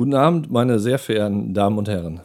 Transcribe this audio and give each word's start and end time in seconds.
Guten 0.00 0.14
Abend, 0.14 0.50
meine 0.50 0.78
sehr 0.78 0.98
verehrten 0.98 1.52
Damen 1.52 1.76
und 1.76 1.86
Herren. 1.86 2.22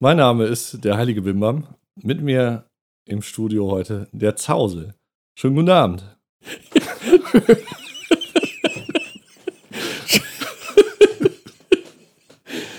Mein 0.00 0.16
Name 0.16 0.46
ist 0.46 0.82
der 0.82 0.96
heilige 0.96 1.20
Bimbam. 1.20 1.66
Mit 1.96 2.22
mir 2.22 2.64
im 3.04 3.20
Studio 3.20 3.70
heute 3.70 4.08
der 4.12 4.36
Zausel. 4.36 4.94
Schönen 5.38 5.56
guten 5.56 5.68
Abend. 5.68 6.16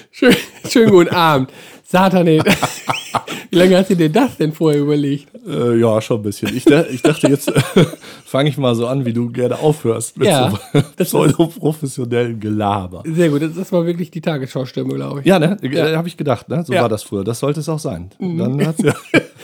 Schön, 0.09 0.35
schönen 0.67 0.89
guten 0.89 1.13
Abend. 1.13 1.53
Satan, 1.93 2.25
ey. 2.25 2.41
wie 3.51 3.55
lange 3.55 3.77
hast 3.77 3.91
du 3.91 3.95
dir 3.95 4.09
das 4.09 4.35
denn 4.37 4.51
vorher 4.51 4.81
überlegt? 4.81 5.27
Äh, 5.47 5.75
ja, 5.79 6.01
schon 6.01 6.21
ein 6.21 6.23
bisschen. 6.23 6.49
Ich, 6.49 6.65
ich 6.65 7.01
dachte, 7.03 7.27
jetzt 7.27 7.53
fange 8.25 8.49
ich 8.49 8.57
mal 8.57 8.73
so 8.73 8.87
an, 8.87 9.05
wie 9.05 9.13
du 9.13 9.29
gerne 9.29 9.59
aufhörst 9.59 10.17
mit 10.17 10.27
Ja, 10.27 10.49
so 10.73 10.81
pseudo-professionellen 10.97 12.39
Gelaber. 12.39 13.03
Sehr 13.05 13.29
gut, 13.29 13.43
das, 13.43 13.71
war 13.71 13.85
wirklich 13.85 14.09
die 14.09 14.21
Tagesschau-Stimme, 14.21 14.95
glaube 14.95 15.19
ich. 15.19 15.27
Ja, 15.27 15.37
ne? 15.37 15.55
Ja. 15.61 15.89
Äh, 15.89 15.95
Habe 15.95 16.07
ich 16.07 16.17
gedacht, 16.17 16.49
ne? 16.49 16.63
So 16.65 16.73
Ja. 16.73 16.81
war 16.81 16.89
das 16.89 17.03
früher. 17.03 17.23
Das 17.23 17.37
sollte 17.37 17.59
es 17.59 17.69
auch 17.69 17.77
sein. 17.77 18.09
Dann 18.17 18.65
hat's 18.65 18.81
ja. 18.83 18.95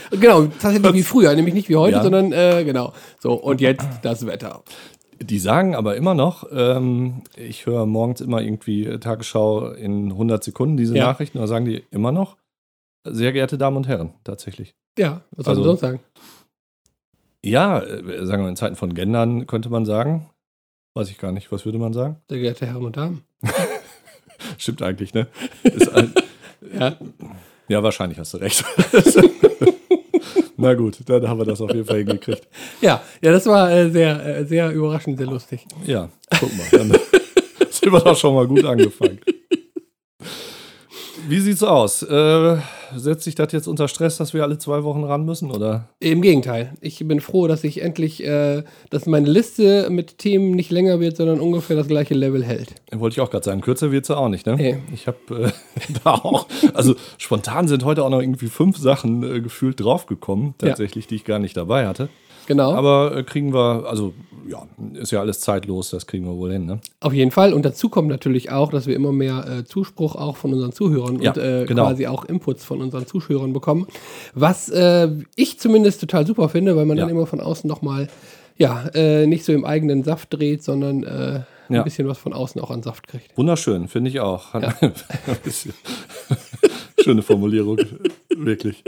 Genau, 0.10 0.46
tatsächlich 0.60 0.94
wie 0.96 1.04
früher, 1.04 1.36
nämlich 1.36 1.54
nicht 1.54 1.70
wie 1.70 1.76
heute, 1.76 1.98
Ja. 1.98 2.02
sondern 2.02 2.32
äh, 2.32 2.64
genau. 2.66 2.94
So, 3.20 3.34
und 3.34 3.62
jetzt 3.62 3.86
das 4.02 4.26
Wetter. 4.26 4.64
Die 5.22 5.40
sagen 5.40 5.76
aber 5.76 5.96
immer 5.98 6.14
noch, 6.16 6.46
ähm, 6.52 7.24
ich 7.36 7.66
höre 7.66 7.86
morgens 7.86 8.22
immer 8.22 8.42
irgendwie 8.42 8.98
Tagesschau 9.00 9.72
in 9.72 10.12
100 10.12 10.44
Sekunden 10.44 10.78
diese 10.78 10.96
Ja. 10.96 11.06
Nachrichten, 11.08 11.38
da 11.40 11.48
sagen 11.48 11.66
die 11.66 11.84
immer 11.92 12.12
noch, 12.12 12.38
sehr 13.06 13.32
geehrte 13.32 13.58
Damen 13.58 13.78
und 13.78 13.88
Herren, 13.88 14.14
tatsächlich. 14.24 14.76
Ja, 14.98 15.22
was 15.32 15.46
soll 15.46 15.52
Also- 15.54 15.62
man 15.62 15.68
sonst 15.70 15.82
sagen? 15.82 16.00
Ja, 17.44 17.80
äh, 17.80 18.26
sagen 18.26 18.44
wir 18.44 18.50
in 18.50 18.56
Zeiten 18.56 18.76
von 18.76 18.94
Gendern 18.94 19.48
könnte 19.48 19.70
man 19.70 19.86
sagen, 19.86 20.30
weiß 20.96 21.10
ich 21.10 21.18
gar 21.18 21.32
nicht, 21.32 21.52
was 21.52 21.64
würde 21.66 21.78
man 21.78 21.94
sagen? 21.94 22.18
Sehr 22.30 22.40
geehrte 22.40 22.66
Herren 22.66 22.84
und 22.86 22.98
Damen. 22.98 23.24
Stimmt 24.58 24.82
eigentlich, 24.82 25.14
ne? 25.14 25.28
Ein, 25.94 26.14
Ja. 26.80 26.96
ja, 27.70 27.84
wahrscheinlich 27.84 28.20
hast 28.20 28.34
du 28.34 28.38
recht. 28.38 28.64
Na 30.62 30.74
gut, 30.74 30.98
dann 31.06 31.28
haben 31.28 31.40
wir 31.40 31.46
das 31.46 31.62
auf 31.62 31.74
jeden 31.74 31.86
Fall 31.86 32.00
hingekriegt. 32.00 32.46
Ja, 32.82 33.02
ja, 33.22 33.32
das 33.32 33.46
war 33.46 33.72
äh, 33.72 33.90
sehr, 33.90 34.40
äh, 34.40 34.46
sehr 34.46 34.72
überraschend, 34.72 35.18
sehr 35.18 35.28
lustig. 35.28 35.66
Ja, 35.86 36.10
guck 36.40 36.50
mal, 36.58 36.68
dann 36.72 36.92
sind 37.70 37.92
wir 37.94 38.00
doch 38.00 38.18
schon 38.18 38.36
mal 38.36 38.46
gut 38.48 38.66
angefangen. 38.66 39.20
Wie 41.30 41.40
sieht's 41.42 41.62
aus? 41.62 42.02
Äh, 42.02 42.58
setzt 42.96 43.24
sich 43.24 43.36
das 43.36 43.52
jetzt 43.52 43.68
unter 43.68 43.88
Stress, 43.88 44.18
dass 44.18 44.34
wir 44.34 44.42
alle 44.42 44.58
zwei 44.58 44.84
Wochen 44.84 45.04
ran 45.04 45.26
müssen, 45.26 45.52
oder? 45.52 45.88
Im 46.00 46.24
Gegenteil. 46.24 46.74
Ich 46.82 47.08
bin 47.08 47.20
froh, 47.22 47.48
dass 47.48 47.64
ich 47.64 47.84
endlich, 47.84 48.24
äh, 48.26 48.64
dass 48.90 49.06
meine 49.06 49.30
Liste 49.30 49.92
mit 49.92 50.18
Themen 50.18 50.52
nicht 50.52 50.72
länger 50.72 51.00
wird, 51.00 51.18
sondern 51.18 51.40
ungefähr 51.40 51.76
das 51.76 51.88
gleiche 51.88 52.16
Level 52.16 52.44
hält. 52.44 52.74
Wollte 52.92 53.14
ich 53.14 53.22
auch 53.22 53.30
gerade 53.30 53.46
sagen, 53.46 53.62
kürzer 53.62 53.92
wird's 53.92 54.08
ja 54.08 54.18
auch 54.18 54.30
nicht, 54.30 54.48
ne? 54.48 54.56
Nee. 54.56 54.78
Ich 54.92 55.06
habe 55.06 55.18
äh, 55.30 55.52
da 56.04 56.16
auch, 56.16 56.48
also 56.74 56.96
spontan 57.20 57.68
sind 57.68 57.86
heute 57.86 58.04
auch 58.04 58.10
noch 58.10 58.22
irgendwie 58.22 58.48
fünf 58.48 58.78
Sachen 58.78 59.22
äh, 59.22 59.40
gefühlt 59.40 59.80
draufgekommen, 59.80 60.56
Ja. 60.64 60.70
tatsächlich, 60.70 61.06
die 61.06 61.14
ich 61.16 61.26
gar 61.26 61.38
nicht 61.38 61.56
dabei 61.56 61.86
hatte. 61.86 62.10
Genau. 62.50 62.74
Aber 62.74 63.16
äh, 63.16 63.24
kriegen 63.24 63.54
wir, 63.54 63.86
also 63.88 64.14
ja, 64.50 64.66
ist 64.96 65.12
ja 65.12 65.20
alles 65.22 65.40
zeitlos, 65.40 65.92
das 65.92 66.08
kriegen 66.08 66.26
wir 66.26 66.36
wohl 66.36 66.52
hin, 66.52 66.66
ne? 66.66 66.80
Auf 67.00 67.14
jeden 67.14 67.30
Fall. 67.30 67.54
Und 67.54 67.64
dazu 67.64 67.88
kommt 67.90 68.08
natürlich 68.10 68.52
auch, 68.52 68.72
dass 68.72 68.88
wir 68.88 68.96
immer 68.96 69.12
mehr 69.12 69.46
äh, 69.48 69.64
Zuspruch 69.64 70.16
auch 70.16 70.36
von 70.38 70.52
unseren 70.52 70.72
Zuhörern 70.72 71.22
Ja, 71.22 71.32
und 71.34 71.38
äh, 71.38 71.66
genau. 71.68 71.86
quasi 71.86 72.08
auch 72.08 72.26
Inputs 72.26 72.66
von 72.66 72.82
unseren 72.82 73.06
Zuhörern 73.06 73.54
bekommen. 73.54 73.86
Was 74.34 74.68
äh, 74.70 75.10
ich 75.36 75.60
zumindest 75.60 76.02
total 76.02 76.26
super 76.26 76.50
finde, 76.50 76.76
weil 76.76 76.86
man 76.86 76.98
Ja. 76.98 77.04
dann 77.06 77.12
immer 77.16 77.28
von 77.28 77.40
außen 77.40 77.68
nochmal, 77.68 78.08
ja, 78.58 78.88
äh, 78.96 79.28
nicht 79.28 79.46
so 79.46 79.54
im 79.54 79.64
eigenen 79.66 80.04
Saft 80.04 80.34
dreht, 80.34 80.64
sondern 80.64 81.04
äh, 81.04 81.42
ein 81.70 81.76
Ja. 81.76 81.84
bisschen 81.84 82.08
was 82.08 82.18
von 82.18 82.34
außen 82.34 82.60
auch 82.60 82.72
an 82.72 82.82
Saft 82.82 83.08
kriegt. 83.08 83.38
Wunderschön, 83.38 83.88
finde 83.88 84.10
ich 84.10 84.20
auch. 84.20 84.48
Schöne 87.04 87.22
Formulierung, 87.22 87.78
wirklich. 88.36 88.84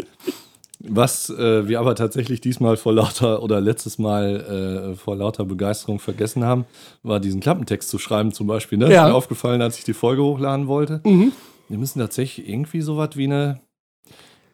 Was 0.87 1.29
äh, 1.29 1.67
wir 1.67 1.79
aber 1.79 1.95
tatsächlich 1.95 2.41
diesmal 2.41 2.77
vor 2.77 2.93
lauter 2.93 3.43
oder 3.43 3.61
letztes 3.61 3.99
Mal 3.99 4.91
äh, 4.91 4.95
vor 4.95 5.15
lauter 5.15 5.45
Begeisterung 5.45 5.99
vergessen 5.99 6.43
haben, 6.43 6.65
war 7.03 7.19
diesen 7.19 7.39
Klappentext 7.39 7.89
zu 7.89 7.99
schreiben 7.99 8.31
zum 8.31 8.47
Beispiel. 8.47 8.77
Ne? 8.77 8.91
Ja. 8.91 9.05
Ist 9.05 9.11
mir 9.11 9.15
aufgefallen, 9.15 9.61
als 9.61 9.77
ich 9.77 9.83
die 9.83 9.93
Folge 9.93 10.23
hochladen 10.23 10.67
wollte. 10.67 11.01
Mhm. 11.05 11.33
Wir 11.69 11.77
müssen 11.77 11.99
tatsächlich 11.99 12.49
irgendwie 12.49 12.81
so 12.81 12.97
was 12.97 13.15
wie 13.15 13.25
eine, 13.25 13.61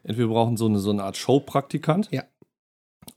entweder 0.03 0.28
wir 0.28 0.34
brauchen 0.34 0.57
so 0.57 0.66
eine, 0.66 0.79
so 0.79 0.91
eine 0.91 1.03
Art 1.03 1.18
Showpraktikant. 1.18 2.09
Ja. 2.12 2.24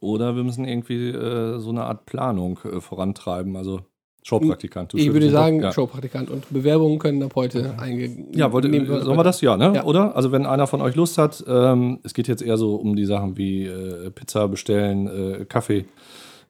Oder 0.00 0.36
wir 0.36 0.44
müssen 0.44 0.64
irgendwie 0.64 1.08
äh, 1.10 1.58
so 1.58 1.70
eine 1.70 1.84
Art 1.84 2.06
Planung 2.06 2.60
äh, 2.64 2.80
vorantreiben. 2.80 3.56
Also 3.56 3.80
Showpraktikant. 4.22 4.92
Ich 4.94 5.12
würde 5.12 5.30
sagen, 5.30 5.60
ja. 5.62 5.72
Showpraktikant. 5.72 6.30
Und 6.30 6.44
Bewerbungen 6.50 6.98
können 6.98 7.22
ab 7.22 7.32
heute 7.36 7.74
eingegeben 7.78 8.26
Ja, 8.34 8.52
wollte, 8.52 8.68
sollen 8.68 9.18
wir 9.18 9.24
das? 9.24 9.40
Ja, 9.40 9.56
ne? 9.56 9.72
Ja. 9.74 9.84
Oder? 9.84 10.14
Also, 10.16 10.30
wenn 10.32 10.44
einer 10.46 10.66
von 10.66 10.82
euch 10.82 10.94
Lust 10.94 11.16
hat, 11.18 11.42
ähm, 11.48 12.00
es 12.02 12.12
geht 12.14 12.28
jetzt 12.28 12.42
eher 12.42 12.56
so 12.58 12.74
um 12.76 12.96
die 12.96 13.06
Sachen 13.06 13.36
wie 13.38 13.64
äh, 13.66 14.10
Pizza 14.10 14.48
bestellen, 14.48 15.06
äh, 15.40 15.44
Kaffee 15.46 15.86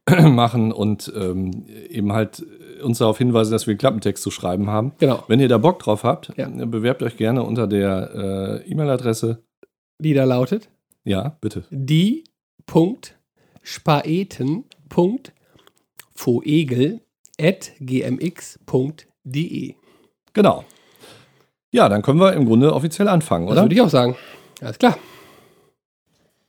machen 0.29 0.73
und 0.73 1.13
ähm, 1.17 1.67
eben 1.89 2.13
halt 2.13 2.45
uns 2.83 2.99
darauf 2.99 3.19
hinweisen, 3.19 3.53
dass 3.53 3.67
wir 3.67 3.73
einen 3.73 3.79
Klappentext 3.79 4.23
zu 4.23 4.31
schreiben 4.31 4.69
haben. 4.69 4.93
Genau. 4.99 5.23
Wenn 5.29 5.39
ihr 5.39 5.49
da 5.49 5.59
Bock 5.59 5.79
drauf 5.79 6.03
habt, 6.03 6.33
Ja. 6.37 6.49
äh, 6.49 6.67
bewerbt 6.67 7.03
euch 7.03 7.17
gerne 7.17 7.43
unter 7.45 7.67
der 7.67 8.63
äh, 8.65 8.71
E-Mail-Adresse. 8.71 9.43
Die 9.99 10.15
da 10.15 10.25
lautet 10.25 10.71
Ja, 11.05 11.37
bitte. 11.41 11.65
die.spaeten.foegel.gmx.de. 17.41 19.75
Genau. 20.33 20.65
Ja, 21.73 21.89
dann 21.89 22.03
können 22.03 22.21
wir 22.21 22.33
im 22.35 22.47
Grunde 22.47 22.73
offiziell 22.75 23.09
anfangen, 23.09 23.47
Das 23.47 23.53
oder? 23.53 23.63
würde 23.63 23.75
ich 23.75 23.81
auch 23.81 23.89
sagen. 23.89 24.17
Alles 24.61 24.79
klar. 24.79 24.97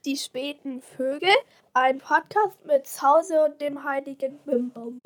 Die 0.06 0.18
späten 0.18 0.82
Vögel, 0.82 1.30
ein 1.74 2.00
Podcast 2.00 2.66
mit 2.66 2.88
Zause 2.88 3.46
und 3.46 3.62
dem 3.62 3.84
heiligen 3.84 4.40
Bimbum. 4.46 5.00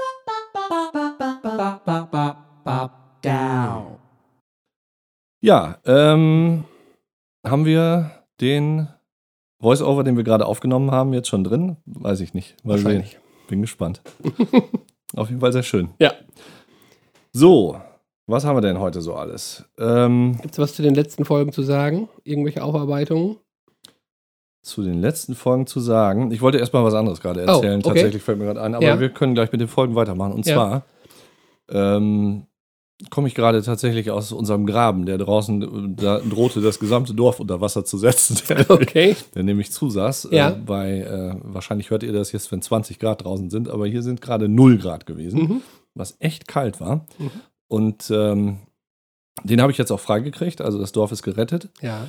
Ja, 5.41 5.77
ähm, 5.85 6.63
haben 7.45 7.65
wir 7.65 8.11
den 8.41 8.87
Voice-Over, 9.59 10.03
den 10.03 10.17
wir 10.17 10.23
gerade 10.23 10.45
aufgenommen 10.45 10.91
haben, 10.91 11.13
jetzt 11.13 11.27
schon 11.27 11.43
drin? 11.43 11.77
Weiß 11.85 12.19
ich 12.21 12.33
nicht. 12.33 12.55
Mal 12.63 12.77
sehen. 12.77 12.85
Wahrscheinlich. 12.85 13.19
Bin 13.47 13.61
gespannt. 13.61 14.01
Auf 15.15 15.29
jeden 15.29 15.41
Fall 15.41 15.51
sehr 15.53 15.63
schön. 15.63 15.89
Ja. 15.99 16.13
So, 17.31 17.79
was 18.27 18.45
haben 18.45 18.55
wir 18.57 18.61
denn 18.61 18.79
heute 18.79 19.01
so 19.01 19.13
alles? 19.15 19.65
Ähm, 19.77 20.37
Gibt 20.41 20.53
es 20.53 20.59
was 20.59 20.73
zu 20.73 20.81
den 20.81 20.95
letzten 20.95 21.25
Folgen 21.25 21.51
zu 21.51 21.61
sagen? 21.63 22.09
Irgendwelche 22.23 22.63
Aufarbeitungen? 22.63 23.37
zu 24.63 24.81
den 24.81 24.99
letzten 24.99 25.35
Folgen 25.35 25.67
zu 25.67 25.79
sagen. 25.79 26.31
Ich 26.31 26.41
wollte 26.41 26.57
erstmal 26.57 26.83
was 26.83 26.95
anderes 26.95 27.19
gerade 27.21 27.41
Oh, 27.41 27.49
erzählen. 27.53 27.81
okay. 27.81 27.89
Tatsächlich 27.89 28.23
fällt 28.23 28.39
mir 28.39 28.45
gerade 28.45 28.63
ein. 28.63 28.73
Aber 28.73 28.83
Ja. 28.83 28.99
wir 28.99 29.09
können 29.09 29.35
gleich 29.35 29.51
mit 29.51 29.61
den 29.61 29.67
Folgen 29.67 29.93
weitermachen. 29.93 30.33
Und 30.33 30.47
Ja. 30.47 30.55
zwar 30.55 30.85
ähm, 31.69 32.47
komme 33.09 33.27
ich 33.27 33.35
gerade 33.35 33.61
tatsächlich 33.61 34.09
aus 34.11 34.31
unserem 34.31 34.65
Graben, 34.65 35.05
der 35.05 35.17
draußen, 35.17 35.95
da 35.97 36.19
drohte 36.19 36.61
das 36.61 36.79
gesamte 36.79 37.13
Dorf 37.13 37.39
unter 37.39 37.59
Wasser 37.61 37.83
zu 37.85 37.97
setzen. 37.97 38.37
Der, 38.49 38.69
Okay. 38.71 39.15
der 39.35 39.43
nämlich 39.43 39.71
zusaß. 39.71 40.29
Ja. 40.31 40.51
Äh, 40.51 40.55
bei, 40.65 40.99
äh, 41.01 41.35
wahrscheinlich 41.43 41.89
hört 41.89 42.03
ihr 42.03 42.13
das 42.13 42.31
jetzt, 42.31 42.51
wenn 42.51 42.61
20 42.61 42.99
Grad 42.99 43.23
draußen 43.25 43.49
sind, 43.49 43.69
aber 43.69 43.85
hier 43.87 44.01
sind 44.01 44.21
gerade 44.21 44.47
0 44.47 44.77
Grad 44.77 45.05
gewesen, 45.05 45.39
Mhm. 45.41 45.61
was 45.93 46.15
echt 46.19 46.47
kalt 46.47 46.79
war. 46.79 47.05
Mhm. 47.17 47.31
Und 47.67 48.09
ähm, 48.11 48.59
den 49.43 49.61
habe 49.61 49.71
ich 49.71 49.77
jetzt 49.77 49.91
auch 49.91 49.99
freigekriegt, 49.99 50.61
also 50.61 50.79
das 50.79 50.91
Dorf 50.93 51.11
ist 51.11 51.23
gerettet. 51.23 51.69
Ja. 51.81 52.07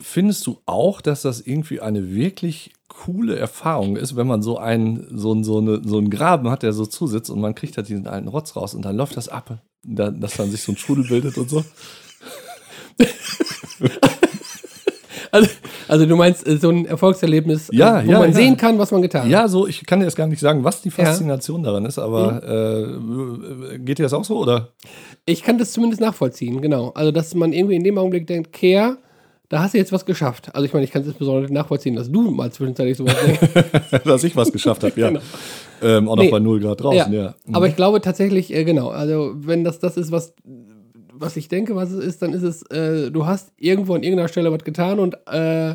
Findest 0.00 0.46
du 0.46 0.58
auch, 0.66 1.00
dass 1.00 1.22
das 1.22 1.40
irgendwie 1.40 1.80
eine 1.80 2.14
wirklich 2.14 2.72
coole 2.88 3.36
Erfahrung 3.36 3.96
ist, 3.96 4.16
wenn 4.16 4.26
man 4.26 4.42
so 4.42 4.58
einen, 4.58 5.06
so, 5.18 5.32
einen- 5.32 5.44
so, 5.44 5.58
eine, 5.58 5.80
so 5.84 5.98
einen 5.98 6.10
Graben 6.10 6.50
hat, 6.50 6.62
der 6.62 6.72
so 6.72 6.86
zusitzt 6.86 7.30
und 7.30 7.40
man 7.40 7.54
kriegt 7.54 7.76
halt 7.76 7.88
diesen 7.88 8.06
alten 8.06 8.28
Rotz 8.28 8.56
raus 8.56 8.74
und 8.74 8.84
dann 8.84 8.96
läuft 8.96 9.16
das 9.16 9.28
ab, 9.28 9.58
da, 9.84 10.10
dass 10.10 10.34
dann 10.36 10.50
sich 10.50 10.62
so 10.62 10.72
ein 10.72 10.76
Strudel 10.76 11.04
bildet 11.06 11.36
und 11.38 11.48
so? 11.50 11.64
Also, 15.32 15.48
also 15.86 16.06
du 16.06 16.16
meinst 16.16 16.44
äh, 16.44 16.56
so 16.56 16.70
ein 16.70 16.86
Erfolgserlebnis, 16.86 17.68
Ja, 17.72 18.04
wo 18.04 18.10
ja, 18.10 18.18
man 18.18 18.30
ja. 18.30 18.34
sehen 18.36 18.56
kann, 18.56 18.78
was 18.80 18.90
man 18.90 19.00
getan 19.00 19.22
hat. 19.22 19.30
Ja, 19.30 19.46
so, 19.46 19.64
ich 19.68 19.86
kann 19.86 20.00
dir 20.00 20.06
jetzt 20.06 20.16
gar 20.16 20.26
nicht 20.26 20.40
sagen, 20.40 20.64
was 20.64 20.82
die 20.82 20.90
Faszination 20.90 21.62
daran 21.62 21.84
ist, 21.84 22.00
aber 22.00 22.42
äh, 23.72 23.78
geht 23.78 23.98
dir 24.00 24.02
das 24.02 24.12
auch 24.12 24.24
so, 24.24 24.38
oder? 24.38 24.70
Ich 25.26 25.44
kann 25.44 25.56
das 25.56 25.70
zumindest 25.70 26.00
nachvollziehen, 26.00 26.60
genau. 26.60 26.90
Also, 26.96 27.12
dass 27.12 27.32
man 27.36 27.52
irgendwie 27.52 27.76
in 27.76 27.84
dem 27.84 27.96
Augenblick 27.98 28.26
denkt, 28.26 28.52
Kehr, 28.52 28.98
da 29.50 29.60
hast 29.62 29.74
du 29.74 29.78
jetzt 29.78 29.92
was 29.92 30.06
geschafft. 30.06 30.54
Also, 30.54 30.64
ich 30.64 30.72
meine, 30.72 30.84
ich 30.84 30.92
kann 30.92 31.02
es 31.02 31.08
insbesondere 31.08 31.52
nachvollziehen, 31.52 31.96
dass 31.96 32.10
du 32.10 32.30
mal 32.30 32.50
zwischenzeitlich 32.52 32.96
sowas 32.96 33.16
denkst. 33.26 34.02
dass 34.04 34.24
ich 34.24 34.34
was 34.36 34.52
geschafft 34.52 34.84
habe, 34.84 34.98
ja. 34.98 35.08
Genau. 35.08 35.20
Ähm, 35.82 36.08
auch 36.08 36.16
noch 36.16 36.22
Nee. 36.22 36.30
bei 36.30 36.38
0 36.38 36.60
Grad 36.60 36.80
draußen, 36.82 37.12
ja. 37.12 37.34
Mhm. 37.44 37.54
Aber 37.54 37.66
ich 37.66 37.74
glaube 37.76 38.00
tatsächlich, 38.00 38.54
äh, 38.54 38.64
genau, 38.64 38.88
also 38.90 39.32
wenn 39.34 39.64
das 39.64 39.80
das 39.80 39.96
ist, 39.96 40.12
was, 40.12 40.34
was 41.12 41.36
ich 41.36 41.48
denke, 41.48 41.74
was 41.74 41.90
es 41.90 42.04
ist, 42.04 42.22
dann 42.22 42.32
ist 42.32 42.42
es, 42.44 42.62
äh, 42.70 43.10
du 43.10 43.26
hast 43.26 43.52
irgendwo 43.56 43.94
an 43.94 44.02
irgendeiner 44.04 44.28
Stelle 44.28 44.52
was 44.52 44.62
getan 44.62 45.00
und 45.00 45.16
äh, 45.26 45.74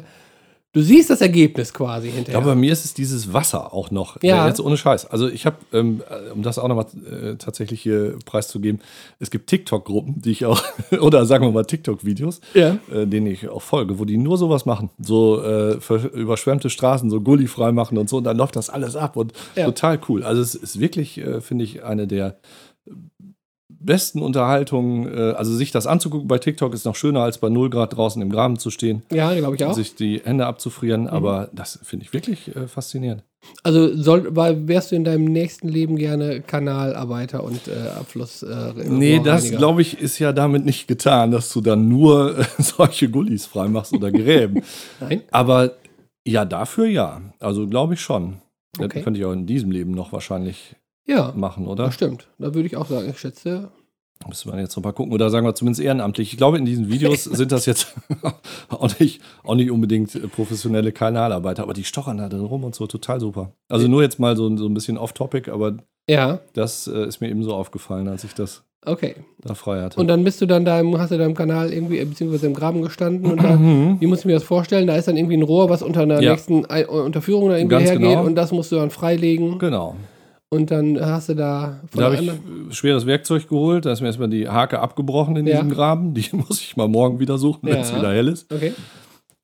Du 0.75 0.81
siehst 0.81 1.09
das 1.09 1.21
Ergebnis 1.21 1.73
quasi 1.73 2.07
hinterher. 2.11 2.33
glaube, 2.41 2.47
bei 2.53 2.55
mir 2.59 2.73
ist 2.73 2.83
es 2.83 2.93
dieses 2.93 3.31
Wasser 3.31 3.73
auch 3.73 3.91
noch. 3.91 4.21
Ja. 4.21 4.45
Jetzt 4.45 4.59
ohne 4.59 4.75
Scheiß. 4.75 5.05
Also 5.05 5.29
ich 5.29 5.45
habe, 5.45 5.55
ähm, 5.71 6.01
äh, 6.09 6.31
um 6.31 6.43
das 6.43 6.59
auch 6.59 6.67
nochmal 6.67 6.85
äh, 7.09 7.35
tatsächlich 7.37 7.81
hier 7.81 8.17
preiszugeben, 8.25 8.81
es 9.19 9.31
gibt 9.31 9.47
TikTok-Gruppen, 9.49 10.21
die 10.21 10.31
ich 10.31 10.45
auch, 10.45 10.61
oder 10.99 11.25
sagen 11.25 11.45
wir 11.45 11.51
mal 11.53 11.63
TikTok-Videos, 11.63 12.41
Ja. 12.53 12.77
äh, 12.93 13.07
denen 13.07 13.27
ich 13.27 13.47
auch 13.47 13.61
folge, 13.61 13.99
wo 13.99 14.03
die 14.05 14.17
nur 14.17 14.37
sowas 14.37 14.65
machen. 14.65 14.89
So 14.99 15.41
äh, 15.41 15.77
überschwemmte 16.13 16.69
Straßen, 16.69 17.09
so 17.09 17.21
Gully 17.21 17.47
frei 17.47 17.71
machen 17.71 17.97
und 17.97 18.09
so. 18.09 18.17
Und 18.17 18.25
dann 18.25 18.35
läuft 18.35 18.57
das 18.57 18.69
alles 18.69 18.97
ab 18.97 19.15
und 19.15 19.31
Ja. 19.55 19.63
total 19.65 19.97
cool. 20.09 20.23
Also 20.23 20.41
es 20.41 20.55
ist 20.55 20.81
wirklich, 20.81 21.17
äh, 21.19 21.39
finde 21.39 21.63
ich, 21.63 21.85
eine 21.85 22.05
der 22.05 22.35
besten 23.85 24.21
Unterhaltungen. 24.21 25.07
Äh, 25.07 25.31
also 25.33 25.53
sich 25.53 25.71
das 25.71 25.87
anzugucken 25.87 26.27
bei 26.27 26.37
TikTok 26.37 26.73
ist 26.73 26.85
noch 26.85 26.95
schöner, 26.95 27.21
als 27.21 27.37
bei 27.37 27.49
0 27.49 27.69
Grad 27.69 27.95
draußen 27.95 28.21
im 28.21 28.29
Graben 28.29 28.57
zu 28.59 28.69
stehen. 28.71 29.03
ja, 29.11 29.33
glaube 29.35 29.55
ich 29.55 29.65
auch. 29.65 29.73
sich 29.73 29.95
die 29.95 30.21
Hände 30.23 30.45
abzufrieren, 30.45 31.01
Mhm. 31.03 31.07
aber 31.07 31.49
das 31.53 31.79
finde 31.83 32.05
ich 32.05 32.13
wirklich 32.13 32.55
äh, 32.55 32.67
faszinierend. 32.67 33.23
Also 33.61 33.95
soll, 33.95 34.35
wärst 34.35 34.91
du 34.91 34.95
in 34.95 35.03
deinem 35.03 35.25
nächsten 35.25 35.67
Leben 35.67 35.97
gerne 35.97 36.41
Kanalarbeiter 36.41 37.43
und 37.43 37.67
äh, 37.67 37.89
Abfluss. 37.89 38.41
Äh, 38.41 38.73
Nee, 38.87 39.21
das 39.23 39.51
glaube 39.51 39.83
ich 39.83 39.99
ist 40.01 40.17
ja 40.17 40.33
damit 40.33 40.65
nicht 40.65 40.87
getan, 40.87 41.29
dass 41.31 41.53
du 41.53 41.61
dann 41.61 41.87
nur 41.87 42.39
äh, 42.39 42.43
solche 42.57 43.07
Gullis 43.09 43.45
freimachst 43.45 43.93
oder 43.93 44.11
Gräben. 44.11 44.63
Nein. 44.99 45.21
aber 45.31 45.73
ja, 46.27 46.43
dafür 46.43 46.87
ja. 46.87 47.21
Also 47.39 47.67
glaube 47.67 47.93
ich 47.93 48.01
schon. 48.01 48.37
Das 48.73 48.85
Okay. 48.87 49.03
könnte 49.03 49.19
ich 49.19 49.25
auch 49.25 49.31
in 49.31 49.45
diesem 49.45 49.69
Leben 49.71 49.91
noch 49.91 50.11
wahrscheinlich 50.11 50.75
Ja, 51.07 51.33
machen, 51.35 51.67
oder? 51.67 51.85
das 51.85 51.93
stimmt. 51.93 52.27
Da 52.39 52.53
würde 52.53 52.67
ich 52.67 52.77
auch 52.77 52.87
sagen, 52.87 53.07
ich 53.09 53.19
schätze. 53.19 53.69
Müssen 54.27 54.51
wir 54.51 54.59
jetzt 54.59 54.75
noch 54.77 54.83
mal 54.83 54.93
gucken. 54.93 55.13
Oder 55.13 55.29
sagen 55.29 55.45
wir 55.45 55.53
zumindest 55.55 55.81
ehrenamtlich. 55.83 56.31
Ich 56.31 56.37
glaube, 56.37 56.57
in 56.57 56.65
diesen 56.65 56.89
Videos 56.89 57.23
sind 57.25 57.51
das 57.51 57.65
jetzt 57.65 57.93
auch, 58.69 58.99
nicht, 58.99 59.21
auch 59.43 59.55
nicht 59.55 59.69
unbedingt 59.69 60.15
äh, 60.15 60.19
professionelle 60.27 60.91
Kanalarbeiter, 60.91 61.63
aber 61.63 61.73
die 61.73 61.83
stochern 61.83 62.17
da 62.17 62.29
drin 62.29 62.39
rum 62.45 62.63
und 62.63 62.73
so 62.75 62.87
total 62.87 63.19
super. 63.19 63.51
Also 63.69 63.87
nur 63.87 64.01
jetzt 64.01 64.19
mal 64.19 64.35
so, 64.37 64.55
so 64.57 64.65
ein 64.67 64.73
bisschen 64.73 64.97
off-topic, 64.97 65.51
aber 65.51 65.77
Ja, 66.09 66.39
das 66.53 66.87
äh, 66.87 67.05
ist 67.05 67.19
mir 67.21 67.29
eben 67.29 67.43
so 67.43 67.53
aufgefallen, 67.53 68.07
als 68.07 68.23
ich 68.23 68.33
das 68.33 68.63
okay. 68.85 69.15
da 69.41 69.53
frei 69.53 69.81
hatte. 69.81 69.99
Und 69.99 70.07
dann 70.07 70.23
bist 70.23 70.39
du 70.41 70.45
dann 70.45 70.63
da 70.63 70.79
im, 70.79 70.97
hast 70.97 71.11
du 71.11 71.17
da 71.17 71.25
im 71.25 71.35
Kanal 71.35 71.71
irgendwie, 71.73 71.99
äh, 71.99 72.05
beziehungsweise 72.05 72.47
im 72.47 72.53
Graben 72.53 72.81
gestanden 72.81 73.29
und 73.31 73.43
da, 73.43 73.59
wie 73.59 74.07
muss 74.07 74.19
ich 74.19 74.25
mir 74.25 74.33
das 74.33 74.43
vorstellen? 74.43 74.87
Da 74.87 74.95
ist 74.95 75.07
dann 75.09 75.17
irgendwie 75.17 75.35
ein 75.37 75.43
Rohr, 75.43 75.69
was 75.69 75.83
unter 75.83 76.01
einer 76.01 76.21
Ja. 76.21 76.31
nächsten 76.31 76.65
Ei- 76.69 76.87
Unterführung 76.87 77.49
da 77.49 77.57
irgendwie 77.57 77.75
Ganz 77.75 77.89
hergeht 77.89 78.07
genau. 78.09 78.23
und 78.25 78.35
das 78.35 78.51
musst 78.53 78.71
du 78.71 78.77
dann 78.77 78.91
freilegen 78.91 79.59
Genau. 79.59 79.95
Und 80.49 80.71
dann 80.71 80.99
hast 80.99 81.29
du 81.29 81.33
da 81.35 81.81
von 81.91 81.99
Da 81.99 82.05
habe 82.11 82.15
ich 82.15 82.31
schweres 82.77 83.05
Werkzeug 83.05 83.47
geholt. 83.49 83.85
Da 83.85 83.91
ist 83.91 84.01
mir 84.01 84.07
erstmal 84.07 84.29
die 84.29 84.47
Hake 84.47 84.79
abgebrochen 84.79 85.35
in 85.35 85.47
Ja. 85.47 85.55
diesem 85.55 85.69
Graben. 85.71 86.13
Die 86.13 86.25
muss 86.33 86.61
ich 86.61 86.77
mal 86.77 86.87
morgen 86.87 87.19
wieder 87.19 87.37
suchen, 87.37 87.61
wenn 87.63 87.77
es 87.79 87.91
Ja. 87.91 87.97
wieder 87.97 88.13
hell 88.13 88.27
ist. 88.27 88.51
Okay. 88.53 88.73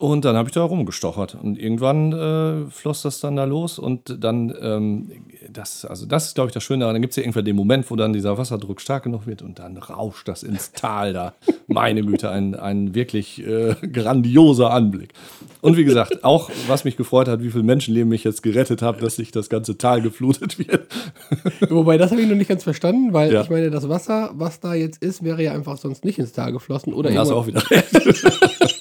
Und 0.02 0.26
dann 0.26 0.36
habe 0.36 0.50
ich 0.50 0.54
da 0.56 0.64
rumgestochert. 0.64 1.36
Und 1.36 1.60
irgendwann 1.60 2.12
äh, 2.12 2.72
floss 2.72 3.04
das 3.04 3.20
dann 3.20 3.36
da 3.36 3.44
los. 3.44 3.78
Und 3.78 4.18
dann, 4.24 4.52
ähm, 4.60 5.12
das, 5.48 5.86
also 5.86 6.08
das 6.08 6.26
ist, 6.26 6.34
glaube 6.34 6.48
ich, 6.50 6.56
das 6.56 6.64
Schöne 6.64 6.80
daran. 6.80 6.96
Dann 6.96 7.04
gibt 7.04 7.12
es 7.12 7.18
ja 7.18 7.22
irgendwann 7.22 7.46
den 7.46 7.56
Moment, 7.56 7.92
wo 7.92 7.96
dann 7.96 8.12
dieser 8.12 8.36
Wasserdruck 8.36 8.82
stark 8.82 9.04
genug 9.04 9.28
wird 9.28 9.44
und 9.44 9.60
dann 9.60 9.78
rauscht 9.78 10.28
das 10.28 10.42
ins 10.42 10.72
Tal 10.72 11.14
da. 11.14 11.34
Meine 11.68 12.02
Güte, 12.04 12.32
ein, 12.32 12.56
ein 12.56 12.96
wirklich 12.96 13.46
äh, 13.46 13.76
grandioser 13.94 14.72
Anblick. 14.72 15.14
Und 15.62 15.78
wie 15.78 15.84
gesagt, 15.84 16.24
auch 16.24 16.50
was 16.66 16.84
mich 16.84 16.98
gefreut 16.98 17.28
hat, 17.28 17.44
wie 17.44 17.52
viele 17.52 17.64
Menschenleben 17.64 18.12
ich 18.12 18.24
jetzt 18.24 18.42
gerettet 18.42 18.82
habe, 18.82 19.00
dass 19.02 19.18
sich 19.18 19.30
das 19.30 19.50
ganze 19.50 19.78
Tal 19.78 20.02
geflutet 20.02 20.58
wird. 20.58 20.88
Wobei, 21.70 22.00
das 22.00 22.10
habe 22.10 22.22
ich 22.22 22.28
noch 22.28 22.36
nicht 22.36 22.48
ganz 22.50 22.64
verstanden, 22.64 23.14
weil 23.14 23.32
Ja. 23.32 23.44
ich 23.44 23.52
meine, 23.52 23.70
das 23.70 23.88
Wasser, 23.88 24.32
was 24.34 24.60
da 24.60 24.74
jetzt 24.74 25.04
ist, 25.04 25.24
wäre 25.24 25.44
ja 25.44 25.54
einfach 25.54 25.78
sonst 25.78 26.04
nicht 26.06 26.18
ins 26.18 26.32
Tal 26.32 26.52
geflossen. 26.52 26.92
Oder 26.92 27.12
Da 27.12 27.20
hast 27.20 27.30
du 27.30 27.36
irgendwann- 27.36 27.62
auch 27.62 27.70
wieder 27.70 27.72
recht. 28.66 28.81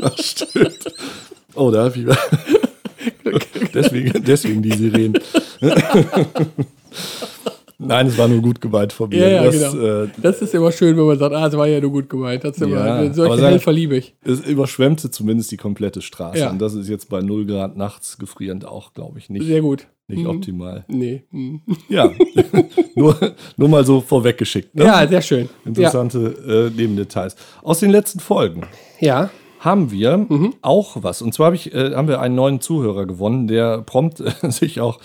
Das 0.00 0.26
stimmt. 0.30 0.78
Oh, 1.54 1.70
da 1.70 1.84
hab 1.84 1.96
ich. 1.96 2.06
deswegen, 3.74 4.24
deswegen 4.24 4.62
die 4.62 4.72
Sirenen. 4.72 5.18
Nein, 7.82 8.08
es 8.08 8.18
war 8.18 8.28
nur 8.28 8.42
gut 8.42 8.60
gemeint 8.60 8.92
von 8.92 9.08
mir. 9.08 9.18
Ja, 9.20 9.28
ja, 9.28 9.44
das 9.44 9.72
genau. 9.72 10.02
äh, 10.02 10.08
Das 10.20 10.42
ist 10.42 10.54
immer 10.54 10.70
schön, 10.70 10.94
wenn 10.98 11.06
man 11.06 11.18
sagt, 11.18 11.34
ah, 11.34 11.46
es 11.46 11.56
war 11.56 11.66
ja 11.66 11.80
nur 11.80 11.90
gut 11.90 12.10
gemeint. 12.10 12.44
Das 12.44 12.56
ist 12.56 12.62
immer, 12.62 12.76
Ja, 13.04 13.12
solche 13.14 13.36
sagen- 13.38 13.52
Helfer 13.52 13.72
liebe 13.72 13.96
ich. 13.96 14.14
es 14.22 14.40
überschwemmte 14.40 15.10
zumindest 15.10 15.50
die 15.50 15.56
komplette 15.56 16.02
Straße. 16.02 16.40
Ja. 16.40 16.50
Und 16.50 16.60
das 16.60 16.74
ist 16.74 16.90
jetzt 16.90 17.08
bei 17.08 17.22
0 17.22 17.46
Grad 17.46 17.78
nachts 17.78 18.18
gefrierend 18.18 18.66
auch, 18.66 18.92
glaube 18.92 19.18
ich, 19.18 19.30
nicht, 19.30 19.46
Sehr 19.46 19.62
gut. 19.62 19.86
nicht 20.08 20.24
Mhm. 20.24 20.26
optimal. 20.28 20.84
Nee. 20.88 21.24
mhm. 21.30 21.62
Ja, 21.88 22.12
nur, 22.96 23.16
nur 23.56 23.68
mal 23.70 23.84
so 23.86 24.02
vorweggeschickt. 24.02 24.74
Ne? 24.74 24.84
Ja, 24.84 25.08
sehr 25.08 25.22
schön. 25.22 25.48
Ja. 25.64 25.68
Interessante 25.68 26.70
äh, 26.74 26.78
Nebendetails. 26.78 27.34
Aus 27.62 27.80
den 27.80 27.90
letzten 27.90 28.20
Folgen. 28.20 28.60
ja. 29.00 29.30
Haben 29.60 29.90
wir 29.90 30.16
Mhm. 30.18 30.54
auch 30.62 30.96
was. 31.02 31.22
Und 31.22 31.32
zwar 31.32 31.46
hab 31.48 31.54
ich, 31.54 31.72
äh, 31.72 31.94
haben 31.94 32.08
wir 32.08 32.20
einen 32.20 32.34
neuen 32.34 32.60
Zuhörer 32.60 33.06
gewonnen, 33.06 33.46
der 33.46 33.82
prompt 33.82 34.20
äh, 34.20 34.30
sich 34.50 34.80
auch 34.80 34.98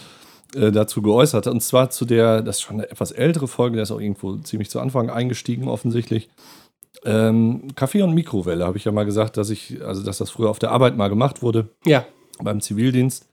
äh, 0.55 0.71
dazu 0.71 1.01
geäußert 1.01 1.45
hat. 1.45 1.53
Und 1.53 1.61
zwar 1.61 1.89
zu 1.91 2.05
der, 2.05 2.41
das 2.41 2.57
ist 2.57 2.61
schon 2.63 2.77
eine 2.77 2.89
etwas 2.89 3.11
ältere 3.11 3.47
Folge, 3.47 3.75
der 3.75 3.83
ist 3.83 3.91
auch 3.91 3.99
irgendwo 4.01 4.35
ziemlich 4.37 4.69
zu 4.69 4.79
Anfang 4.79 5.09
eingestiegen, 5.09 5.67
offensichtlich. 5.67 6.29
Ähm, 7.03 7.67
Kaffee 7.75 8.01
und 8.01 8.13
Mikrowelle 8.13 8.65
habe 8.65 8.77
ich 8.77 8.85
ja 8.85 8.91
mal 8.91 9.05
gesagt, 9.05 9.37
dass 9.37 9.49
ich, 9.49 9.83
also 9.85 10.03
dass 10.03 10.17
das 10.17 10.29
früher 10.31 10.49
auf 10.49 10.59
der 10.59 10.71
Arbeit 10.71 10.97
mal 10.97 11.09
gemacht 11.09 11.41
wurde, 11.41 11.69
Ja. 11.85 12.05
beim 12.41 12.61
Zivildienst, 12.61 13.27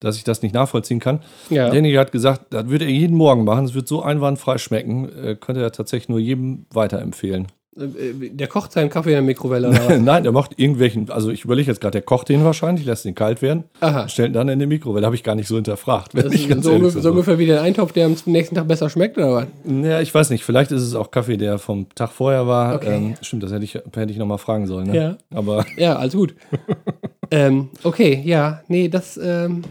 dass 0.00 0.16
ich 0.16 0.24
das 0.24 0.42
nicht 0.42 0.54
nachvollziehen 0.54 1.00
kann. 1.00 1.22
Ja. 1.50 1.64
Derjenige 1.64 1.98
hat 1.98 2.12
gesagt, 2.12 2.46
das 2.50 2.68
würde 2.68 2.84
er 2.84 2.90
jeden 2.90 3.16
Morgen 3.16 3.44
machen, 3.44 3.64
es 3.64 3.74
wird 3.74 3.88
so 3.88 4.02
einwandfrei 4.02 4.58
schmecken, 4.58 5.08
äh, 5.18 5.34
könnte 5.34 5.62
er 5.62 5.72
tatsächlich 5.72 6.08
nur 6.10 6.18
jedem 6.20 6.66
weiterempfehlen. 6.72 7.48
Äh, 7.78 8.30
Der 8.30 8.46
kocht 8.46 8.72
seinen 8.72 8.90
Kaffee 8.90 9.10
in 9.10 9.14
der 9.16 9.22
Mikrowelle 9.22 9.68
oder 9.68 9.88
was? 9.88 9.98
Nein, 10.00 10.22
der 10.22 10.32
macht 10.32 10.58
irgendwelchen, 10.58 11.10
also 11.10 11.30
ich 11.30 11.44
überlege 11.44 11.70
jetzt 11.70 11.80
gerade, 11.80 11.92
der 11.92 12.02
kocht 12.02 12.28
den 12.28 12.44
wahrscheinlich, 12.44 12.84
lässt 12.84 13.04
den 13.04 13.14
kalt 13.14 13.40
werden, 13.42 13.64
Aha. 13.80 14.08
stellt 14.08 14.30
ihn 14.30 14.34
dann 14.34 14.48
in 14.48 14.58
die 14.58 14.66
Mikrowelle. 14.66 15.06
Habe 15.06 15.16
ich 15.16 15.22
gar 15.22 15.34
nicht 15.34 15.48
so 15.48 15.54
hinterfragt. 15.56 16.14
Wenn 16.14 16.32
ich 16.32 16.48
ganz 16.48 16.64
so, 16.64 16.70
ehrlich 16.70 16.82
ungefähr, 16.84 17.02
so 17.02 17.10
ungefähr 17.10 17.38
wie 17.38 17.46
der 17.46 17.62
Eintopf, 17.62 17.92
der 17.92 18.06
am 18.06 18.16
nächsten 18.26 18.54
Tag 18.54 18.68
besser 18.68 18.90
schmeckt, 18.90 19.16
oder 19.18 19.32
was? 19.32 19.46
Ja, 19.64 20.00
ich 20.00 20.14
weiß 20.14 20.30
nicht, 20.30 20.44
vielleicht 20.44 20.72
ist 20.72 20.82
es 20.82 20.94
auch 20.94 21.10
Kaffee, 21.10 21.36
der 21.36 21.58
vom 21.58 21.86
Tag 21.94 22.10
vorher 22.10 22.46
war. 22.46 22.74
Okay. 22.76 22.96
Ähm, 22.96 23.14
stimmt, 23.22 23.42
das 23.42 23.52
hätte 23.52 23.64
ich, 23.64 23.74
hätte 23.74 24.10
ich 24.10 24.18
nochmal 24.18 24.38
fragen 24.38 24.66
sollen. 24.66 24.88
Ne? 24.88 24.96
Ja. 24.96 25.16
Aber 25.34 25.64
Ja, 25.76 25.96
alles 25.96 26.14
gut. 26.14 26.34
ähm, 27.30 27.68
okay, 27.84 28.20
ja, 28.24 28.62
nee, 28.68 28.88
das, 28.88 29.18
ähm, 29.22 29.62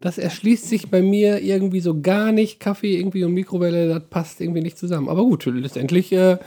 das 0.00 0.18
erschließt 0.18 0.68
sich 0.68 0.90
bei 0.90 1.00
mir 1.02 1.40
irgendwie 1.40 1.80
so 1.80 2.00
gar 2.00 2.32
nicht. 2.32 2.58
Kaffee 2.58 2.96
irgendwie 2.98 3.24
und 3.24 3.32
Mikrowelle, 3.34 3.88
das 3.88 4.02
passt 4.10 4.40
irgendwie 4.40 4.60
nicht 4.62 4.76
zusammen. 4.78 5.08
Aber 5.08 5.22
gut, 5.22 5.46
letztendlich 5.46 6.12
äh, 6.12 6.38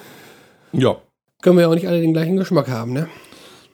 ja, 0.79 0.97
können 1.41 1.57
wir 1.57 1.63
ja 1.63 1.69
auch 1.69 1.75
nicht 1.75 1.87
alle 1.87 2.01
den 2.01 2.13
gleichen 2.13 2.37
Geschmack 2.37 2.69
haben, 2.69 2.93
ne? 2.93 3.07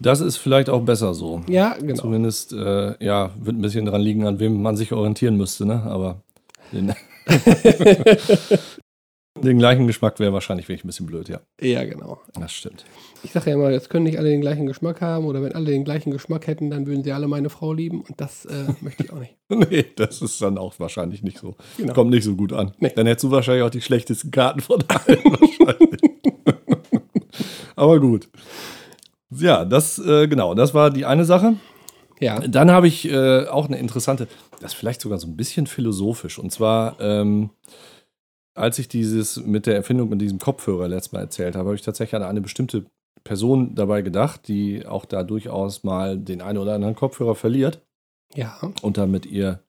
das 0.01 0.21
ist 0.21 0.38
vielleicht 0.38 0.69
auch 0.69 0.81
besser 0.81 1.13
so. 1.13 1.42
Ja, 1.48 1.75
genau. 1.80 1.95
Zumindest, 1.95 2.53
äh, 2.53 3.03
ja, 3.03 3.31
wird 3.39 3.57
ein 3.57 3.62
bisschen 3.62 3.86
dran 3.86 4.01
liegen, 4.01 4.25
an 4.25 4.39
wem 4.39 4.62
man 4.62 4.75
sich 4.75 4.92
orientieren 4.92 5.38
müsste, 5.38 5.65
ne? 5.65 5.83
Aber 5.83 6.21
den, 6.71 6.94
den 9.44 9.59
gleichen 9.59 9.88
Geschmack 9.88 10.19
wäre 10.19 10.33
wahrscheinlich 10.33 10.68
wirklich 10.68 10.83
ein 10.83 10.88
bisschen 10.88 11.06
blöd, 11.06 11.30
ja. 11.30 11.42
Ja, 11.59 11.83
genau. 11.83 12.19
Das 12.33 12.51
stimmt. 12.51 12.86
Ich 13.24 13.31
sage 13.31 13.51
ja 13.51 13.55
immer, 13.55 13.70
jetzt 13.70 13.91
können 13.91 14.05
nicht 14.05 14.17
alle 14.17 14.29
den 14.29 14.41
gleichen 14.41 14.65
Geschmack 14.65 15.01
haben 15.01 15.25
oder 15.25 15.43
wenn 15.43 15.53
alle 15.53 15.65
den 15.65 15.84
gleichen 15.84 16.12
Geschmack 16.12 16.48
hätten, 16.48 16.72
dann 16.72 16.88
würden 16.88 17.03
sie 17.03 17.12
alle 17.12 17.27
meine 17.27 17.51
Frau 17.51 17.72
lieben 17.72 18.01
und 18.01 18.20
das 18.20 18.46
äh, 18.46 18.65
möchte 18.81 19.03
ich 19.03 19.13
auch 19.13 19.20
nicht. 19.20 19.36
Nee, 19.50 19.86
das 19.98 20.22
ist 20.22 20.41
dann 20.41 20.58
auch 20.58 20.79
wahrscheinlich 20.79 21.24
nicht 21.24 21.38
so. 21.38 21.55
Genau. 21.77 21.93
Kommt 21.93 22.12
nicht 22.12 22.24
so 22.24 22.36
gut 22.36 22.53
an. 22.53 22.72
Nee. 22.79 22.93
Dann 22.96 23.05
hättest 23.05 23.25
du 23.25 23.31
wahrscheinlich 23.31 23.63
auch 23.63 23.70
die 23.70 23.81
schlechtesten 23.81 24.31
Karten 24.31 24.62
von 24.62 24.81
allen 24.88 25.24
wahrscheinlich. 25.25 26.11
Aber 27.81 28.00
gut. 28.00 28.29
Ja, 29.31 29.65
das, 29.65 29.97
äh, 29.97 30.27
genau, 30.27 30.53
das 30.53 30.73
war 30.75 30.91
die 30.91 31.05
eine 31.05 31.25
Sache. 31.25 31.55
Ja, 32.19 32.39
Dann 32.39 32.69
habe 32.69 32.88
ich 32.88 33.09
äh, 33.09 33.47
auch 33.47 33.65
eine 33.67 33.79
interessante, 33.79 34.27
das 34.59 34.73
ist 34.73 34.77
vielleicht 34.77 35.01
sogar 35.01 35.17
so 35.17 35.25
ein 35.25 35.35
bisschen 35.35 35.65
philosophisch. 35.65 36.38
Und 36.38 36.51
zwar, 36.51 37.00
ähm, 37.01 37.50
als 38.53 38.77
ich 38.77 38.88
dieses 38.88 39.38
mit 39.43 39.65
der 39.65 39.75
Erfindung 39.75 40.09
mit 40.09 40.21
diesem 40.21 40.38
Kopfhörer 40.38 40.88
letztes 40.88 41.11
Mal 41.13 41.21
erzählt 41.21 41.55
habe, 41.55 41.69
habe 41.69 41.75
ich 41.75 41.81
tatsächlich 41.81 42.15
an 42.21 42.27
eine 42.27 42.41
bestimmte 42.41 42.85
Person 43.23 43.73
dabei 43.73 44.03
gedacht, 44.03 44.47
die 44.47 44.85
auch 44.85 45.05
da 45.05 45.23
durchaus 45.23 45.83
mal 45.83 46.19
den 46.19 46.41
einen 46.43 46.59
oder 46.59 46.75
anderen 46.75 46.93
Kopfhörer 46.95 47.33
verliert 47.33 47.81
ja, 48.35 48.59
und 48.83 48.97
dann 48.97 49.09
mit 49.09 49.25
ihr 49.25 49.59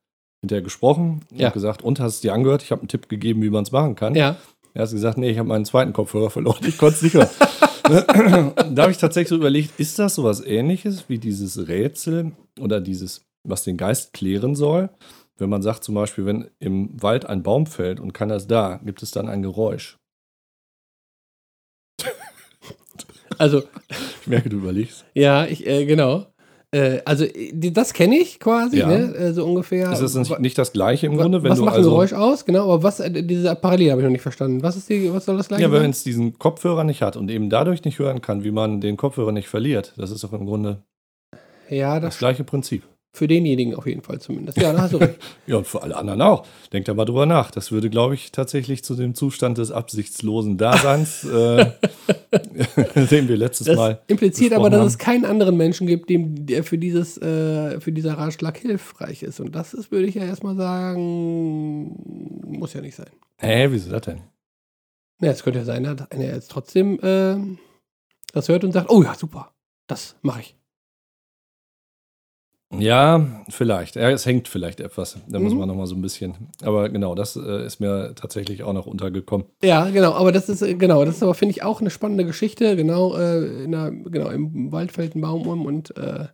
hinterher 0.43 0.63
gesprochen 0.63 1.23
Ja. 1.35 1.47
und 1.49 1.55
gesagt, 1.55 1.83
und 1.83 1.99
hast 2.01 2.23
du 2.23 2.29
dir 2.29 2.35
angehört? 2.35 2.63
Ich 2.63 2.73
habe 2.73 2.83
einen 2.83 2.89
Tipp 2.89 3.09
gegeben, 3.09 3.41
wie 3.41 3.49
man 3.51 3.63
es 3.63 3.73
machen 3.73 3.95
kann. 3.95 4.15
ja. 4.15 4.37
Er 4.75 4.85
hat 4.85 4.91
gesagt, 4.91 5.19
nee, 5.19 5.29
ich 5.31 5.39
habe 5.39 5.49
meinen 5.51 5.67
zweiten 5.67 5.93
Kopfhörer 5.93 6.31
verloren. 6.31 6.57
Ich 6.67 6.79
konnte 6.79 6.95
es 6.97 7.03
nicht 7.03 7.13
hören. 7.15 7.29
da 7.93 8.83
habe 8.83 8.91
ich 8.91 8.99
tatsächlich 8.99 9.29
so 9.29 9.37
überlegt, 9.37 9.79
ist 9.79 9.99
das 9.99 10.15
sowas 10.15 10.45
ähnliches 10.45 11.09
wie 11.09 11.19
dieses 11.19 11.69
Rätsel 11.69 12.33
oder 12.61 12.81
dieses, 12.81 13.25
was 13.45 13.65
den 13.65 13.77
Geist 13.77 14.13
klären 14.13 14.55
soll? 14.55 14.91
Wenn 15.39 15.51
man 15.51 15.63
sagt 15.63 15.85
zum 15.85 15.95
Beispiel, 15.95 16.27
wenn 16.27 16.51
im 16.59 17.03
Wald 17.03 17.27
ein 17.27 17.43
Baum 17.43 17.67
fällt 17.67 18.01
und 18.01 18.13
keiner 18.13 18.37
ist 18.37 18.49
da, 18.51 18.81
gibt 18.85 19.03
es 19.03 19.11
dann 19.11 19.29
ein 19.29 19.43
Geräusch. 19.43 19.99
Also, 23.39 23.63
Ich 24.21 24.27
merke, 24.27 24.49
du 24.51 24.59
überlegst. 24.59 25.05
ja, 25.15 25.47
ich, 25.47 25.67
äh, 25.67 25.85
genau. 25.85 26.27
Äh, 26.75 27.03
also, 27.05 27.25
äh, 27.25 27.71
das 27.71 27.93
kenne 27.93 28.17
ich 28.17 28.41
quasi, 28.41 28.79
Ja. 28.79 28.87
ne? 28.89 29.15
Äh, 29.15 29.33
so 29.35 29.45
ungefähr. 29.45 29.93
Ist 29.93 30.01
das 30.01 30.15
nicht, 30.15 30.41
nicht 30.41 30.57
das 30.57 30.73
Gleiche 30.73 31.07
im 31.07 31.17
Grunde? 31.19 31.43
Wenn 31.43 31.51
was 31.51 31.59
du 31.59 31.65
macht 31.67 31.77
also, 31.77 31.91
ein 31.91 31.93
Geräusch 31.93 32.13
aus? 32.15 32.47
Genau, 32.47 32.65
aber 32.73 32.83
was, 32.83 32.99
äh, 33.01 33.23
diese 33.23 33.55
Parallele 33.57 33.91
habe 33.91 34.01
ich 34.01 34.05
noch 34.07 34.13
nicht 34.13 34.23
verstanden. 34.23 34.63
Was 34.63 34.77
ist 34.77 34.89
die, 34.89 35.13
was 35.13 35.27
soll 35.27 35.37
das 35.37 35.49
gleiche 35.49 35.63
Ja, 35.63 35.71
wenn 35.73 35.91
es 35.91 36.03
diesen 36.03 36.39
Kopfhörer 36.39 36.85
nicht 36.85 37.03
hat 37.03 37.17
und 37.17 37.31
eben 37.31 37.51
dadurch 37.51 37.85
nicht 37.85 37.99
hören 37.99 38.23
kann, 38.23 38.43
wie 38.43 38.51
man 38.53 38.81
den 38.81 38.97
Kopfhörer 38.97 39.33
nicht 39.33 39.49
verliert, 39.49 39.93
das 39.99 40.11
ist 40.11 40.25
doch 40.25 40.33
im 40.33 40.47
Grunde 40.47 40.83
Ja, 41.69 42.01
Das 42.01 42.15
das 42.15 42.19
gleiche 42.19 42.45
Prinzip. 42.45 42.85
Für 43.15 43.29
denjenigen 43.29 43.75
auf 43.75 43.87
jeden 43.87 44.03
Fall 44.03 44.21
zumindest. 44.21 44.57
Ja, 44.59 44.73
da 44.73 44.83
hast 44.83 44.95
du 44.95 44.97
recht. 44.97 45.19
Ja, 45.47 45.57
und 45.57 45.67
für 45.67 45.83
alle 45.83 45.97
anderen 45.97 46.23
auch. 46.23 46.47
Denkt 46.73 46.89
aber 46.89 47.05
drüber 47.05 47.27
nach. 47.27 47.51
Das 47.51 47.71
würde, 47.71 47.91
glaube 47.91 48.15
ich, 48.15 48.33
tatsächlich 48.33 48.83
zu 48.85 48.95
dem 48.95 49.15
Zustand 49.15 49.59
des 49.59 49.71
absichtslosen 49.71 50.57
Daseins, 50.57 51.23
äh, 51.25 51.73
den 53.11 53.29
wir 53.29 53.37
letztes 53.37 53.67
Das 53.67 53.77
Mal. 53.77 54.01
impliziert 54.07 54.55
aber, 54.55 54.71
dass 54.71 54.81
haben. 54.81 54.87
es 54.87 54.97
keinen 54.99 55.25
anderen 55.27 55.59
Menschen 55.59 55.87
gibt, 55.87 56.09
dem 56.09 56.47
der 56.47 56.65
für 56.65 56.79
dieses, 56.79 57.19
äh, 57.19 57.81
für 57.81 57.93
dieser 57.93 58.15
Ratschlag 58.15 58.57
hilfreich 58.57 59.23
ist. 59.23 59.41
Und 59.41 59.55
das 59.55 59.75
ist, 59.75 59.91
würde 59.93 60.07
ich 60.07 60.15
ja 60.15 60.25
erstmal 60.25 60.57
sagen, 60.57 61.95
muss 62.47 62.73
ja 62.73 62.81
nicht 62.81 62.97
sein. 62.97 63.11
Hä, 63.39 63.67
wieso 63.71 63.91
das 63.91 64.03
denn? 64.03 64.23
Ja, 65.21 65.31
es 65.33 65.43
könnte 65.43 65.59
ja 65.59 65.65
sein, 65.67 65.85
dass 65.85 66.11
einer 66.11 66.25
jetzt 66.25 66.51
trotzdem 66.51 66.99
ähm, 67.03 67.59
das 68.33 68.49
hört 68.49 68.65
und 68.65 68.73
sagt, 68.73 68.89
oh 68.91 69.03
ja, 69.03 69.15
super, 69.15 69.53
das 69.87 70.17
mache 70.23 70.41
ich. 70.41 70.57
Ja, 72.79 73.45
vielleicht. 73.49 73.97
Ja, 73.97 74.11
es 74.11 74.25
hängt 74.25 74.49
vielleicht 74.49 74.81
etwas. 74.81 75.19
Da 75.29 75.39
muss 75.39 75.53
Mhm. 75.53 75.59
man 75.61 75.69
noch 75.69 75.75
mal 75.75 75.87
so 75.87 75.95
ein 75.95 76.03
bisschen. 76.03 76.49
Aber 76.63 76.89
genau, 76.89 77.15
das 77.15 77.37
äh, 77.37 77.67
ist 77.67 77.81
mir 77.81 78.15
tatsächlich 78.15 78.63
auch 78.63 78.73
noch 78.73 78.87
untergekommen. 78.87 79.47
Ja, 79.63 79.91
genau, 79.91 80.13
aber 80.15 80.33
das 80.33 80.49
ist, 80.49 80.63
äh, 80.63 80.75
genau, 80.75 81.05
das 81.05 81.17
ist 81.17 81.23
aber, 81.23 81.35
finde 81.35 81.51
ich, 81.53 81.63
auch 81.63 81.81
eine 81.81 81.91
spannende 81.91 82.25
Geschichte. 82.25 82.75
Genau, 82.77 83.15
äh, 83.17 83.65
in 83.65 83.73
der, 83.73 83.91
genau 83.91 84.29
im 84.31 84.73
Wald 84.73 84.93
fällt 84.93 85.15
ein 85.15 85.21
Baum 85.21 85.47
um 85.47 85.67
und 85.67 85.97
äh, 85.97 86.29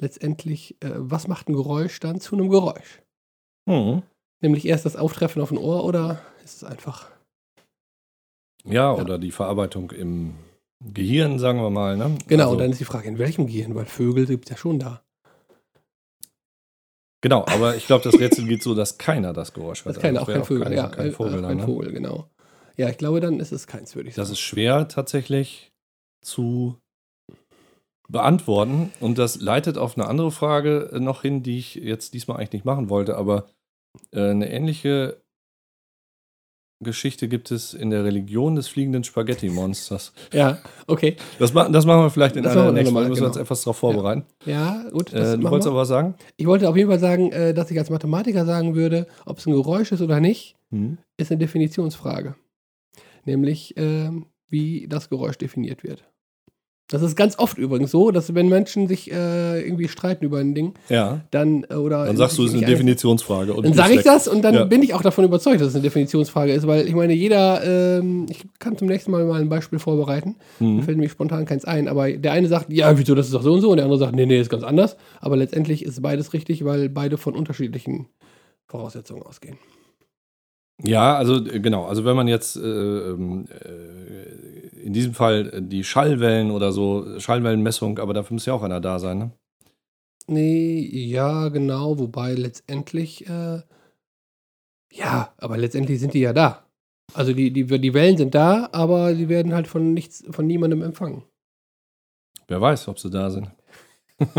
letztendlich, 0.00 0.76
äh, 0.82 0.90
was 0.96 1.28
macht 1.28 1.48
ein 1.48 1.54
Geräusch 1.54 2.00
dann 2.00 2.20
zu 2.20 2.36
einem 2.36 2.48
Geräusch? 2.48 3.02
Hm. 3.68 4.02
Nämlich 4.42 4.66
erst 4.66 4.86
das 4.86 4.96
Auftreffen 4.96 5.42
auf 5.42 5.50
ein 5.50 5.58
Ohr 5.58 5.84
oder 5.84 6.20
ist 6.44 6.56
es 6.56 6.64
einfach. 6.64 7.10
Ja, 8.64 8.92
oder 8.94 9.18
die 9.18 9.30
Verarbeitung 9.30 9.90
im 9.92 10.34
Gehirn, 10.92 11.38
sagen 11.38 11.60
wir 11.60 11.70
mal. 11.70 11.96
Ne? 11.96 12.16
Genau, 12.26 12.44
Also, 12.44 12.52
und 12.54 12.58
dann 12.60 12.70
ist 12.70 12.80
die 12.80 12.84
Frage, 12.84 13.08
in 13.08 13.18
welchem 13.18 13.46
Gehirn? 13.46 13.74
Weil 13.74 13.86
Vögel 13.86 14.26
gibt 14.26 14.46
es 14.46 14.50
ja 14.50 14.56
schon 14.56 14.78
da. 14.78 15.02
Genau, 17.22 17.44
aber 17.46 17.76
ich 17.76 17.86
glaube, 17.86 18.04
das 18.04 18.18
Rätsel 18.20 18.46
geht 18.46 18.62
so, 18.62 18.74
dass 18.74 18.98
keiner 18.98 19.32
das 19.32 19.52
Geräusch 19.52 19.80
Das 19.84 19.86
hört. 19.86 19.96
ist 19.96 20.02
kein, 20.02 20.16
Also 20.16 20.30
auch 20.30 20.34
kein 20.34 20.44
Vögel, 20.44 20.64
kein, 20.64 20.72
ja. 20.74 20.88
Kein 20.88 21.06
äh, 21.06 21.10
Vogel, 21.10 21.32
auch 21.32 21.36
dann, 21.36 21.46
kein 21.48 21.56
ne? 21.56 21.62
Vogel, 21.64 21.92
genau. 21.92 22.30
Ja, 22.76 22.88
ich 22.90 22.98
glaube, 22.98 23.20
dann 23.20 23.40
ist 23.40 23.52
es 23.52 23.66
keins, 23.66 23.96
würde 23.96 24.08
ich 24.08 24.14
Das 24.14 24.28
sagen. 24.28 24.34
ist 24.34 24.40
schwer 24.40 24.88
tatsächlich 24.88 25.72
zu 26.22 26.78
beantworten. 28.08 28.92
Und 29.00 29.18
das 29.18 29.40
leitet 29.40 29.78
auf 29.78 29.96
eine 29.96 30.06
andere 30.08 30.30
Frage 30.30 30.90
noch 31.00 31.22
hin, 31.22 31.42
die 31.42 31.58
ich 31.58 31.74
jetzt 31.76 32.14
diesmal 32.14 32.36
eigentlich 32.38 32.52
nicht 32.52 32.64
machen 32.64 32.88
wollte, 32.88 33.16
aber 33.16 33.46
äh, 34.12 34.30
eine 34.30 34.50
ähnliche 34.50 35.20
Geschichte 36.80 37.26
gibt 37.28 37.50
es 37.50 37.72
in 37.72 37.88
der 37.90 38.04
Religion 38.04 38.54
des 38.54 38.68
fliegenden 38.68 39.02
Spaghetti-Monsters. 39.02 40.12
Ja, 40.32 40.58
okay. 40.86 41.16
Das, 41.38 41.54
ma 41.54 41.68
das 41.68 41.86
machen 41.86 42.02
wir 42.02 42.10
vielleicht 42.10 42.36
in 42.36 42.42
Das 42.42 42.52
einer 42.52 42.66
wir 42.66 42.72
nächsten 42.72 42.92
Folge. 42.94 43.08
Müssen 43.08 43.22
wir 43.22 43.26
uns 43.28 43.34
genau. 43.36 43.44
etwas 43.44 43.62
darauf 43.62 43.76
vorbereiten. 43.78 44.24
Ja, 44.44 44.84
gut. 44.92 45.12
das 45.12 45.34
Äh, 45.34 45.38
du 45.38 45.44
wolltest 45.50 45.66
wir. 45.66 45.70
aber 45.72 45.80
was 45.80 45.88
sagen? 45.88 46.14
Ich 46.36 46.46
wollte 46.46 46.68
auf 46.68 46.76
jeden 46.76 46.90
Fall 46.90 46.98
sagen, 46.98 47.32
äh, 47.32 47.54
dass 47.54 47.70
ich 47.70 47.78
als 47.78 47.88
Mathematiker 47.90 48.44
sagen 48.44 48.74
würde, 48.74 49.06
ob 49.24 49.38
es 49.38 49.46
ein 49.46 49.52
Geräusch 49.52 49.90
ist 49.92 50.02
oder 50.02 50.20
nicht, 50.20 50.56
Hm. 50.70 50.98
ist 51.16 51.30
eine 51.30 51.38
Definitionsfrage. 51.38 52.34
Nämlich, 53.24 53.74
ähm, 53.76 54.26
wie 54.48 54.86
das 54.88 55.08
Geräusch 55.08 55.38
definiert 55.38 55.82
wird. 55.82 56.04
Das 56.88 57.02
ist 57.02 57.16
ganz 57.16 57.36
oft 57.38 57.58
übrigens 57.58 57.90
so, 57.90 58.12
dass 58.12 58.32
wenn 58.36 58.48
Menschen 58.48 58.86
sich 58.86 59.10
äh, 59.10 59.60
irgendwie 59.60 59.88
streiten 59.88 60.24
über 60.24 60.38
ein 60.38 60.54
Ding, 60.54 60.74
Ja, 60.88 61.22
dann 61.32 61.66
äh, 61.68 61.74
oder 61.74 62.06
dann 62.06 62.16
sagst 62.16 62.38
du, 62.38 62.44
es 62.44 62.50
ist 62.52 62.58
eine 62.58 62.66
Definitionsfrage. 62.66 63.52
Dann 63.60 63.72
sage 63.72 63.94
ich 63.94 64.02
das 64.02 64.28
und 64.28 64.42
dann 64.42 64.54
Ja. 64.54 64.64
bin 64.66 64.82
ich 64.84 64.94
auch 64.94 65.02
davon 65.02 65.24
überzeugt, 65.24 65.60
dass 65.60 65.68
es 65.68 65.74
eine 65.74 65.82
Definitionsfrage 65.82 66.52
ist, 66.52 66.64
weil 66.68 66.86
ich 66.86 66.94
meine, 66.94 67.12
jeder, 67.12 67.98
ähm, 67.98 68.26
ich 68.30 68.44
kann 68.60 68.78
zum 68.78 68.86
nächsten 68.86 69.10
Mal 69.10 69.24
mal 69.24 69.40
ein 69.40 69.48
Beispiel 69.48 69.80
vorbereiten. 69.80 70.36
Mir 70.60 70.78
Hm. 70.78 70.82
fällt 70.84 70.98
mir 70.98 71.08
spontan 71.08 71.44
keins 71.44 71.64
ein, 71.64 71.88
aber 71.88 72.08
der 72.12 72.30
eine 72.32 72.46
sagt, 72.46 72.72
ja, 72.72 72.96
wieso, 72.96 73.16
das 73.16 73.26
ist 73.26 73.34
doch 73.34 73.42
so 73.42 73.54
und 73.54 73.62
so, 73.62 73.70
und 73.70 73.78
der 73.78 73.84
andere 73.86 73.98
sagt, 73.98 74.14
nee, 74.14 74.26
nee, 74.26 74.38
ist 74.40 74.50
ganz 74.50 74.62
anders. 74.62 74.96
Aber 75.20 75.36
letztendlich 75.36 75.84
ist 75.84 76.00
beides 76.02 76.34
richtig, 76.34 76.64
weil 76.64 76.88
beide 76.88 77.18
von 77.18 77.34
unterschiedlichen 77.34 78.06
Voraussetzungen 78.66 79.22
ausgehen. 79.22 79.58
Ja, 80.82 81.16
also 81.16 81.36
äh, 81.46 81.60
genau. 81.60 81.86
Also 81.86 82.04
wenn 82.04 82.16
man 82.16 82.28
jetzt 82.28 82.56
äh, 82.56 82.60
ähm, 82.60 83.46
äh, 83.50 84.82
in 84.82 84.92
diesem 84.92 85.14
Fall 85.14 85.50
äh, 85.52 85.62
die 85.62 85.84
Schallwellen 85.84 86.50
oder 86.50 86.72
so, 86.72 87.18
Schallwellenmessung, 87.18 87.98
aber 87.98 88.14
dafür 88.14 88.34
muss 88.34 88.46
ja 88.46 88.54
auch 88.54 88.62
einer 88.62 88.80
da 88.80 88.98
sein, 88.98 89.18
ne? 89.18 89.30
Nee, 90.28 90.80
ja, 90.80 91.48
genau, 91.50 92.00
wobei 92.00 92.34
letztendlich, 92.34 93.28
äh, 93.28 93.60
ja, 94.92 95.32
aber 95.38 95.56
letztendlich 95.56 96.00
sind 96.00 96.14
die 96.14 96.20
ja 96.20 96.32
da. 96.32 96.66
Also 97.14 97.32
die, 97.32 97.52
die, 97.52 97.64
die 97.64 97.94
Wellen 97.94 98.16
sind 98.16 98.34
da, 98.34 98.68
aber 98.72 99.14
sie 99.14 99.28
werden 99.28 99.54
halt 99.54 99.68
von 99.68 99.94
nichts, 99.94 100.24
von 100.30 100.46
niemandem 100.46 100.82
empfangen. 100.82 101.22
Wer 102.48 102.60
weiß, 102.60 102.88
ob 102.88 102.98
sie 102.98 103.10
da 103.10 103.30
sind. 103.30 103.50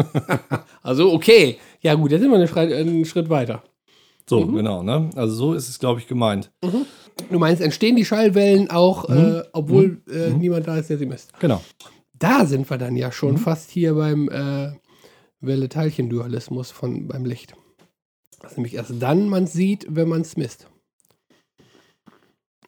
Also 0.81 1.11
okay, 1.11 1.59
ja 1.81 1.93
gut, 1.95 2.11
jetzt 2.11 2.21
sind 2.21 2.31
wir 2.31 2.37
einen 2.37 2.47
Schritt, 2.47 2.71
einen 2.71 3.05
Schritt 3.05 3.29
weiter. 3.29 3.61
So, 4.29 4.41
Mhm. 4.41 4.55
genau, 4.55 4.83
ne? 4.83 5.09
Also 5.15 5.33
so 5.35 5.53
ist 5.53 5.69
es, 5.69 5.79
glaube 5.79 5.99
ich, 6.01 6.07
gemeint. 6.07 6.51
Du 6.61 7.39
meinst, 7.39 7.61
entstehen 7.61 7.95
die 7.95 8.05
Schallwellen 8.05 8.69
auch, 8.69 9.07
Mhm. 9.07 9.15
äh, 9.17 9.43
obwohl 9.53 10.01
äh, 10.09 10.29
Mhm. 10.31 10.37
niemand 10.39 10.67
da 10.67 10.77
ist, 10.77 10.89
der 10.89 10.97
sie 10.97 11.05
misst? 11.05 11.31
Genau. 11.39 11.63
Da 12.19 12.45
sind 12.45 12.69
wir 12.69 12.77
dann 12.77 12.95
ja 12.95 13.11
schon 13.11 13.33
Mhm. 13.33 13.37
fast 13.37 13.69
hier 13.71 13.93
beim 13.95 14.27
äh, 14.29 14.71
Welle-Teilchen-Dualismus 15.39 16.71
von 16.71 17.07
beim 17.07 17.25
Licht. 17.25 17.53
Das 18.41 18.51
ist 18.51 18.57
nämlich 18.57 18.73
erst 18.75 18.93
dann 18.99 19.29
man 19.29 19.47
sieht, 19.47 19.85
wenn 19.89 20.09
man 20.09 20.21
es 20.21 20.35
misst. 20.35 20.67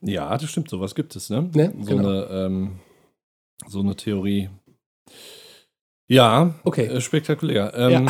Ja, 0.01 0.37
das 0.37 0.49
stimmt, 0.49 0.69
sowas 0.69 0.95
gibt 0.95 1.15
es, 1.15 1.29
ne? 1.29 1.49
Ne? 1.53 1.73
So, 1.81 1.95
Genau. 1.97 2.07
eine, 2.09 2.23
ähm, 2.45 2.79
so 3.67 3.81
eine 3.81 3.95
Theorie. 3.95 4.49
Ja, 6.07 6.55
Okay. 6.63 6.85
äh, 6.85 7.01
spektakulär. 7.01 7.73
Ähm, 7.75 8.07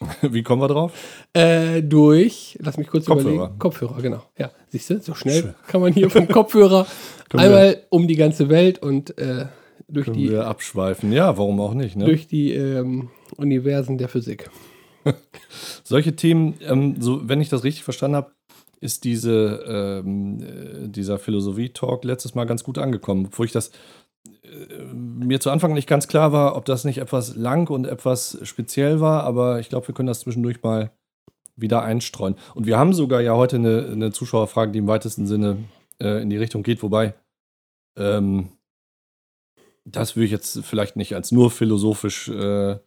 Wie 0.22 0.42
kommen 0.42 0.62
wir 0.62 0.68
drauf? 0.68 0.92
Äh, 1.32 1.82
durch, 1.82 2.58
lass 2.60 2.78
mich 2.78 2.88
kurz 2.88 3.06
Kopfhörer. 3.06 3.34
überlegen. 3.34 3.58
Kopfhörer, 3.58 4.00
genau. 4.00 4.22
Ja, 4.38 4.50
siehst 4.68 4.90
du, 4.90 5.00
so 5.00 5.14
schnell 5.14 5.42
Schön. 5.42 5.54
kann 5.66 5.80
man 5.80 5.92
hier 5.92 6.10
vom 6.10 6.28
Kopfhörer 6.28 6.86
einmal 7.32 7.82
um 7.90 8.06
die 8.06 8.16
ganze 8.16 8.48
Welt 8.48 8.80
und 8.80 9.18
äh, 9.18 9.46
durch 9.88 10.06
können 10.06 10.18
die, 10.18 10.30
wir 10.30 10.46
abschweifen. 10.46 11.12
Ja, 11.12 11.36
warum 11.36 11.60
auch 11.60 11.74
nicht, 11.74 11.96
ne? 11.96 12.04
durch 12.04 12.26
die 12.26 12.52
ähm, 12.52 13.10
Universen 13.36 13.98
der 13.98 14.08
Physik. 14.08 14.50
Solche 15.84 16.14
Themen, 16.14 16.54
ähm, 16.60 17.00
so, 17.00 17.28
wenn 17.28 17.40
ich 17.40 17.48
das 17.48 17.64
richtig 17.64 17.84
verstanden 17.84 18.16
habe, 18.16 18.32
ist 18.80 19.04
diese, 19.04 19.64
ähm, 20.04 20.40
äh, 20.40 20.88
dieser 20.88 21.18
Philosophie-Talk 21.18 22.04
letztes 22.04 22.34
Mal 22.34 22.44
ganz 22.44 22.62
gut 22.62 22.78
angekommen, 22.78 23.26
obwohl 23.26 23.46
ich 23.46 23.52
das 23.52 23.72
mir 24.92 25.40
zu 25.40 25.50
Anfang 25.50 25.72
nicht 25.74 25.88
ganz 25.88 26.08
klar 26.08 26.32
war, 26.32 26.56
ob 26.56 26.64
das 26.64 26.84
nicht 26.84 26.98
etwas 26.98 27.36
lang 27.36 27.70
und 27.70 27.86
etwas 27.86 28.38
speziell 28.42 29.00
war, 29.00 29.24
aber 29.24 29.60
ich 29.60 29.68
glaube, 29.68 29.88
wir 29.88 29.94
können 29.94 30.06
das 30.08 30.20
zwischendurch 30.20 30.62
mal 30.62 30.90
wieder 31.56 31.82
einstreuen. 31.82 32.36
Und 32.54 32.66
wir 32.66 32.78
haben 32.78 32.92
sogar 32.92 33.20
ja 33.20 33.34
heute 33.34 33.56
eine, 33.56 33.86
eine 33.86 34.12
Zuschauerfrage, 34.12 34.72
die 34.72 34.78
im 34.78 34.86
weitesten 34.86 35.26
Sinne 35.26 35.64
äh, 36.00 36.22
in 36.22 36.30
die 36.30 36.36
Richtung 36.36 36.62
geht, 36.62 36.82
wobei 36.82 37.14
ähm, 37.96 38.50
das 39.84 40.16
würde 40.16 40.26
ich 40.26 40.30
jetzt 40.32 40.64
vielleicht 40.64 40.96
nicht 40.96 41.14
als 41.14 41.32
nur 41.32 41.50
philosophisch 41.50 42.28
äh, 42.28 42.78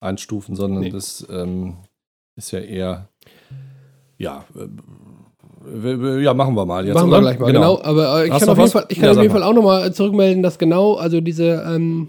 einstufen, 0.00 0.56
sondern 0.56 0.80
Nee. 0.80 0.90
das 0.90 1.26
ähm, 1.30 1.78
ist 2.36 2.50
ja 2.50 2.60
eher, 2.60 3.08
ja, 4.18 4.44
äh, 4.54 4.68
ja, 6.22 6.34
machen 6.34 6.54
wir 6.54 6.64
mal 6.66 6.86
jetzt. 6.86 6.94
Machen 6.94 7.10
wir 7.10 7.18
oder? 7.18 7.20
gleich 7.22 7.38
mal, 7.38 7.52
genau. 7.52 7.80
Aber 7.82 8.22
äh, 8.22 8.26
ich 8.26 8.32
Hast 8.32 8.40
kann 8.40 8.48
auf 8.50 8.58
jeden? 8.58 8.70
Fall, 8.70 8.86
ich 8.88 8.96
Ja, 8.96 9.02
kann 9.02 9.10
auf 9.10 9.14
sag 9.16 9.22
jeden. 9.22 9.32
Fall 9.34 9.42
auch 9.42 9.52
nochmal 9.52 9.92
zurückmelden, 9.92 10.42
dass 10.42 10.58
genau, 10.58 10.94
also 10.94 11.20
diese, 11.20 11.64
ähm, 11.66 12.08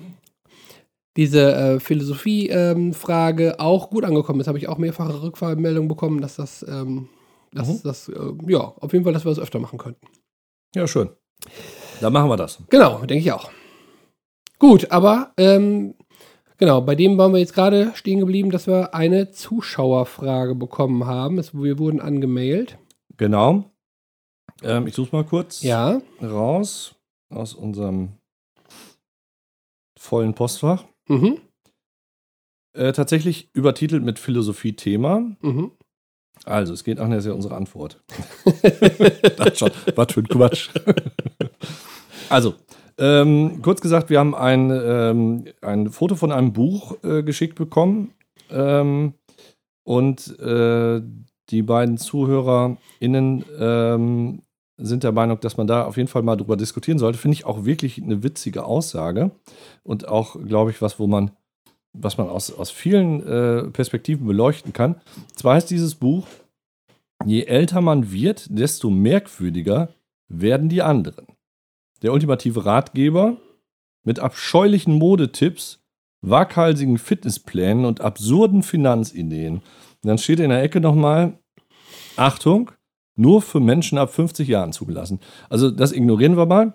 diese 1.18 1.54
äh, 1.54 1.80
Philosophie-Frage 1.80 3.60
auch 3.60 3.89
gut 3.89 4.06
angekommen 4.06 4.39
ist. 4.39 4.48
Habe 4.48 4.58
ich 4.58 4.68
auch 4.70 4.78
mehrfache 4.78 5.22
Rückmeldungen 5.22 5.88
bekommen, 5.88 6.22
dass 6.22 6.36
das, 6.38 6.66
ähm, 6.68 7.10
dass 7.54 7.68
Mhm. 7.68 7.80
das, 7.84 8.10
äh, 8.10 8.13
ja, 8.48 8.60
auf 8.80 8.94
jeden 8.94 9.04
Fall, 9.04 9.13
dass 9.13 9.25
wir 9.25 9.30
das 9.32 9.39
öfter 9.39 9.60
machen 9.60 9.80
könnten. 9.80 10.06
Ja, 10.75 10.88
schön. 10.88 11.10
Dann 12.01 12.13
machen 12.13 12.30
wir 12.30 12.38
das. 12.38 12.60
Genau, 12.70 13.00
denke 13.00 13.18
ich 13.18 13.32
auch. 13.32 13.50
Gut, 14.60 14.92
aber 14.92 15.32
ähm, 15.38 15.96
genau, 16.58 16.82
bei 16.82 16.96
dem 16.96 17.18
waren 17.18 17.32
wir 17.34 17.39
jetzt 17.39 17.54
gerade 17.56 17.92
stehen 17.96 18.20
geblieben, 18.20 18.51
dass 18.51 18.68
wir 18.68 18.94
eine 18.94 19.32
Zuschauerfrage 19.32 20.54
bekommen 20.56 21.06
haben. 21.06 21.38
Es, 21.39 21.54
wir 21.54 21.80
wurden 21.80 22.01
angemailt. 22.01 22.78
Genau. 23.19 23.65
Ähm, 24.63 24.88
ich 24.88 24.95
suche 24.95 25.13
mal 25.15 25.25
kurz 25.25 25.61
Ja. 25.61 26.01
raus 26.21 26.95
aus 27.29 27.53
unserem 27.53 28.13
vollen 29.99 30.33
Postfach. 30.33 30.85
Mhm. 31.09 31.39
Äh, 32.73 32.93
tatsächlich 32.93 33.49
übertitelt 33.53 34.03
mit 34.03 34.19
Philosophie-Thema. 34.19 35.35
Mhm. 35.41 35.71
Also, 36.45 36.71
es 36.71 36.85
geht, 36.85 36.99
ach, 36.99 37.07
ne, 37.09 37.15
das 37.15 37.25
ist 37.25 37.29
ja 37.29 37.35
unsere 37.35 37.55
Antwort. 37.55 38.01
das 39.38 39.59
schon, 39.59 39.71
was 39.95 40.13
für 40.13 40.21
ein 40.21 40.27
Quatsch. 40.29 40.69
also, 42.29 42.53
ähm, 42.97 43.61
kurz 43.61 43.81
gesagt, 43.81 44.09
wir 44.09 44.19
haben 44.19 44.33
ein, 44.33 44.71
ähm, 44.71 45.45
ein 45.61 45.89
Foto 45.89 46.15
von 46.15 46.31
einem 46.31 46.53
Buch 46.53 46.95
äh, 47.03 47.21
geschickt 47.23 47.55
bekommen. 47.55 48.13
Ähm, 48.49 49.13
und 49.83 50.39
äh, 50.39 51.01
die 51.50 51.62
beiden 51.62 51.98
ZuhörerInnen 51.98 53.46
ähm, 53.60 54.41
sind 54.77 55.03
der 55.03 55.12
Meinung, 55.12 55.39
dass 55.41 55.58
man 55.58 55.68
da 55.68 55.86
auf 55.86 55.98
jeden 55.98 56.08
Fall 56.08 56.22
mal 56.22 56.38
drüber 56.38 56.56
diskutieren 56.56 57.00
sollte. 57.00 57.18
Finde 57.18 57.36
ich 57.36 57.46
auch 57.46 57.65
wirklich 57.65 58.01
eine 58.01 58.24
witzige 58.24 58.65
Aussage. 58.65 59.32
Und 59.84 60.08
auch, 60.08 60.36
glaube 60.46 60.72
ich, 60.72 60.82
was, 60.82 61.00
wo 61.00 61.08
man 61.08 61.32
was 61.94 62.18
man 62.18 62.29
aus, 62.29 62.51
aus 62.51 62.72
vielen 62.72 63.25
äh, 63.25 63.63
Perspektiven 63.72 64.25
beleuchten 64.27 64.74
kann. 64.74 64.96
Zwar 65.36 65.56
heißt 65.56 65.70
dieses 65.70 65.96
Buch, 65.96 66.27
je 67.25 67.44
älter 67.44 67.82
man 67.82 68.12
wird, 68.12 68.48
desto 68.50 68.89
merkwürdiger 68.89 69.89
werden 70.27 70.70
die 70.70 70.82
anderen. 70.82 71.27
Der 72.01 72.13
ultimative 72.13 72.65
Ratgeber 72.65 73.38
mit 74.03 74.20
abscheulichen 74.20 74.94
Modetipps, 74.94 75.79
waghalsigen 76.22 76.98
Fitnessplänen 76.98 77.86
und 77.86 78.01
absurden 78.01 78.63
Finanzideen. 78.63 79.62
Und 80.03 80.08
dann 80.08 80.18
steht 80.18 80.39
in 80.39 80.50
der 80.50 80.63
Ecke 80.63 80.79
nochmal, 80.79 81.38
Achtung, 82.15 82.72
nur 83.15 83.41
für 83.41 83.60
Menschen 83.60 83.98
ab 83.98 84.13
50 84.13 84.48
Jahren 84.48 84.72
zugelassen. 84.72 85.20
Also 85.50 85.70
das 85.72 85.91
ignorieren 85.91 86.38
wir 86.38 86.46
mal. 86.46 86.74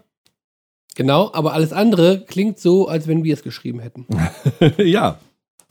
Genau, 0.94 1.30
aber 1.32 1.54
alles 1.54 1.72
andere 1.72 2.24
klingt 2.24 2.58
so, 2.58 2.86
als 2.86 3.08
wenn 3.08 3.24
wir 3.24 3.34
es 3.34 3.42
geschrieben 3.42 3.80
hätten. 3.80 4.06
ja, 4.78 5.18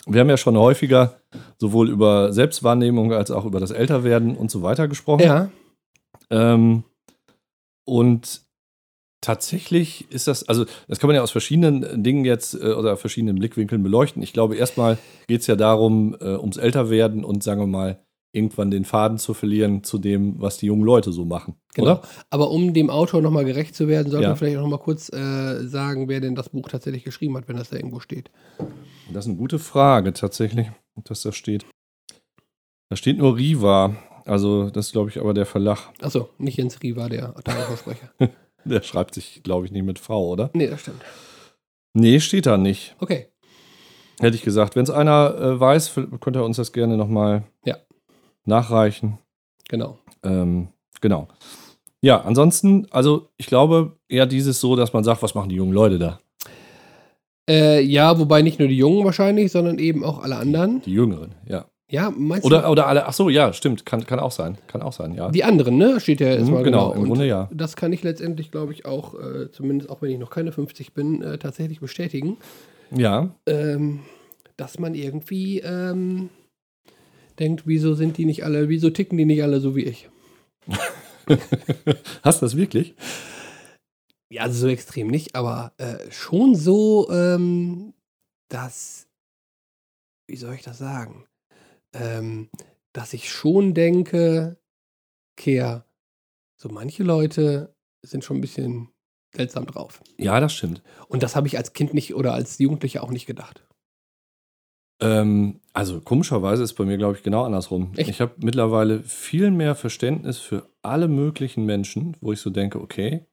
wir 0.06 0.20
haben 0.20 0.30
ja 0.30 0.38
schon 0.38 0.58
häufiger 0.58 1.22
sowohl 1.58 1.90
über 1.90 2.34
Selbstwahrnehmung 2.34 3.14
als 3.14 3.32
auch 3.32 3.46
über 3.46 3.60
das 3.60 3.72
Älterwerden 3.72 4.36
und 4.36 4.52
so 4.52 4.64
weiter 4.64 4.88
gesprochen. 4.88 5.24
Ja. 5.24 5.50
Ähm, 6.30 6.84
und 7.86 8.43
tatsächlich 9.24 10.06
ist 10.12 10.28
das, 10.28 10.48
also 10.48 10.66
das 10.88 11.00
kann 11.00 11.08
man 11.08 11.16
ja 11.16 11.24
aus 11.24 11.32
verschiedenen 11.32 12.04
Dingen 12.04 12.26
jetzt 12.26 12.54
äh, 12.54 12.74
oder 12.74 12.98
verschiedenen 12.98 13.36
Blickwinkeln 13.36 13.82
beleuchten. 13.82 14.22
Ich 14.22 14.34
glaube, 14.34 14.56
erstmal 14.56 14.98
geht 15.28 15.42
es 15.42 15.48
ja 15.48 15.56
darum, 15.56 16.16
äh, 16.20 16.36
ums 16.36 16.58
Älterwerden 16.58 17.24
und 17.24 17.42
sagen 17.44 17.62
wir 17.62 17.68
mal, 17.68 18.00
irgendwann 18.36 18.72
den 18.72 18.84
Faden 18.84 19.20
zu 19.20 19.34
verlieren 19.36 19.84
zu 19.84 20.00
dem, 20.00 20.42
was 20.42 20.58
die 20.58 20.66
jungen 20.66 20.84
Leute 20.84 21.12
so 21.12 21.24
machen. 21.24 21.56
Genau. 21.76 21.92
Oder? 21.92 22.02
Aber 22.32 22.50
um 22.52 22.74
dem 22.74 22.90
Autor 22.90 23.22
nochmal 23.22 23.46
gerecht 23.46 23.76
zu 23.76 23.88
werden, 23.88 24.10
sollte 24.10 24.24
Ja. 24.24 24.30
man 24.30 24.38
vielleicht 24.38 24.58
auch 24.58 24.64
nochmal 24.64 24.80
kurz 24.80 25.14
äh, 25.14 25.68
sagen, 25.68 26.10
wer 26.10 26.20
denn 26.20 26.34
das 26.36 26.50
Buch 26.50 26.68
tatsächlich 26.68 27.04
geschrieben 27.04 27.38
hat, 27.38 27.48
wenn 27.48 27.58
das 27.58 27.70
da 27.70 27.76
irgendwo 27.78 28.00
steht. 28.00 28.32
Das 29.14 29.26
ist 29.26 29.30
eine 29.30 29.38
gute 29.38 29.60
Frage 29.60 30.14
tatsächlich, 30.14 30.68
dass 31.04 31.22
das 31.22 31.36
steht. 31.36 31.66
Da 32.90 32.96
steht 32.96 33.18
nur 33.20 33.38
Riva. 33.38 33.96
Also, 34.26 34.70
das 34.70 34.88
ist, 34.88 34.92
glaube 34.94 35.10
ich, 35.10 35.20
aber 35.20 35.34
der 35.34 35.46
Verlag. 35.46 35.92
Achso, 36.02 36.30
nicht 36.38 36.58
Jens 36.58 36.82
Riva, 36.82 37.10
der 37.10 37.38
Atari-Versprecher. 37.38 38.10
Der 38.66 38.82
schreibt 38.82 39.14
sich, 39.14 39.42
glaube 39.44 39.66
ich, 39.66 39.72
nicht 39.72 39.84
mit 39.86 40.00
V, 40.00 40.32
oder? 40.32 40.50
nee, 40.54 40.68
das 40.68 40.82
stimmt. 40.82 41.02
Nee, 41.94 42.20
steht 42.20 42.46
da 42.46 42.58
nicht. 42.58 42.96
Okay. 43.00 43.28
Hätte 44.20 44.36
ich 44.36 44.44
gesagt. 44.44 44.76
Wenn 44.76 44.84
es 44.84 44.90
einer 44.90 45.36
äh, 45.40 45.60
weiß, 45.60 45.94
könnte 46.22 46.40
er 46.40 46.46
uns 46.46 46.58
das 46.58 46.72
gerne 46.72 46.98
nochmal 46.98 47.44
Ja. 47.66 47.78
nachreichen. 48.46 49.20
Genau. 49.70 50.00
Ähm, 50.24 50.70
genau. 51.02 51.28
Ja, 52.02 52.22
ansonsten, 52.22 52.88
also 52.92 53.30
ich 53.38 53.46
glaube 53.48 53.98
eher 54.10 54.26
dieses 54.26 54.60
so, 54.60 54.76
dass 54.76 54.94
man 54.94 55.04
sagt, 55.04 55.22
was 55.24 55.36
machen 55.36 55.50
die 55.50 55.56
jungen 55.56 55.74
Leute 55.74 56.00
da? 56.00 56.20
Äh, 57.50 57.82
ja, 57.82 58.18
wobei 58.20 58.42
nicht 58.42 58.60
nur 58.60 58.68
die 58.70 58.78
Jungen 58.78 59.04
wahrscheinlich, 59.06 59.52
sondern 59.52 59.78
eben 59.80 60.04
auch 60.04 60.20
alle 60.24 60.38
anderen. 60.38 60.82
Die 60.82 60.94
Jüngeren, 60.94 61.36
ja. 61.48 61.66
Ja, 61.94 62.10
meinst 62.10 62.44
Oder, 62.44 62.72
oder 62.72 62.88
alle, 62.88 63.06
ach 63.06 63.14
so, 63.14 63.30
ja, 63.30 63.54
stimmt, 63.54 63.86
kann, 63.86 64.04
kann 64.08 64.20
auch 64.20 64.32
sein. 64.32 64.58
Kann 64.66 64.82
auch 64.82 64.94
sein, 64.94 65.14
ja. 65.14 65.28
du? 65.28 65.32
Die 65.32 65.44
anderen, 65.44 65.78
ne? 65.78 66.00
Steht 66.00 66.22
ja 66.22 66.32
Mhm, 66.34 66.40
erstmal 66.40 66.64
genau, 66.64 66.86
genau. 66.90 66.94
im 66.96 67.02
Und 67.04 67.08
Grunde 67.10 67.28
ja. 67.28 67.52
Das 67.54 67.76
kann 67.76 67.94
ich 67.94 68.02
letztendlich, 68.02 68.50
glaube 68.50 68.74
ich, 68.74 68.88
auch, 68.88 69.14
äh, 69.14 69.52
zumindest 69.52 69.92
auch 69.92 70.02
wenn 70.02 70.10
ich 70.10 70.18
noch 70.18 70.32
keine 70.32 70.52
50 70.52 70.94
bin, 70.94 71.22
äh, 71.22 71.38
tatsächlich 71.38 71.82
bestätigen, 71.82 72.38
Ja, 72.90 73.36
ähm, 73.46 74.00
dass 74.58 74.80
man 74.80 74.96
irgendwie 74.96 75.60
ähm, 75.60 76.30
denkt, 77.38 77.68
wieso 77.68 77.94
sind 77.94 78.18
die 78.18 78.26
nicht 78.26 78.44
alle, 78.44 78.70
wieso 78.70 78.90
ticken 78.90 79.16
die 79.20 79.26
nicht 79.26 79.44
alle 79.44 79.60
so 79.60 79.76
wie 79.76 79.84
ich? 79.84 80.10
hast 82.24 82.42
du 82.42 82.46
das 82.48 82.58
wirklich? 82.58 82.96
Ja, 84.32 84.42
also 84.42 84.62
so 84.62 84.68
extrem 84.68 85.10
nicht, 85.10 85.36
aber 85.36 85.74
äh, 85.78 86.10
schon 86.10 86.56
so, 86.56 87.08
ähm, 87.12 87.94
dass, 88.50 89.06
wie 90.28 90.38
soll 90.38 90.56
ich 90.56 90.64
das 90.64 90.80
sagen, 90.80 91.26
ähm, 91.94 92.50
dass 92.94 93.14
ich 93.14 93.30
schon 93.30 93.74
denke, 93.74 94.58
Kehr, 95.36 95.86
so 96.58 96.70
manche 96.70 97.04
Leute 97.04 97.76
sind 98.02 98.24
schon 98.24 98.38
ein 98.38 98.42
bisschen 98.42 98.90
seltsam 99.36 99.66
drauf. 99.66 100.02
Ja, 100.18 100.40
das 100.40 100.54
stimmt. 100.54 100.84
Und 101.08 101.24
das 101.24 101.36
habe 101.36 101.48
ich 101.48 101.58
als 101.58 101.74
Kind 101.74 101.94
nicht 101.94 102.14
oder 102.14 102.34
als 102.34 102.60
Jugendlicher 102.60 103.04
auch 103.04 103.12
nicht 103.12 103.26
gedacht. 103.26 103.66
Ähm, 105.02 105.60
also 105.74 106.02
komischerweise 106.02 106.64
ist 106.64 106.74
bei 106.76 106.86
mir, 106.86 106.98
glaube 106.98 107.18
ich, 107.18 107.24
genau 107.24 107.44
andersrum. 107.44 107.94
Echt? 107.96 108.10
Ich 108.10 108.22
habe 108.22 108.36
mittlerweile 108.38 109.02
viel 109.04 109.52
mehr 109.52 109.76
Verständnis 109.76 110.38
für 110.38 110.70
alle 110.82 111.08
möglichen 111.08 111.66
Menschen, 111.66 112.16
wo 112.22 112.32
ich 112.32 112.40
so 112.40 112.50
denke, 112.50 112.80
okay, 112.80 113.26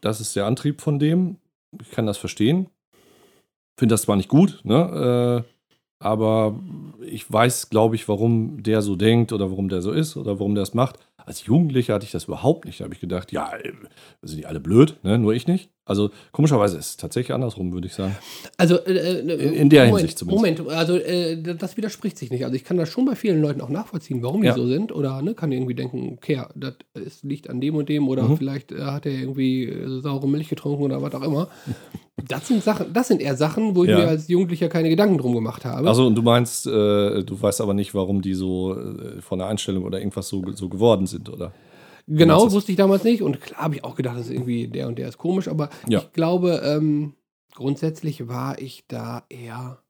das 0.00 0.20
ist 0.20 0.34
der 0.36 0.46
Antrieb 0.46 0.80
von 0.80 0.98
dem, 0.98 1.38
ich 1.80 1.90
kann 1.90 2.06
das 2.06 2.18
verstehen. 2.18 2.68
Finde 3.78 3.92
das 3.92 4.02
zwar 4.02 4.16
nicht 4.16 4.28
gut, 4.28 4.60
ne? 4.64 5.44
Äh, 5.46 5.57
aber 5.98 6.58
ich 7.02 7.30
weiß, 7.30 7.70
glaube 7.70 7.96
ich, 7.96 8.08
warum 8.08 8.62
der 8.62 8.82
so 8.82 8.96
denkt 8.96 9.32
oder 9.32 9.50
warum 9.50 9.68
der 9.68 9.82
so 9.82 9.92
ist 9.92 10.16
oder 10.16 10.38
warum 10.38 10.54
der 10.54 10.62
es 10.62 10.74
macht. 10.74 10.98
Als 11.26 11.44
Jugendlicher 11.44 11.94
hatte 11.94 12.06
ich 12.06 12.12
das 12.12 12.24
überhaupt 12.24 12.64
nicht. 12.64 12.80
Da 12.80 12.84
habe 12.84 12.94
ich 12.94 13.00
gedacht, 13.00 13.32
ja, 13.32 13.50
äh, 13.56 13.72
sind 14.22 14.38
die 14.38 14.46
alle 14.46 14.60
blöd, 14.60 14.96
ne? 15.02 15.18
nur 15.18 15.34
ich 15.34 15.46
nicht. 15.46 15.68
Also 15.84 16.10
komischerweise 16.32 16.76
ist 16.78 16.86
es 16.90 16.96
tatsächlich 16.96 17.34
andersrum, 17.34 17.72
würde 17.72 17.86
ich 17.86 17.94
sagen. 17.94 18.14
Also 18.56 18.76
äh, 18.84 18.92
äh, 18.92 19.18
In- 19.20 19.52
in 19.54 19.70
der 19.70 19.86
Moment, 19.86 19.98
Hinsicht 20.00 20.18
zumindest. 20.18 20.58
Moment, 20.60 20.78
also 20.78 20.96
äh, 20.96 21.36
das 21.42 21.76
widerspricht 21.76 22.18
sich 22.18 22.30
nicht. 22.30 22.44
Also 22.44 22.54
ich 22.54 22.64
kann 22.64 22.76
das 22.76 22.88
schon 22.90 23.04
bei 23.06 23.14
vielen 23.16 23.40
Leuten 23.42 23.60
auch 23.62 23.68
nachvollziehen, 23.70 24.22
warum 24.22 24.42
die 24.42 24.48
Ja. 24.48 24.54
so 24.54 24.66
sind. 24.66 24.92
Oder 24.92 25.20
ne, 25.22 25.34
kann 25.34 25.50
irgendwie 25.50 25.74
denken, 25.74 26.14
okay, 26.18 26.42
das 26.54 26.74
ist, 26.94 27.24
liegt 27.24 27.50
an 27.50 27.60
dem 27.60 27.74
und 27.74 27.88
dem 27.88 28.06
oder 28.08 28.22
Mhm. 28.24 28.36
vielleicht 28.36 28.70
äh, 28.72 28.82
hat 28.82 29.06
er 29.06 29.12
irgendwie 29.12 29.74
saure 30.00 30.28
Milch 30.28 30.48
getrunken 30.48 30.82
oder 30.84 31.02
was 31.02 31.14
auch 31.14 31.22
immer. 31.22 31.48
Das 32.26 32.48
sind 32.48 32.64
Sachen, 32.64 32.92
das 32.92 33.06
sind 33.06 33.22
eher 33.22 33.36
Sachen, 33.36 33.76
wo 33.76 33.84
ich 33.84 33.90
Ja. 33.90 33.98
mir 33.98 34.08
als 34.08 34.26
Jugendlicher 34.26 34.68
keine 34.68 34.88
Gedanken 34.88 35.18
drum 35.18 35.34
gemacht 35.34 35.64
habe. 35.64 35.86
Also 35.88 36.04
und 36.04 36.16
du 36.16 36.22
meinst, 36.22 36.66
äh, 36.66 37.22
du 37.22 37.40
weißt 37.40 37.60
aber 37.60 37.74
nicht, 37.74 37.94
warum 37.94 38.22
die 38.22 38.34
so 38.34 38.76
von 39.20 39.38
der 39.38 39.46
Einstellung 39.46 39.84
oder 39.84 39.98
irgendwas 40.00 40.26
so, 40.28 40.42
so 40.52 40.68
geworden 40.68 41.06
sind, 41.10 41.28
oder? 41.28 41.52
Genau, 42.06 42.44
das? 42.44 42.54
wusste 42.54 42.72
ich 42.72 42.76
damals 42.78 43.04
nicht. 43.04 43.22
Und 43.22 43.40
klar 43.40 43.62
habe 43.62 43.74
ich 43.74 43.84
auch 43.84 43.94
gedacht, 43.94 44.16
das 44.18 44.26
ist 44.26 44.32
irgendwie 44.32 44.68
der 44.68 44.88
und 44.88 44.98
der 44.98 45.08
ist 45.08 45.18
komisch, 45.18 45.48
aber 45.48 45.68
Ja. 45.86 45.98
ich 46.00 46.12
glaube, 46.12 46.62
ähm, 46.64 47.14
grundsätzlich 47.54 48.28
war 48.28 48.58
ich 48.58 48.84
da 48.88 49.24
eher 49.28 49.82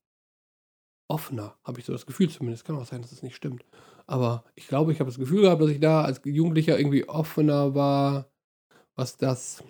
offener, 1.09 1.55
habe 1.65 1.81
ich 1.81 1.87
so 1.87 1.93
das 1.93 2.07
Gefühl 2.07 2.29
zumindest. 2.29 2.65
Kann 2.65 2.77
auch 2.77 2.85
sein, 2.87 3.03
dass 3.03 3.13
es 3.13 3.23
nicht 3.23 3.37
stimmt. 3.37 3.65
Aber 4.07 4.45
ich 4.57 4.67
glaube, 4.69 4.93
ich 4.93 5.01
habe 5.01 5.11
das 5.11 5.19
Gefühl 5.19 5.43
gehabt, 5.43 5.61
dass 5.63 5.71
ich 5.71 5.81
da 5.81 6.03
als 6.03 6.21
Jugendlicher 6.25 6.79
irgendwie 6.79 7.09
offener 7.09 7.75
war, 7.75 8.27
was 8.97 9.17
das. 9.17 9.63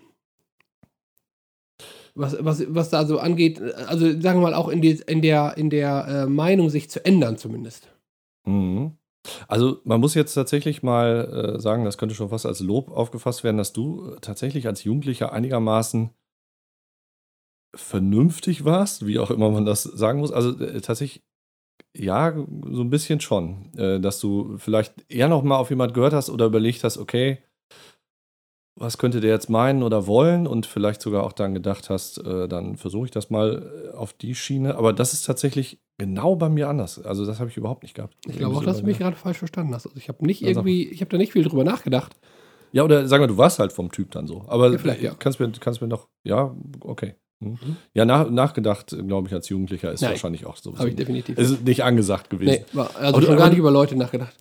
Was, 2.15 2.37
was, 2.41 2.65
was 2.75 2.91
da 2.91 3.05
so 3.07 3.21
angeht, 3.21 3.61
also 3.63 4.07
sagen 4.21 4.41
wir 4.41 4.51
mal 4.51 4.55
auch 4.55 4.69
in, 4.69 4.83
die, 4.83 5.01
in 5.07 5.23
der, 5.23 5.57
in 5.57 5.71
der 5.71 6.07
äh, 6.09 6.27
Meinung, 6.27 6.69
sich 6.69 6.91
zu 6.91 7.05
ändern 7.05 7.37
zumindest. 7.39 7.89
Mhm. 8.45 8.98
Also 9.49 9.81
man 9.85 10.01
muss 10.01 10.15
jetzt 10.15 10.35
tatsächlich 10.35 10.83
mal 10.83 11.55
äh, 11.57 11.61
sagen, 11.61 11.85
das 11.85 11.99
könnte 11.99 12.15
schon 12.15 12.31
fast 12.31 12.47
als 12.47 12.61
Lob 12.61 12.91
aufgefasst 12.91 13.45
werden, 13.45 13.57
dass 13.57 13.73
du 13.73 14.17
tatsächlich 14.21 14.67
als 14.67 14.85
Jugendlicher 14.85 15.33
einigermaßen 15.33 16.11
vernünftig 17.75 18.65
warst, 18.65 19.07
wie 19.07 19.19
auch 19.19 19.31
immer 19.31 19.51
man 19.51 19.65
das 19.65 19.83
sagen 19.83 20.21
muss. 20.21 20.33
Also 20.33 20.59
äh, 20.59 20.81
tatsächlich, 20.81 21.23
ja, 21.97 22.35
so 22.71 22.83
ein 22.83 22.91
bisschen 22.91 23.21
schon, 23.21 23.73
äh, 23.77 24.01
dass 24.01 24.21
du 24.21 24.57
vielleicht 24.59 25.11
eher 25.11 25.29
noch 25.29 25.43
mal 25.43 25.57
auf 25.57 25.71
jemand 25.71 25.95
gehört 25.95 26.13
hast 26.13 26.31
oder 26.31 26.47
überlegt 26.47 26.85
hast, 26.85 26.99
okay, 26.99 27.43
was 28.79 28.97
könnte 28.99 29.21
der 29.21 29.31
jetzt 29.31 29.51
meinen 29.51 29.83
oder 29.83 30.07
wollen 30.07 30.47
und 30.47 30.67
vielleicht 30.67 31.03
sogar 31.03 31.25
auch 31.25 31.33
dann 31.33 31.53
gedacht 31.53 31.91
hast, 31.91 32.19
äh, 32.19 32.49
dann 32.49 32.77
versuche 32.77 33.07
ich 33.07 33.11
das 33.11 33.29
mal 33.29 33.91
äh, 33.93 33.97
auf 33.97 34.13
die 34.13 34.35
Schiene. 34.35 34.77
Aber 34.77 34.93
das 34.93 35.13
ist 35.13 35.23
tatsächlich 35.25 35.81
genau 35.99 36.37
bei 36.37 36.49
mir 36.49 36.69
anders. 36.69 37.05
Also 37.05 37.27
das 37.27 37.41
habe 37.41 37.51
ich 37.51 37.57
überhaupt 37.57 37.83
nicht 37.83 37.95
gehabt. 37.95 38.17
Ich 38.27 38.39
glaube 38.39 38.57
auch, 38.57 38.65
dass 38.65 38.79
du 38.79 38.87
mich 38.87 38.99
gerade 38.99 39.17
falsch 39.17 39.39
verstanden 39.39 39.75
hast. 39.75 39.87
Also 39.87 39.99
ich 39.99 40.09
habe 40.09 40.25
nicht 40.25 40.41
sag 40.41 40.51
irgendwie, 40.51 40.89
ich 40.89 41.01
habe 41.01 41.11
da 41.11 41.19
nicht 41.19 41.33
viel 41.33 41.43
drüber 41.43 41.65
nachgedacht. 41.65 42.17
Ja, 42.71 42.85
oder 42.85 43.09
sagen 43.09 43.23
wir, 43.23 43.29
du 43.29 43.39
warst 43.39 43.59
halt 43.59 43.73
vom 43.73 43.91
Typ 43.91 44.13
dann 44.13 44.27
so. 44.27 44.45
Aber 44.47 44.71
Ja, 44.71 44.79
vielleicht, 44.79 45.03
ja. 45.03 45.15
kannst 45.19 45.41
mir, 45.41 45.51
kannst 45.59 45.81
mir 45.81 45.89
noch, 45.89 46.09
ja, 46.23 46.55
okay. 46.81 47.15
Hm. 47.43 47.57
Ja, 47.95 48.05
nach, 48.05 48.31
nachgedacht, 48.31 48.97
glaube 49.07 49.29
ich, 49.29 49.35
als 49.35 49.49
Jugendlicher 49.49 49.93
ist 49.93 50.03
Nein. 50.03 50.11
wahrscheinlich 50.11 50.45
auch 50.45 50.57
so. 50.57 50.77
Habe 50.77 50.91
ich 50.91 50.97
definitiv. 50.97 51.39
Es 51.39 51.51
ist 51.51 51.65
nicht 51.65 51.85
angesagt 51.85 52.31
gewesen. 52.31 52.51
Nee, 52.51 52.65
war, 52.73 52.91
also 52.97 53.17
Aber 53.17 53.23
schon 53.27 53.37
gar 53.37 53.49
nicht 53.49 53.59
über 53.59 53.71
Leute 53.71 53.97
nachgedacht. 53.97 54.35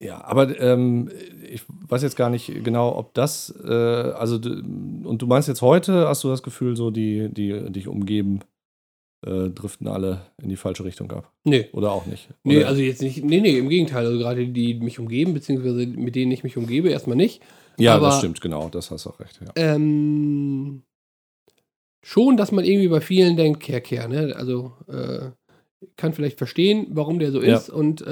Ja, 0.00 0.24
aber 0.24 0.58
ähm, 0.60 1.10
ich 1.50 1.62
weiß 1.68 2.02
jetzt 2.02 2.16
gar 2.16 2.30
nicht 2.30 2.62
genau, 2.62 2.96
ob 2.96 3.14
das, 3.14 3.52
äh, 3.64 3.68
also, 3.72 4.36
und 4.36 5.18
du 5.18 5.26
meinst 5.26 5.48
jetzt 5.48 5.62
heute, 5.62 6.06
hast 6.06 6.22
du 6.22 6.28
das 6.28 6.42
Gefühl, 6.44 6.76
so 6.76 6.90
die, 6.92 7.28
die 7.32 7.72
dich 7.72 7.88
umgeben, 7.88 8.40
äh, 9.26 9.50
driften 9.50 9.88
alle 9.88 10.20
in 10.40 10.48
die 10.50 10.56
falsche 10.56 10.84
Richtung 10.84 11.10
ab? 11.10 11.32
Nee. 11.42 11.68
Oder 11.72 11.90
auch 11.90 12.06
nicht? 12.06 12.28
Nee, 12.44 12.58
Oder, 12.58 12.68
also 12.68 12.80
jetzt 12.80 13.02
nicht, 13.02 13.24
nee, 13.24 13.40
nee, 13.40 13.58
im 13.58 13.68
Gegenteil. 13.68 14.06
Also 14.06 14.18
gerade 14.18 14.46
die, 14.46 14.52
die 14.52 14.74
mich 14.74 15.00
umgeben, 15.00 15.34
beziehungsweise 15.34 15.84
mit 15.88 16.14
denen 16.14 16.30
ich 16.30 16.44
mich 16.44 16.56
umgebe, 16.56 16.90
erstmal 16.90 17.16
nicht. 17.16 17.42
ja, 17.76 17.96
aber- 17.96 18.06
das 18.06 18.18
stimmt, 18.18 18.40
genau, 18.40 18.68
das 18.68 18.92
hast 18.92 19.04
du 19.06 19.10
auch 19.10 19.18
recht. 19.18 19.40
Ja. 19.44 19.50
Ähm, 19.56 20.84
schon, 22.04 22.36
dass 22.36 22.52
man 22.52 22.64
irgendwie 22.64 22.88
bei 22.88 23.00
vielen 23.00 23.36
denkt, 23.36 23.60
Kehr, 23.60 24.06
ne? 24.06 24.34
Also, 24.36 24.74
äh, 24.86 25.30
kann 25.96 26.12
vielleicht 26.12 26.38
verstehen, 26.38 26.88
warum 26.90 27.20
der 27.20 27.30
so 27.30 27.40
Ja. 27.40 27.56
ist 27.56 27.70
und 27.70 28.00
äh, 28.02 28.06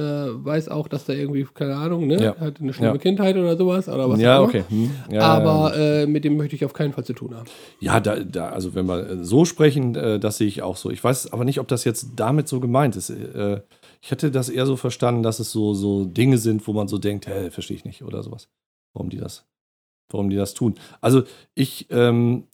weiß 0.45 0.69
auch, 0.69 0.87
dass 0.87 1.05
da 1.05 1.13
irgendwie, 1.13 1.45
keine 1.53 1.75
Ahnung, 1.77 2.07
ne, 2.07 2.23
Ja. 2.23 2.37
hat 2.39 2.61
eine 2.61 2.73
schlimme 2.73 2.93
Ja. 2.93 2.99
Kindheit 2.99 3.37
oder 3.37 3.57
sowas 3.57 3.89
oder 3.89 4.09
was 4.09 4.21
ja, 4.21 4.39
auch 4.39 4.49
immer. 4.55 4.61
okay. 4.65 4.65
Hm. 5.09 5.19
Aber 5.21 5.77
äh, 5.77 6.07
mit 6.07 6.25
dem 6.25 6.37
möchte 6.37 6.55
ich 6.55 6.65
auf 6.65 6.73
keinen 6.75 6.93
Fall 6.93 7.05
zu 7.05 7.13
tun 7.13 7.35
haben. 7.35 7.47
Ja, 7.81 7.99
da, 7.99 8.21
da, 8.21 8.51
also 8.51 8.75
wenn 8.77 8.87
wir 8.87 9.11
äh, 9.11 9.25
so 9.25 9.45
sprechen, 9.45 9.97
äh, 9.97 10.21
das 10.21 10.39
sehe 10.39 10.47
ich 10.47 10.63
auch 10.63 10.77
so. 10.77 10.91
Ich 10.91 11.03
weiß 11.03 11.33
aber 11.33 11.45
nicht, 11.45 11.59
ob 11.59 11.67
das 11.67 11.85
jetzt 11.85 12.11
damit 12.15 12.47
so 12.47 12.61
gemeint 12.61 12.95
ist. 12.95 13.11
Äh, 13.11 13.63
ich 14.01 14.13
hätte 14.13 14.31
das 14.31 14.49
eher 14.49 14.67
so 14.67 14.77
verstanden, 14.77 15.25
dass 15.25 15.41
es 15.41 15.51
so, 15.51 15.75
so 15.75 16.05
Dinge 16.05 16.39
sind, 16.39 16.67
wo 16.69 16.73
man 16.73 16.87
so 16.87 16.99
denkt, 16.99 17.27
hä, 17.27 17.51
verstehe 17.51 17.77
ich 17.77 17.85
nicht 17.85 18.03
oder 18.05 18.23
sowas. 18.23 18.49
Warum 18.95 19.11
die 19.11 19.17
das, 19.19 19.45
warum 20.09 20.31
die 20.31 20.37
das 20.37 20.55
tun. 20.55 20.75
Also 21.01 21.25
ich, 21.57 21.89
ähm, 21.91 22.45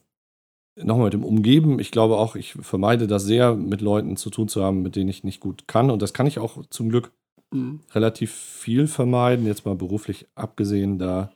nochmal 0.77 1.05
mit 1.07 1.13
dem 1.15 1.25
Umgeben, 1.25 1.79
ich 1.79 1.91
glaube 1.91 2.17
auch, 2.17 2.35
ich 2.37 2.53
vermeide 2.55 3.07
das 3.07 3.25
sehr, 3.25 3.55
mit 3.55 3.81
Leuten 3.81 4.17
zu 4.17 4.31
tun 4.31 4.49
zu 4.49 4.63
haben, 4.65 4.83
mit 4.83 4.97
denen 4.97 5.11
ich 5.11 5.25
nicht 5.25 5.41
gut 5.41 5.67
kann. 5.69 5.91
Und 5.91 6.03
das 6.03 6.13
kann 6.15 6.27
ich 6.27 6.39
auch 6.39 6.65
zum 6.71 6.89
Glück 6.89 7.13
Mhm. 7.55 7.81
relativ 7.95 8.33
viel 8.33 8.87
vermeiden, 8.87 9.45
jetzt 9.45 9.67
mal 9.67 9.75
beruflich 9.75 10.27
abgesehen. 10.35 10.99
Da, 10.99 11.33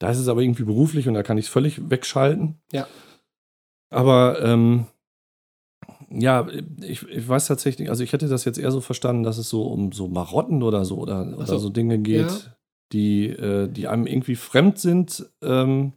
da 0.00 0.10
ist 0.10 0.18
es 0.18 0.26
aber 0.26 0.40
irgendwie 0.42 0.64
beruflich 0.64 1.06
und 1.06 1.14
da 1.14 1.22
kann 1.22 1.38
ich 1.38 1.44
es 1.44 1.50
völlig 1.52 1.90
wegschalten. 1.90 2.56
Ja. 2.72 2.88
Aber 3.90 4.42
ähm, 4.42 4.86
ja, 6.10 6.48
ich, 6.82 7.02
ich 7.08 7.28
weiß 7.28 7.46
tatsächlich, 7.46 7.88
also 7.90 8.02
ich 8.02 8.12
hätte 8.12 8.26
das 8.28 8.44
jetzt 8.44 8.58
eher 8.58 8.72
so 8.72 8.80
verstanden, 8.80 9.22
dass 9.22 9.38
es 9.38 9.48
so 9.48 9.62
um 9.66 9.92
so 9.92 10.08
Marotten 10.08 10.62
oder 10.64 10.84
so 10.84 10.98
oder, 10.98 11.24
Ach 11.32 11.36
oder 11.36 11.46
so. 11.46 11.58
so 11.58 11.68
Dinge 11.70 11.98
geht, 12.00 12.30
Ja. 12.30 12.56
die, 12.92 13.26
äh, 13.28 13.68
die 13.68 13.86
einem 13.86 14.06
irgendwie 14.08 14.34
fremd 14.36 14.78
sind, 14.80 15.24
ähm, 15.42 15.92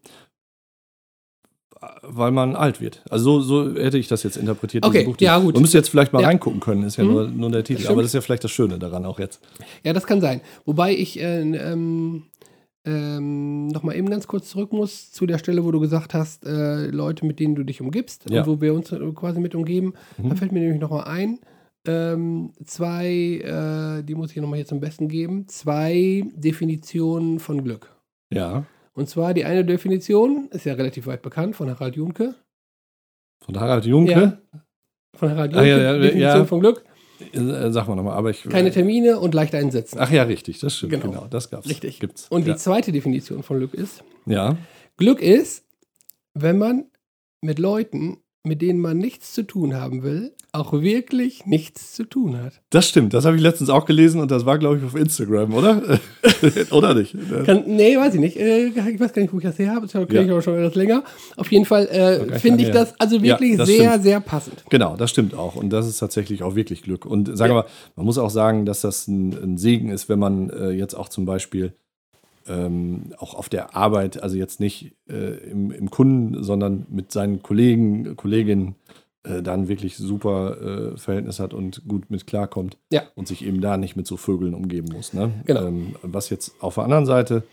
weil 2.04 2.32
man 2.32 2.56
alt 2.56 2.80
wird. 2.82 3.04
Also 3.10 3.40
so, 3.42 3.72
so 3.74 3.80
hätte 3.80 3.98
ich 3.98 4.08
das 4.08 4.24
jetzt 4.24 4.38
interpretiert. 4.38 4.86
Okay, 4.86 5.04
Buch. 5.06 5.16
ja, 5.20 5.38
gut. 5.40 5.54
Man 5.56 5.62
müsste 5.62 5.78
jetzt 5.78 5.90
vielleicht 5.90 6.14
mal 6.14 6.22
Ja. 6.22 6.28
reingucken 6.28 6.60
können, 6.60 6.84
ist 6.84 6.98
ja 6.98 7.04
Mhm. 7.04 7.12
nur, 7.12 7.28
nur 7.28 7.52
der 7.52 7.64
Titel. 7.64 7.80
stimmt. 7.82 7.92
Aber 7.94 8.02
das 8.02 8.10
ist 8.12 8.16
ja 8.16 8.22
vielleicht 8.22 8.44
das 8.44 8.52
Schöne 8.52 8.80
daran 8.80 9.06
auch 9.06 9.20
jetzt. 9.20 9.42
Ja, 9.84 9.94
das 9.94 10.06
kann 10.08 10.22
sein. 10.22 10.42
Wobei 10.66 10.94
ich 10.96 11.20
äh, 11.20 11.42
ähm, 11.42 12.24
ähm, 12.86 13.68
noch 13.68 13.84
mal 13.84 13.96
eben 13.96 14.10
ganz 14.10 14.28
kurz 14.28 14.50
zurück 14.50 14.72
muss 14.72 15.12
zu 15.12 15.26
der 15.26 15.38
Stelle, 15.38 15.64
wo 15.66 15.72
du 15.72 15.80
gesagt 15.80 16.14
hast, 16.14 16.46
äh, 16.46 16.88
Leute, 16.88 17.26
mit 17.26 17.40
denen 17.40 17.56
du 17.56 17.64
dich 17.64 17.82
umgibst 17.82 18.30
Ja. 18.30 18.42
und 18.42 18.48
wo 18.48 18.62
wir 18.62 18.74
uns 18.74 18.92
äh, 18.92 19.00
quasi 19.14 19.40
mit 19.40 19.56
umgeben. 19.56 19.94
Mhm. 20.18 20.30
Da 20.30 20.36
fällt 20.36 20.52
mir 20.52 20.60
nämlich 20.62 20.80
noch 20.80 20.92
mal 20.92 21.04
ein, 21.04 21.40
ähm, 21.88 22.52
zwei, 22.66 23.08
äh, 24.00 24.04
die 24.04 24.16
muss 24.16 24.32
ich 24.32 24.38
noch 24.38 24.48
mal 24.48 24.56
hier 24.56 24.66
zum 24.66 24.80
Besten 24.80 25.08
geben, 25.10 25.48
zwei 25.48 26.24
Definitionen 26.36 27.40
von 27.40 27.64
Glück. 27.64 27.94
Ja, 28.34 28.66
Und 28.98 29.08
zwar 29.08 29.36
die 29.36 29.46
eine 29.46 29.64
Definition, 29.64 30.48
ist 30.50 30.66
ja 30.66 30.74
relativ 30.74 31.06
weit 31.06 31.22
bekannt, 31.22 31.56
von 31.56 31.70
Harald 31.70 31.96
Junke. 31.96 32.34
von 33.46 33.60
Harald 33.60 33.86
Junke. 33.86 34.12
Ja. 34.12 34.42
Von 35.16 35.30
Harald 35.30 35.54
Ah, 35.56 35.64
Junke, 35.64 35.70
ja, 35.70 35.78
ja, 35.78 35.94
Definition 36.00 36.22
ja. 36.40 36.46
von 36.46 36.60
Glück. 36.62 36.84
Äh, 37.32 37.70
sag 37.70 37.88
mal 37.88 37.96
nochmal, 37.96 38.16
aber 38.18 38.32
ich. 38.32 38.42
Keine 38.44 38.72
Termine 38.72 39.20
und 39.20 39.36
leicht 39.36 39.54
einsetzen. 39.54 40.00
Ach 40.00 40.10
ja, 40.10 40.24
richtig, 40.24 40.60
das 40.62 40.76
stimmt. 40.76 40.94
Genau. 40.94 41.06
Genau, 41.12 41.28
das 41.28 41.52
gab's. 41.52 41.70
Richtig. 41.70 42.00
Gibt's. 42.00 42.28
Und 42.30 42.48
die 42.48 42.56
zweite 42.56 42.92
Definition 42.92 43.44
von 43.44 43.58
Glück 43.60 43.76
ist, 43.76 44.04
ja, 44.26 44.58
Glück 44.98 45.22
ist, 45.22 45.64
wenn 46.34 46.58
man 46.58 46.86
mit 47.42 47.60
Leuten, 47.60 48.18
mit 48.44 48.64
denen 48.64 48.80
man 48.80 48.98
nichts 48.98 49.32
zu 49.34 49.44
tun 49.44 49.76
haben 49.76 50.02
will, 50.02 50.34
auch 50.58 50.74
wirklich 50.74 51.46
nichts 51.46 51.94
zu 51.94 52.04
tun 52.04 52.38
hat. 52.42 52.62
das 52.70 52.88
stimmt. 52.90 53.14
Das 53.14 53.26
habe 53.26 53.36
ich 53.36 53.42
letztens 53.42 53.70
auch 53.70 53.86
gelesen 53.86 54.20
und 54.22 54.32
das 54.32 54.46
war, 54.46 54.58
glaube 54.58 54.78
ich, 54.78 54.84
auf 54.84 54.96
Instagram, 54.96 55.54
oder? 55.54 56.00
oder 56.72 56.94
nicht? 56.94 57.16
Kann, 57.46 57.64
nee, 57.68 57.98
weiß 57.98 58.14
ich 58.16 58.20
nicht. 58.20 58.38
Äh, 58.38 58.68
ich 58.68 59.00
weiß 59.00 59.14
gar 59.14 59.22
nicht, 59.22 59.34
wo 59.34 59.38
ich 59.38 59.44
das 59.44 59.58
her 59.60 59.74
habe. 59.74 59.88
Das 59.88 59.94
kenne 59.94 60.08
ich 60.08 60.28
Ja. 60.28 60.34
aber 60.34 60.42
schon 60.42 60.56
etwas 60.58 60.76
länger. 60.76 61.04
Auf 61.36 61.52
jeden 61.52 61.66
Fall 61.66 61.86
äh, 61.88 62.40
finde 62.40 62.64
ich 62.64 62.72
das 62.72 63.00
also 63.00 63.16
Ja, 63.18 63.22
wirklich 63.24 63.58
das 63.58 63.68
sehr, 63.68 63.90
stimmt. 63.92 64.04
sehr 64.04 64.20
passend. 64.20 64.64
Genau, 64.70 64.96
das 64.98 65.10
stimmt 65.10 65.34
auch. 65.36 65.56
Und 65.56 65.70
das 65.70 65.88
ist 65.88 65.98
tatsächlich 66.00 66.44
auch 66.44 66.56
wirklich 66.56 66.82
Glück. 66.84 67.06
Und 67.06 67.38
sagen 67.38 67.52
wir 67.52 67.62
mal, 67.64 67.66
man 67.96 68.06
muss 68.06 68.18
auch 68.18 68.30
sagen, 68.30 68.66
dass 68.66 68.82
das 68.82 69.08
ein, 69.08 69.32
ein 69.34 69.58
Segen 69.58 69.90
ist, 69.90 70.10
wenn 70.10 70.20
man 70.20 70.50
äh, 70.50 70.70
jetzt 70.72 70.94
auch 70.96 71.10
zum 71.10 71.26
Beispiel 71.26 71.74
ähm, 72.48 73.14
auch 73.18 73.34
auf 73.34 73.50
der 73.50 73.76
Arbeit, 73.76 74.24
also 74.24 74.38
jetzt 74.38 74.60
nicht 74.60 74.94
äh, 75.10 75.34
im, 75.52 75.72
im 75.72 75.90
Kunden, 75.90 76.44
sondern 76.44 76.86
mit 76.90 77.12
seinen 77.12 77.42
Kollegen, 77.44 78.16
Kolleginnen 78.16 78.76
äh, 79.28 79.42
dann 79.44 79.68
wirklich 79.68 79.98
super 79.98 80.94
äh, 80.94 80.98
Verhältnis 80.98 81.40
hat 81.40 81.54
und 81.54 81.88
gut 81.88 82.10
mit 82.10 82.28
klarkommt 82.28 82.78
Ja. 82.92 83.04
und 83.16 83.28
sich 83.28 83.44
eben 83.46 83.62
da 83.62 83.78
nicht 83.78 83.96
mit 83.96 84.08
so 84.08 84.18
Vögeln 84.18 84.54
umgeben 84.54 84.90
muss. 84.92 85.14
Ne? 85.14 85.32
Genau. 85.46 85.66
Ähm, 85.68 85.96
was 86.02 86.30
jetzt 86.30 86.56
auf 86.62 86.76
der 86.76 86.84
anderen 86.86 87.06
Seite 87.06 87.44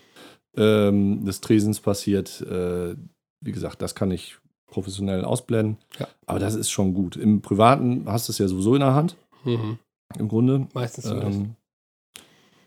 ähm, 0.57 1.25
des 1.25 1.41
Tresens 1.41 1.81
passiert, 1.81 2.41
äh, 2.43 2.95
wie 3.41 3.53
gesagt, 3.53 3.83
das 3.83 3.95
kann 3.95 4.11
ich 4.11 4.39
professionell 4.67 5.25
ausblenden. 5.25 5.77
Ja. 5.99 6.09
Aber 6.27 6.39
das 6.39 6.55
ist 6.55 6.71
schon 6.71 6.95
gut. 6.95 7.17
Im 7.17 7.43
Privaten 7.43 8.05
hast 8.07 8.29
du 8.29 8.33
es 8.33 8.39
ja 8.39 8.49
sowieso 8.49 8.75
in 8.75 8.81
der 8.81 8.95
Hand, 8.95 9.17
Mhm. 9.45 9.79
im 10.19 10.29
Grunde. 10.29 10.67
Meistens 10.75 11.05
zumindest. 11.05 11.41
Ähm, 11.41 11.57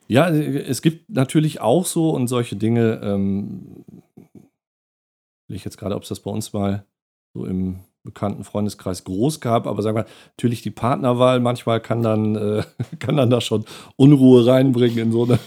ja, 0.10 0.30
es 0.30 0.82
gibt 0.82 1.10
natürlich 1.10 1.60
auch 1.60 1.86
so 1.86 2.12
und 2.12 2.28
solche 2.28 2.56
Dinge, 2.56 3.02
ähm, 3.04 3.84
will 5.50 5.56
ich 5.58 5.66
jetzt 5.66 5.78
gerade, 5.78 5.96
ob 5.96 6.04
es 6.04 6.10
das 6.10 6.20
bei 6.22 6.32
uns 6.32 6.54
mal 6.54 6.86
so 7.34 7.46
im 7.46 7.80
bekannten 8.08 8.44
Freundeskreis 8.44 9.04
groß 9.04 9.42
gab, 9.42 9.68
aber 9.68 9.82
sagen 9.84 9.98
wir, 9.98 10.06
natürlich 10.38 10.62
die 10.62 10.72
Partnerwahl 10.72 11.40
manchmal 11.42 11.80
kann 11.82 12.02
dann, 12.02 12.36
äh, 12.36 12.64
kann 13.00 13.18
dann 13.18 13.30
da 13.30 13.42
schon 13.42 13.66
Unruhe 13.98 14.46
reinbringen 14.48 14.98
in 14.98 15.12
so 15.12 15.26
eine 15.26 15.40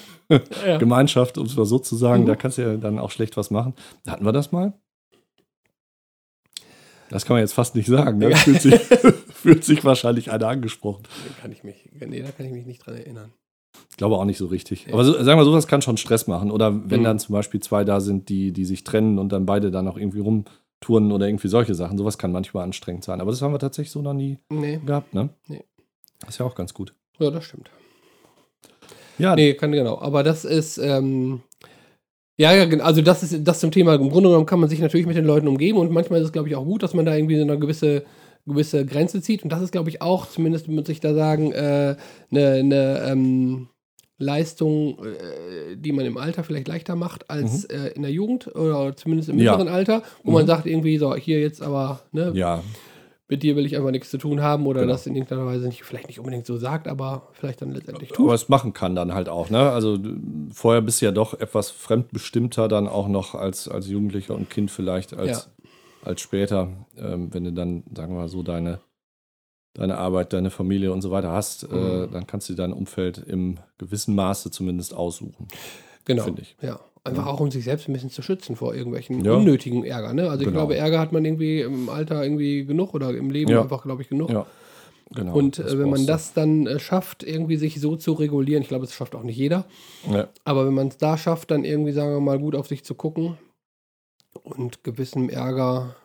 ja. 0.66 0.76
Gemeinschaft, 0.78 1.38
um 1.38 1.46
es 1.46 1.56
mal 1.56 1.64
so 1.64 1.78
zu 1.78 1.96
sagen. 1.96 2.22
Mhm. 2.22 2.26
Da 2.26 2.36
kannst 2.36 2.58
du 2.58 2.62
ja 2.62 2.76
dann 2.76 2.98
auch 2.98 3.10
schlecht 3.10 3.36
was 3.36 3.50
machen. 3.50 3.74
Hatten 4.06 4.24
wir 4.24 4.32
das 4.32 4.52
mal? 4.52 4.74
Das 7.08 7.24
kann 7.24 7.34
man 7.34 7.40
jetzt 7.42 7.54
fast 7.54 7.74
nicht 7.74 7.88
sagen. 7.88 8.18
Ne? 8.18 8.36
Fühlt, 8.36 8.62
sich, 8.62 8.74
fühlt 9.32 9.64
sich 9.64 9.84
wahrscheinlich 9.84 10.30
einer 10.30 10.46
angesprochen. 10.46 11.02
Kann 11.42 11.50
ich 11.50 11.64
mich, 11.64 11.88
nee, 11.92 12.22
da 12.22 12.30
kann 12.30 12.46
ich 12.46 12.52
mich 12.52 12.66
nicht 12.66 12.86
dran 12.86 12.94
erinnern. 12.94 13.32
Ich 13.90 13.96
glaube 13.96 14.16
auch 14.16 14.24
nicht 14.24 14.38
so 14.38 14.46
richtig. 14.46 14.86
Ja. 14.86 14.94
Aber 14.94 15.04
so, 15.04 15.12
sagen 15.12 15.38
wir, 15.40 15.44
sowas 15.44 15.66
kann 15.66 15.82
schon 15.82 15.96
Stress 15.96 16.26
machen. 16.28 16.50
Oder 16.52 16.88
wenn 16.90 17.00
Mhm. 17.00 17.04
dann 17.04 17.18
zum 17.18 17.32
Beispiel 17.32 17.60
zwei 17.60 17.84
da 17.84 18.00
sind, 18.00 18.28
die, 18.28 18.52
die 18.52 18.64
sich 18.64 18.84
trennen 18.84 19.18
und 19.18 19.30
dann 19.32 19.46
beide 19.46 19.70
dann 19.72 19.88
auch 19.88 19.96
irgendwie 19.96 20.20
rumtouren 20.80 21.12
oder 21.12 21.26
irgendwie 21.26 21.48
solche 21.48 21.74
Sachen. 21.74 21.98
Sowas 21.98 22.18
kann 22.18 22.32
manchmal 22.32 22.64
anstrengend 22.64 23.04
sein. 23.04 23.20
Aber 23.20 23.30
das 23.30 23.42
haben 23.42 23.52
wir 23.52 23.58
tatsächlich 23.58 23.92
so 23.92 24.02
noch 24.02 24.14
nie 24.14 24.38
Nee, 24.50 24.80
gehabt, 24.84 25.14
ne? 25.14 25.30
Nee. 25.48 25.64
Ist 26.28 26.38
ja 26.38 26.46
auch 26.46 26.54
ganz 26.54 26.74
gut. 26.74 26.94
ja, 27.18 27.30
das 27.30 27.44
stimmt. 27.44 27.70
Ja, 29.18 29.34
Nee, 29.34 29.54
kann 29.54 29.72
genau. 29.72 29.98
Aber 30.00 30.22
das 30.22 30.44
ist, 30.44 30.78
ähm, 30.78 31.42
ja, 32.38 32.54
ja, 32.54 32.78
also 32.80 33.02
das 33.02 33.22
ist 33.22 33.46
das 33.46 33.60
zum 33.60 33.70
Thema. 33.70 33.94
Im 33.94 34.08
Grunde 34.10 34.30
genommen 34.30 34.46
kann 34.46 34.60
man 34.60 34.68
sich 34.70 34.80
natürlich 34.80 35.06
mit 35.06 35.16
den 35.16 35.26
Leuten 35.26 35.48
umgeben 35.48 35.78
und 35.78 35.92
manchmal 35.92 36.20
ist 36.20 36.26
es, 36.26 36.32
glaube 36.32 36.48
ich, 36.48 36.56
auch 36.56 36.64
gut, 36.64 36.82
dass 36.82 36.94
man 36.94 37.04
da 37.04 37.14
irgendwie 37.14 37.36
so 37.36 37.42
eine 37.42 37.58
gewisse, 37.58 38.04
gewisse 38.46 38.86
Grenze 38.86 39.20
zieht. 39.20 39.42
Und 39.42 39.50
das 39.50 39.60
ist, 39.60 39.72
glaube 39.72 39.90
ich, 39.90 40.00
auch, 40.00 40.26
zumindest 40.26 40.68
muss 40.68 40.88
ich 40.88 41.00
da 41.00 41.12
sagen, 41.14 41.52
eine 41.52 41.96
äh, 42.30 42.34
ne, 42.34 42.64
ne, 42.64 43.02
ähm, 43.10 43.68
Leistung, 44.20 44.98
äh, 45.04 45.76
die 45.76 45.92
man 45.92 46.04
im 46.06 46.16
Alter 46.16 46.44
vielleicht 46.44 46.68
leichter 46.68 46.94
macht 46.94 47.28
als 47.30 47.64
äh, 47.64 47.88
in 47.94 48.02
der 48.02 48.12
Jugend 48.12 48.54
oder 48.54 48.94
zumindest 48.96 49.28
im 49.30 49.36
Mhm. 49.36 49.42
Ja. 49.42 49.52
mittleren 49.52 49.72
Alter, 49.74 50.02
wo 50.22 50.30
Mhm. 50.30 50.36
man 50.36 50.46
sagt 50.46 50.66
irgendwie 50.66 50.98
so, 50.98 51.14
hier 51.16 51.40
jetzt 51.40 51.62
aber, 51.62 52.00
ne, 52.12 52.30
ja, 52.34 52.62
mit 53.28 53.42
dir 53.44 53.54
will 53.56 53.64
ich 53.64 53.76
einfach 53.76 53.92
nichts 53.92 54.10
zu 54.10 54.18
tun 54.18 54.42
haben 54.42 54.66
oder 54.66 54.80
Genau. 54.80 54.92
das 54.92 55.06
in 55.06 55.14
irgendeiner 55.14 55.46
Weise 55.46 55.66
nicht, 55.66 55.84
vielleicht 55.84 56.08
nicht 56.08 56.18
unbedingt 56.18 56.46
so 56.46 56.56
sagt, 56.56 56.86
aber 56.88 57.28
vielleicht 57.32 57.62
dann 57.62 57.70
letztendlich 57.72 58.10
aber 58.10 58.16
tut. 58.16 58.32
es 58.34 58.48
machen 58.48 58.72
kann 58.72 58.94
dann 58.96 59.14
halt 59.14 59.28
auch, 59.28 59.50
ne? 59.50 59.70
Also 59.70 59.98
vorher 60.52 60.82
bist 60.82 61.00
du 61.00 61.06
ja 61.06 61.12
doch 61.12 61.34
etwas 61.38 61.70
fremdbestimmter 61.70 62.66
dann 62.68 62.88
auch 62.88 63.08
noch 63.08 63.34
als, 63.34 63.68
als 63.68 63.88
Jugendlicher 63.88 64.34
und 64.34 64.50
Kind 64.50 64.70
vielleicht 64.70 65.14
als, 65.14 65.48
als 66.02 66.20
später, 66.20 66.68
ähm, 66.98 67.28
wenn 67.32 67.44
du 67.44 67.52
dann, 67.52 67.84
sagen 67.96 68.12
wir 68.14 68.20
mal 68.22 68.28
so, 68.28 68.42
deine, 68.42 68.80
deine 69.74 69.98
Arbeit, 69.98 70.32
deine 70.32 70.50
Familie 70.50 70.92
und 70.92 71.00
so 71.02 71.10
weiter 71.10 71.30
hast, 71.32 71.64
äh, 71.64 71.66
Mhm. 72.06 72.10
dann 72.12 72.26
kannst 72.26 72.48
du 72.48 72.54
dein 72.54 72.72
Umfeld 72.72 73.18
im 73.18 73.58
gewissen 73.78 74.14
Maße 74.14 74.50
zumindest 74.50 74.94
aussuchen. 74.94 75.48
Genau. 76.06 76.24
finde 76.24 76.42
ich. 76.42 76.56
Ja. 76.62 76.80
Einfach 77.04 77.26
auch, 77.26 77.40
um 77.40 77.50
sich 77.50 77.64
selbst 77.64 77.88
ein 77.88 77.92
bisschen 77.94 78.10
zu 78.10 78.20
schützen 78.20 78.56
vor 78.56 78.74
irgendwelchen 78.74 79.24
Ja. 79.24 79.32
unnötigen 79.34 79.84
Ärger. 79.84 80.12
Ne? 80.12 80.24
Also 80.28 80.40
ich 80.42 80.46
Genau. 80.48 80.58
glaube, 80.60 80.76
Ärger 80.76 80.98
hat 80.98 81.12
man 81.12 81.24
irgendwie 81.24 81.60
im 81.60 81.88
Alter 81.88 82.22
irgendwie 82.22 82.64
genug 82.66 82.92
oder 82.94 83.10
im 83.16 83.30
Leben 83.30 83.50
Ja. 83.50 83.62
einfach, 83.62 83.82
glaube 83.84 84.02
ich, 84.02 84.08
genug. 84.08 84.28
Ja, 84.28 84.44
genau. 85.14 85.34
Und 85.34 85.58
äh, 85.60 85.78
wenn 85.78 85.88
man 85.88 86.04
das 86.06 86.34
dann 86.34 86.66
äh, 86.66 86.78
schafft, 86.78 87.22
irgendwie 87.22 87.56
sich 87.56 87.80
so 87.80 87.96
zu 87.96 88.12
regulieren, 88.12 88.62
ich 88.62 88.68
glaube, 88.68 88.84
das 88.84 88.94
schafft 88.94 89.14
auch 89.14 89.22
nicht 89.22 89.36
jeder, 89.38 89.64
Ja, 90.10 90.28
aber 90.44 90.66
wenn 90.66 90.74
man 90.74 90.88
es 90.88 90.98
da 90.98 91.16
schafft, 91.16 91.50
dann 91.52 91.64
irgendwie, 91.64 91.92
sagen 91.92 92.12
wir 92.12 92.20
mal, 92.20 92.38
gut 92.38 92.54
auf 92.54 92.66
sich 92.66 92.84
zu 92.84 92.94
gucken 92.94 93.38
und 94.42 94.84
gewissem 94.84 95.28
Ärger 95.30 95.96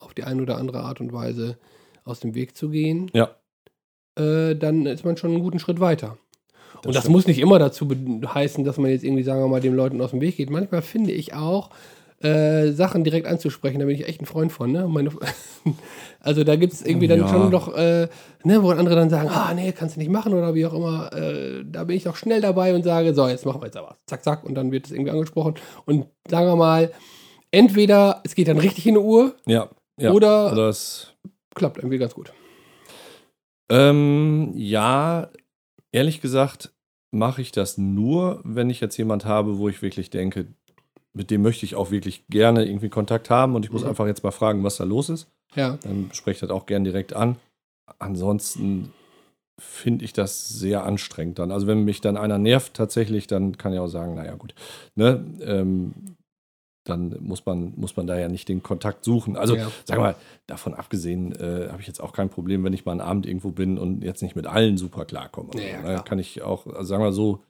auf 0.00 0.12
die 0.12 0.24
eine 0.24 0.42
oder 0.42 0.58
andere 0.58 0.80
Art 0.80 1.00
und 1.00 1.12
Weise 1.14 1.56
aus 2.04 2.20
dem 2.20 2.34
Weg 2.34 2.56
zu 2.56 2.68
gehen, 2.70 3.10
ja. 3.14 3.30
äh, 4.18 4.54
dann 4.54 4.86
ist 4.86 5.04
man 5.04 5.16
schon 5.16 5.30
einen 5.32 5.42
guten 5.42 5.58
Schritt 5.58 5.80
weiter. 5.80 6.18
und 6.84 6.94
das 6.94 7.04
stimmt. 7.04 7.14
muss 7.16 7.26
nicht 7.26 7.38
immer 7.40 7.58
dazu 7.58 7.88
heißen, 8.26 8.64
dass 8.64 8.78
man 8.78 8.90
jetzt 8.90 9.04
irgendwie, 9.04 9.22
sagen 9.22 9.40
wir 9.40 9.48
mal, 9.48 9.60
den 9.60 9.74
Leuten 9.74 10.00
aus 10.00 10.10
dem 10.10 10.20
Weg 10.20 10.36
geht. 10.36 10.50
Manchmal 10.50 10.82
finde 10.82 11.12
ich 11.12 11.34
auch, 11.34 11.70
äh, 12.22 12.70
Sachen 12.72 13.04
direkt 13.04 13.26
anzusprechen, 13.26 13.80
da 13.80 13.86
bin 13.86 13.94
ich 13.96 14.06
echt 14.08 14.22
ein 14.22 14.26
Freund 14.26 14.50
von. 14.52 14.70
Ne? 14.72 14.86
Meine, 14.88 15.10
also 16.20 16.42
da 16.44 16.56
gibt 16.56 16.72
es 16.72 16.80
irgendwie 16.82 17.06
dann 17.08 17.20
Ja. 17.20 17.28
schon 17.28 17.50
doch, 17.50 17.74
äh, 17.76 18.08
ne, 18.44 18.62
wo 18.62 18.70
andere 18.70 18.94
dann 18.96 19.10
sagen, 19.10 19.28
ah 19.28 19.52
nee, 19.54 19.72
kannst 19.72 19.96
du 19.96 20.00
nicht 20.00 20.10
machen 20.10 20.32
oder 20.32 20.54
wie 20.54 20.64
auch 20.64 20.72
immer. 20.72 21.12
Äh, 21.12 21.64
da 21.66 21.84
bin 21.84 21.96
ich 21.96 22.04
doch 22.04 22.16
schnell 22.16 22.40
dabei 22.40 22.74
und 22.74 22.82
sage, 22.82 23.12
so, 23.14 23.26
jetzt 23.28 23.44
machen 23.44 23.60
wir 23.60 23.66
jetzt 23.66 23.76
aber. 23.76 23.96
Zack, 24.06 24.24
zack, 24.24 24.44
und 24.44 24.54
dann 24.54 24.72
wird 24.72 24.86
es 24.86 24.92
irgendwie 24.92 25.10
angesprochen. 25.10 25.54
Und 25.84 26.06
sagen 26.28 26.46
wir 26.46 26.56
mal, 26.56 26.92
entweder 27.50 28.20
es 28.24 28.34
geht 28.34 28.48
dann 28.48 28.58
richtig 28.58 28.86
in 28.86 28.94
die 28.94 29.00
Uhr 29.00 29.34
Ja, 29.46 29.68
ja. 29.98 30.12
oder, 30.12 30.52
Oder 30.52 30.68
es, 30.68 31.12
klappt 31.54 31.78
irgendwie 31.78 31.98
ganz 31.98 32.14
gut. 32.14 32.32
Ähm, 33.70 34.52
ja, 34.54 35.30
ehrlich 35.92 36.20
gesagt 36.20 36.72
mache 37.10 37.40
ich 37.42 37.52
das 37.52 37.78
nur, 37.78 38.40
wenn 38.44 38.70
ich 38.70 38.80
jetzt 38.80 38.96
jemand 38.96 39.24
habe, 39.24 39.58
wo 39.58 39.68
ich 39.68 39.82
wirklich 39.82 40.10
denke, 40.10 40.46
mit 41.12 41.30
dem 41.30 41.42
möchte 41.42 41.64
ich 41.64 41.76
auch 41.76 41.90
wirklich 41.92 42.26
gerne 42.28 42.66
irgendwie 42.66 42.88
Kontakt 42.88 43.30
haben 43.30 43.54
und 43.54 43.64
ich 43.64 43.70
muss 43.70 43.82
Mhm. 43.82 43.90
einfach 43.90 44.06
jetzt 44.06 44.24
mal 44.24 44.32
fragen, 44.32 44.64
was 44.64 44.76
da 44.78 44.84
los 44.84 45.08
ist. 45.08 45.28
Ja. 45.54 45.78
Dann 45.82 46.10
spreche 46.12 46.36
ich 46.36 46.40
das 46.40 46.50
auch 46.50 46.66
gern 46.66 46.82
direkt 46.82 47.12
an. 47.14 47.36
Ansonsten 48.00 48.92
finde 49.60 50.04
ich 50.04 50.12
das 50.12 50.48
sehr 50.48 50.84
anstrengend 50.84 51.38
dann. 51.38 51.52
Also 51.52 51.68
wenn 51.68 51.84
mich 51.84 52.00
dann 52.00 52.16
einer 52.16 52.38
nervt 52.38 52.74
tatsächlich, 52.74 53.28
dann 53.28 53.56
kann 53.56 53.72
ich 53.72 53.78
auch 53.78 53.86
sagen, 53.86 54.16
naja 54.16 54.34
gut, 54.34 54.54
ne, 54.96 55.24
ähm, 55.42 56.13
dann 56.84 57.16
muss 57.20 57.44
man, 57.46 57.72
muss 57.76 57.96
man 57.96 58.06
da 58.06 58.18
ja 58.18 58.28
nicht 58.28 58.48
den 58.48 58.62
Kontakt 58.62 59.04
suchen. 59.04 59.36
Also 59.36 59.56
ja. 59.56 59.70
Sag 59.84 59.98
mal, 59.98 60.14
davon 60.46 60.74
abgesehen 60.74 61.32
äh, 61.32 61.68
habe 61.70 61.80
ich 61.80 61.86
jetzt 61.86 62.00
auch 62.00 62.12
kein 62.12 62.28
Problem, 62.28 62.62
wenn 62.62 62.72
ich 62.74 62.84
mal 62.84 62.92
einen 62.92 63.00
Abend 63.00 63.26
irgendwo 63.26 63.50
bin 63.50 63.78
und 63.78 64.02
jetzt 64.04 64.22
nicht 64.22 64.36
mit 64.36 64.46
allen 64.46 64.76
super 64.76 65.04
klarkomme. 65.06 65.50
Ja, 65.54 65.62
ja, 65.62 65.96
Ne. 65.96 66.02
Kann 66.04 66.18
ich 66.18 66.42
auch, 66.42 66.66
also 66.66 66.84
sagen 66.84 67.02
wir 67.02 67.12
so, 67.12 67.42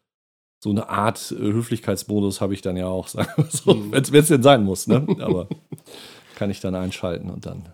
so 0.62 0.70
eine 0.70 0.88
Art 0.88 1.32
äh, 1.32 1.42
Höflichkeitsmodus 1.42 2.40
habe 2.40 2.54
ich 2.54 2.62
dann 2.62 2.76
ja 2.76 2.86
auch, 2.86 3.08
so, 3.48 3.74
Mhm. 3.74 3.92
wenn 3.92 4.02
es 4.14 4.28
denn 4.28 4.42
sein 4.42 4.64
muss. 4.64 4.86
Ne? 4.86 5.04
Aber 5.20 5.48
kann 6.36 6.50
ich 6.50 6.60
dann 6.60 6.74
einschalten 6.74 7.28
und 7.30 7.44
dann 7.46 7.68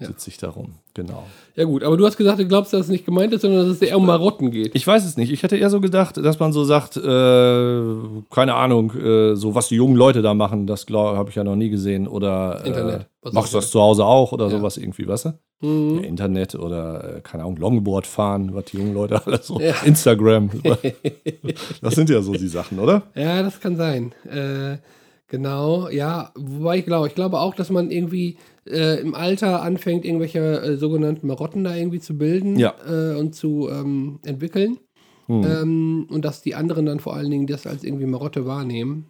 Ja. 0.00 0.08
sitze 0.08 0.30
ich 0.30 0.38
da 0.38 0.50
rum. 0.50 0.74
Genau. 0.94 1.24
ja, 1.56 1.64
gut, 1.64 1.82
aber 1.84 1.96
du 1.96 2.04
hast 2.06 2.16
gesagt, 2.16 2.38
du 2.38 2.46
glaubst, 2.46 2.72
dass 2.72 2.82
es 2.82 2.88
nicht 2.88 3.04
gemeint 3.04 3.32
ist, 3.32 3.42
sondern 3.42 3.66
dass 3.66 3.76
es 3.76 3.82
eher 3.82 3.96
um 3.96 4.06
Marotten 4.06 4.50
geht. 4.50 4.74
Ich 4.74 4.86
weiß 4.86 5.04
es 5.04 5.16
nicht. 5.16 5.30
Ich 5.32 5.42
hätte 5.42 5.56
eher 5.56 5.70
so 5.70 5.80
gedacht, 5.80 6.16
dass 6.16 6.38
man 6.40 6.52
so 6.52 6.64
sagt, 6.64 6.96
äh, 6.96 7.82
keine 8.30 8.54
Ahnung, 8.54 8.92
äh, 8.94 9.34
so 9.36 9.54
was 9.54 9.68
die 9.68 9.76
jungen 9.76 9.96
Leute 9.96 10.22
da 10.22 10.34
machen, 10.34 10.66
das 10.66 10.86
habe 10.90 11.30
ich 11.30 11.36
ja 11.36 11.44
noch 11.44 11.56
nie 11.56 11.70
gesehen. 11.70 12.06
Oder 12.08 12.60
äh, 12.64 12.68
Internet. 12.68 13.06
Was 13.22 13.32
machst 13.32 13.52
du 13.54 13.58
das 13.58 13.70
zu 13.70 13.80
Hause 13.80 14.04
auch 14.04 14.32
oder 14.32 14.46
Ja. 14.46 14.50
sowas 14.58 14.76
irgendwie, 14.76 15.06
weißt 15.08 15.26
du? 15.26 15.66
Mhm. 15.66 16.04
Internet 16.04 16.54
oder, 16.56 17.16
äh, 17.16 17.20
keine 17.20 17.44
Ahnung, 17.44 17.56
Longboard 17.56 18.06
fahren, 18.06 18.50
was 18.52 18.66
die 18.66 18.76
jungen 18.78 18.94
Leute 18.94 19.24
alles 19.26 19.46
so. 19.46 19.60
Ja. 19.60 19.74
Instagram. 19.84 20.50
Das 21.82 21.94
sind 21.94 22.10
ja 22.10 22.20
so 22.22 22.32
die 22.32 22.48
Sachen, 22.48 22.78
oder? 22.78 23.02
Ja, 23.14 23.42
das 23.42 23.60
kann 23.60 23.76
sein. 23.76 24.12
Äh, 24.30 24.78
genau, 25.28 25.88
ja. 25.88 26.30
Wobei 26.36 26.78
ich 26.78 26.84
glaube, 26.86 27.08
ich 27.08 27.14
glaube 27.14 27.40
auch, 27.40 27.54
dass 27.54 27.70
man 27.70 27.90
irgendwie 27.90 28.38
äh, 28.66 29.00
im 29.00 29.14
Alter 29.14 29.62
anfängt, 29.62 30.04
irgendwelche 30.04 30.38
äh, 30.62 30.76
sogenannten 30.76 31.26
Marotten 31.26 31.64
da 31.64 31.74
irgendwie 31.74 32.00
zu 32.00 32.16
bilden 32.16 32.58
Ja. 32.58 32.74
äh, 32.88 33.16
und 33.16 33.34
zu 33.34 33.68
ähm, 33.70 34.20
entwickeln. 34.24 34.78
Hm. 35.26 35.42
Ähm, 35.44 36.06
und 36.10 36.24
dass 36.24 36.42
die 36.42 36.54
anderen 36.54 36.84
dann 36.86 37.00
vor 37.00 37.14
allen 37.14 37.30
Dingen 37.30 37.46
das 37.46 37.66
als 37.66 37.82
irgendwie 37.84 38.06
Marotte 38.06 38.46
wahrnehmen. 38.46 39.06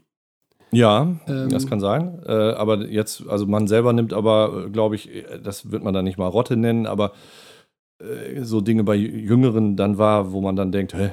ja, 0.71 1.17
ähm, 1.29 1.49
das 1.51 1.67
kann 1.67 1.81
sein. 1.81 2.21
Äh, 2.27 2.33
aber 2.33 2.87
jetzt, 2.87 3.27
also 3.29 3.47
man 3.47 3.67
selber 3.67 3.93
nimmt 3.93 4.13
aber, 4.13 4.71
glaube 4.71 4.95
ich, 4.97 5.11
das 5.43 5.71
wird 5.73 5.83
man 5.85 5.93
dann 5.95 6.05
nicht 6.05 6.19
mal 6.19 6.27
Rotte 6.29 6.57
nennen, 6.57 6.87
aber 6.87 7.13
äh, 8.01 8.43
so 8.43 8.61
Dinge 8.61 8.85
bei 8.85 8.95
Jüngeren 8.95 9.77
dann 9.77 9.99
war, 9.99 10.33
wo 10.33 10.41
man 10.41 10.57
dann 10.57 10.73
denkt, 10.73 10.95
hä, 10.95 11.11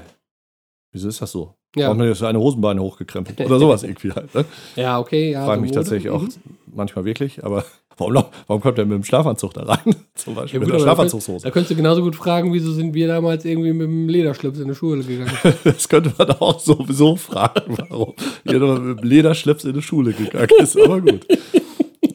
wieso 0.91 1.08
ist 1.10 1.21
das 1.21 1.32
so? 1.32 1.56
Ja, 1.75 1.88
Warum 1.88 1.99
hat 1.99 2.08
mir 2.08 2.15
so 2.15 2.25
eine 2.25 2.39
Hosenbeine 2.39 2.82
hochgekrempelt? 2.82 3.39
Oder 3.41 3.58
sowas 3.60 3.84
irgendwie 3.84 4.12
halt. 4.12 4.34
Ne? 4.36 4.45
ja 4.75 4.99
okay. 4.99 5.32
Ja, 5.32 5.45
Frage 5.45 5.60
so 5.60 5.62
mich 5.62 5.69
Mode. 5.71 5.80
tatsächlich 5.84 6.12
auch 6.12 6.21
Mhm. 6.23 6.30
manchmal 6.75 7.06
wirklich, 7.06 7.43
aber 7.43 7.63
warum, 7.97 8.23
warum 8.47 8.62
kommt 8.62 8.77
der 8.77 8.86
mit 8.86 8.95
dem 8.95 9.04
Schlafanzug 9.04 9.54
da 9.54 9.63
rein? 9.63 9.95
Zum 10.15 10.36
Beispiel 10.36 10.60
Ja, 10.62 10.65
mit 10.65 10.69
gut, 10.73 10.80
der 10.82 10.88
aber 10.91 11.04
da 11.04 11.10
Schlafanzugshose. 11.10 11.51
könntest 11.51 11.71
du 11.71 11.75
genauso 11.75 12.01
gut 12.01 12.15
fragen, 12.15 12.54
wieso 12.54 12.71
sind 12.71 12.93
wir 12.93 13.08
damals 13.08 13.45
irgendwie 13.45 13.73
mit 13.73 13.88
dem 13.88 14.08
Lederschlips 14.10 14.60
in 14.60 14.67
die 14.67 14.75
Schule 14.75 15.04
gegangen? 15.04 15.32
Das 15.63 15.88
könnte 15.89 16.13
man 16.17 16.30
auch 16.32 16.60
sowieso 16.60 17.15
fragen, 17.15 17.77
warum 17.89 18.13
jeder 18.43 18.80
mit 18.80 18.99
dem 18.99 19.08
Lederschlips 19.08 19.63
in 19.65 19.73
die 19.73 19.82
Schule 19.82 20.13
gegangen 20.13 20.49
ist. 20.60 20.80
Aber 20.80 21.01
gut. 21.01 21.25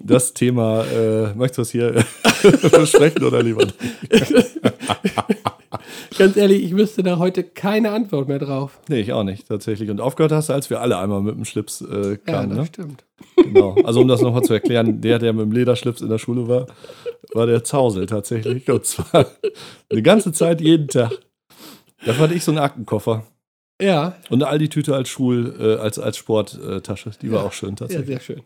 Das 0.01 0.33
Thema, 0.35 0.85
äh, 0.85 1.35
möchtest 1.35 1.59
du 1.59 1.63
es 1.63 1.71
hier 1.71 2.05
besprechen 2.71 3.25
oder 3.25 3.43
lieber? 3.43 3.67
Ganz 6.19 6.37
ehrlich, 6.37 6.63
ich 6.65 6.77
wüsste 6.77 7.03
da 7.03 7.19
heute 7.19 7.43
keine 7.45 7.91
Antwort 7.93 8.29
mehr 8.29 8.39
drauf. 8.39 8.81
Nee, 8.89 9.01
ich 9.01 9.13
auch 9.13 9.25
nicht, 9.25 9.49
tatsächlich. 9.49 9.91
Und 9.91 10.01
aufgehört 10.01 10.33
hast 10.33 10.49
du, 10.49 10.53
als 10.53 10.71
wir 10.71 10.81
alle 10.81 10.99
einmal 10.99 11.21
mit 11.21 11.35
dem 11.35 11.45
Schlips 11.45 11.81
äh, 11.83 12.11
Ja, 12.11 12.17
kamen. 12.17 12.51
das 12.51 12.59
ne? 12.59 12.67
stimmt. 12.67 13.05
Genau. 13.37 13.75
Also, 13.85 14.01
um 14.01 14.09
das 14.09 14.21
nochmal 14.23 14.43
zu 14.43 14.53
erklären, 14.55 15.01
der, 15.01 15.19
der 15.19 15.33
mit 15.33 15.43
dem 15.47 15.53
Lederschlips 15.53 16.01
in 16.01 16.09
der 16.09 16.19
Schule 16.19 16.49
war, 16.49 16.67
war 17.35 17.47
der 17.47 17.65
Zausel 17.65 18.07
tatsächlich. 18.07 18.71
Und 18.71 18.85
zwar 18.87 19.27
eine 19.91 20.03
ganze 20.03 20.33
Zeit, 20.33 20.61
jeden 20.61 20.89
Tag. 20.89 21.13
Da 22.05 22.13
fand 22.13 22.33
ich 22.35 22.45
so 22.45 22.51
einen 22.53 22.59
Aktenkoffer. 22.61 23.25
Ja, 23.81 24.17
Und 24.31 24.43
eine 24.43 24.51
Aldi-Tüte 24.51 24.95
als 24.95 25.09
Schul, 25.11 25.55
äh, 25.61 25.75
als, 25.83 25.99
als 25.99 26.17
Sporttasche. 26.17 27.11
Die 27.21 27.31
war 27.31 27.41
Ja. 27.43 27.47
auch 27.47 27.53
schön 27.53 27.71
ja, 27.71 27.75
tatsächlich. 27.77 28.07
sehr 28.07 28.21
schön. 28.21 28.43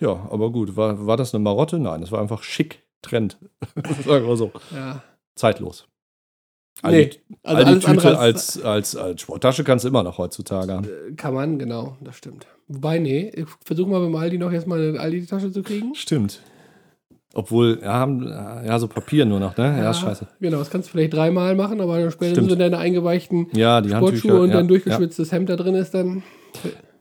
Ja, 0.00 0.28
aber 0.30 0.50
gut. 0.50 0.76
War, 0.76 1.06
war 1.06 1.16
das 1.16 1.32
eine 1.34 1.44
Marotte? 1.44 1.78
Nein, 1.78 2.00
das 2.00 2.10
war 2.10 2.20
einfach 2.20 2.42
schick, 2.42 2.82
Trend. 3.00 3.38
Sagen 4.04 4.26
wir 4.26 4.36
so. 4.36 4.50
Ja. 4.74 5.02
Zeitlos. 5.36 5.86
Nee, 6.84 7.10
also 7.42 7.64
alles 7.64 7.84
andere 7.86 8.08
Tüte 8.08 8.18
als, 8.18 8.56
als, 8.56 8.64
als, 8.64 8.96
als 8.96 9.20
Sporttasche 9.20 9.62
kannst 9.64 9.84
du 9.84 9.88
immer 9.88 10.02
noch 10.02 10.18
heutzutage 10.18 10.72
haben. 10.72 10.84
äh, 10.84 11.12
kann 11.14 11.34
man, 11.34 11.58
genau, 11.58 11.96
das 12.00 12.16
stimmt. 12.16 12.46
Wobei, 12.68 12.98
nee, 12.98 13.30
ich 13.34 13.46
versuche 13.64 13.90
mal 13.90 14.00
beim 14.00 14.14
Aldi 14.16 14.38
noch 14.38 14.50
jetzt 14.52 14.66
mal 14.66 14.80
eine 14.80 14.98
Aldi-Tasche 14.98 15.52
zu 15.52 15.62
kriegen. 15.62 15.94
Stimmt. 15.94 16.40
Obwohl, 17.34 17.80
ja, 17.82 17.94
haben, 17.94 18.26
ja, 18.26 18.78
so 18.78 18.88
Papier 18.88 19.24
nur 19.24 19.40
noch, 19.40 19.56
ne? 19.56 19.78
Ja, 19.78 19.90
ist 19.90 20.00
scheiße. 20.00 20.26
Genau, 20.40 20.58
das 20.58 20.70
kannst 20.70 20.88
du 20.88 20.92
vielleicht 20.92 21.14
dreimal 21.14 21.54
machen, 21.54 21.80
aber 21.80 21.98
dann 21.98 22.10
später 22.10 22.32
Stimmt. 22.32 22.50
so 22.50 22.56
deine 22.56 22.78
eingeweichten 22.78 23.46
Ja, 23.54 23.80
die 23.80 23.88
Sportschuhe 23.88 24.40
und 24.40 24.48
ja, 24.48 24.56
dein 24.56 24.64
ja. 24.64 24.68
durchgeschwitztes 24.68 25.32
Hemd 25.32 25.48
da 25.48 25.56
drin 25.56 25.74
ist, 25.74 25.94
dann. 25.94 26.22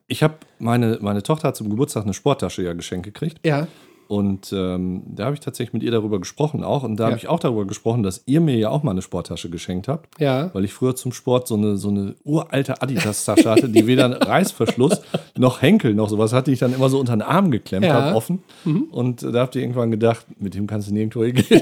Ich 0.07 0.23
habe 0.23 0.35
meine, 0.59 0.99
meine 1.01 1.23
Tochter 1.23 1.49
hat 1.49 1.55
zum 1.57 1.69
Geburtstag 1.69 2.03
eine 2.03 2.13
Sporttasche 2.13 2.63
ja 2.63 2.73
geschenkt 2.73 3.05
gekriegt. 3.05 3.39
Ja, 3.45 3.67
Und 4.11 4.51
ähm, 4.51 5.03
da 5.05 5.23
habe 5.23 5.35
ich 5.35 5.39
tatsächlich 5.39 5.71
mit 5.71 5.83
ihr 5.83 5.91
darüber 5.91 6.19
gesprochen 6.19 6.65
auch. 6.65 6.83
Und 6.83 6.97
da 6.97 7.05
Ja. 7.05 7.09
habe 7.11 7.17
ich 7.17 7.29
auch 7.29 7.39
darüber 7.39 7.65
gesprochen, 7.65 8.03
dass 8.03 8.23
ihr 8.25 8.41
mir 8.41 8.57
ja 8.57 8.69
auch 8.69 8.83
mal 8.83 8.91
eine 8.91 9.01
Sporttasche 9.01 9.49
geschenkt 9.49 9.87
habt. 9.87 10.19
ja. 10.19 10.53
Weil 10.53 10.65
ich 10.65 10.73
früher 10.73 10.97
zum 10.97 11.13
Sport 11.13 11.47
so 11.47 11.55
eine, 11.55 11.77
so 11.77 11.87
eine 11.87 12.15
uralte 12.25 12.81
Adidas-Tasche 12.81 13.49
hatte, 13.49 13.69
die 13.69 13.87
weder 13.87 14.03
einen 14.03 14.13
Reißverschluss 14.21 14.99
noch 15.37 15.61
Henkel 15.61 15.93
noch 15.93 16.09
sowas 16.09 16.33
hatte, 16.33 16.51
die 16.51 16.55
ich 16.55 16.59
dann 16.59 16.73
immer 16.73 16.89
so 16.89 16.99
unter 16.99 17.13
den 17.15 17.21
Arm 17.21 17.51
geklemmt 17.51 17.85
Ja. 17.85 17.93
habe, 17.93 18.15
offen. 18.17 18.43
Mhm. 18.65 18.83
Und 18.91 19.23
äh, 19.23 19.31
da 19.31 19.39
habt 19.43 19.55
ihr 19.55 19.61
irgendwann 19.61 19.91
gedacht, 19.91 20.25
mit 20.39 20.55
dem 20.55 20.67
kannst 20.67 20.89
du 20.89 20.93
nirgendwo 20.93 21.23
hingehen. 21.23 21.61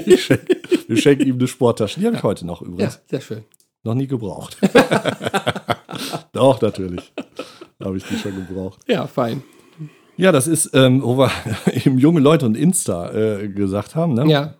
Wir 0.88 0.96
schenken 0.96 1.28
ihm 1.28 1.36
eine 1.36 1.46
Sporttasche. 1.46 2.00
Die 2.00 2.06
habe 2.06 2.16
ich 2.16 2.22
heute 2.24 2.44
noch 2.46 2.62
Ja, 2.62 2.66
übrigens. 2.66 3.00
sehr 3.08 3.20
schön. 3.20 3.44
Noch 3.84 3.94
nie 3.94 4.08
gebraucht. 4.08 4.56
Doch, 6.32 6.60
natürlich. 6.60 7.12
Da 7.78 7.86
habe 7.86 7.96
ich 7.96 8.04
die 8.04 8.16
schon 8.16 8.34
gebraucht. 8.34 8.80
Ja, 8.88 9.06
fein. 9.06 9.42
Ja, 10.20 10.32
das 10.32 10.46
ist, 10.46 10.70
ähm, 10.74 11.02
wo 11.02 11.16
wir 11.18 11.30
eben 11.84 11.98
junge 11.98 12.20
Leute 12.20 12.46
und 12.46 12.56
Insta 12.56 13.10
äh, 13.12 13.48
gesagt 13.48 13.94
haben. 13.94 14.14
Ne? 14.14 14.26
Ja, 14.30 14.54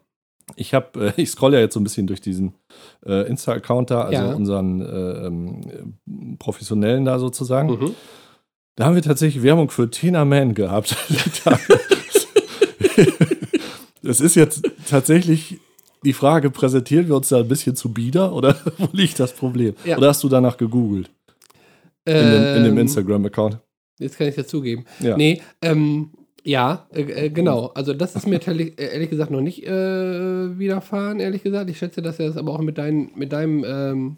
Ich 0.56 0.72
habe, 0.74 1.12
äh, 1.16 1.20
ich 1.20 1.30
scrolle 1.30 1.56
ja 1.56 1.60
jetzt 1.62 1.74
so 1.74 1.80
ein 1.80 1.84
bisschen 1.84 2.06
durch 2.06 2.20
diesen 2.20 2.54
äh, 3.06 3.28
Insta-Account 3.28 3.90
da, 3.90 4.02
also 4.02 4.22
Ja. 4.22 4.32
unseren 4.34 4.80
äh, 4.80 5.26
ähm, 5.26 5.60
äh, 5.62 6.36
professionellen 6.38 7.04
da 7.04 7.18
sozusagen. 7.18 7.70
mhm. 7.70 7.94
Da 8.76 8.86
haben 8.86 8.94
wir 8.94 9.02
tatsächlich 9.02 9.42
Werbung 9.42 9.68
für 9.70 9.90
Tina 9.90 10.24
Man 10.24 10.54
gehabt. 10.54 10.96
das 14.02 14.20
ist 14.20 14.34
jetzt 14.36 14.62
tatsächlich 14.88 15.58
die 16.04 16.12
Frage, 16.14 16.50
präsentieren 16.50 17.06
wir 17.08 17.16
uns 17.16 17.28
da 17.28 17.38
ein 17.38 17.48
bisschen 17.48 17.76
zu 17.76 17.92
bieder 17.92 18.32
oder 18.32 18.56
wo 18.78 18.88
liegt 18.92 19.20
das 19.20 19.34
Problem? 19.34 19.74
Ja. 19.84 19.98
Oder 19.98 20.08
hast 20.08 20.22
du 20.22 20.28
danach 20.30 20.56
gegoogelt 20.56 21.10
in 22.06 22.14
dem, 22.14 22.44
in 22.56 22.64
dem 22.64 22.72
Ähm, 22.72 22.78
Instagram-Account? 22.78 23.58
Jetzt 24.00 24.18
kann 24.18 24.26
ich 24.26 24.34
dazugeben. 24.34 24.84
Ja. 24.98 25.16
Nee, 25.16 25.40
ähm, 25.62 26.10
ja, 26.42 26.86
äh, 26.92 27.02
äh, 27.02 27.30
genau. 27.30 27.66
Also 27.74 27.92
das 27.94 28.16
ist 28.16 28.26
mir 28.26 28.40
ehrlich, 28.44 28.78
äh, 28.80 28.94
ehrlich 28.94 29.10
gesagt 29.10 29.30
noch 29.30 29.42
nicht 29.42 29.64
äh, 29.66 30.58
widerfahren, 30.58 31.20
ehrlich 31.20 31.42
gesagt. 31.42 31.70
Ich 31.70 31.78
schätze, 31.78 32.02
dass 32.02 32.18
er 32.18 32.28
das 32.28 32.36
aber 32.36 32.52
auch 32.52 32.60
mit, 32.60 32.78
dein, 32.78 33.10
mit 33.14 33.32
deinem 33.32 33.64
ähm, 33.64 34.16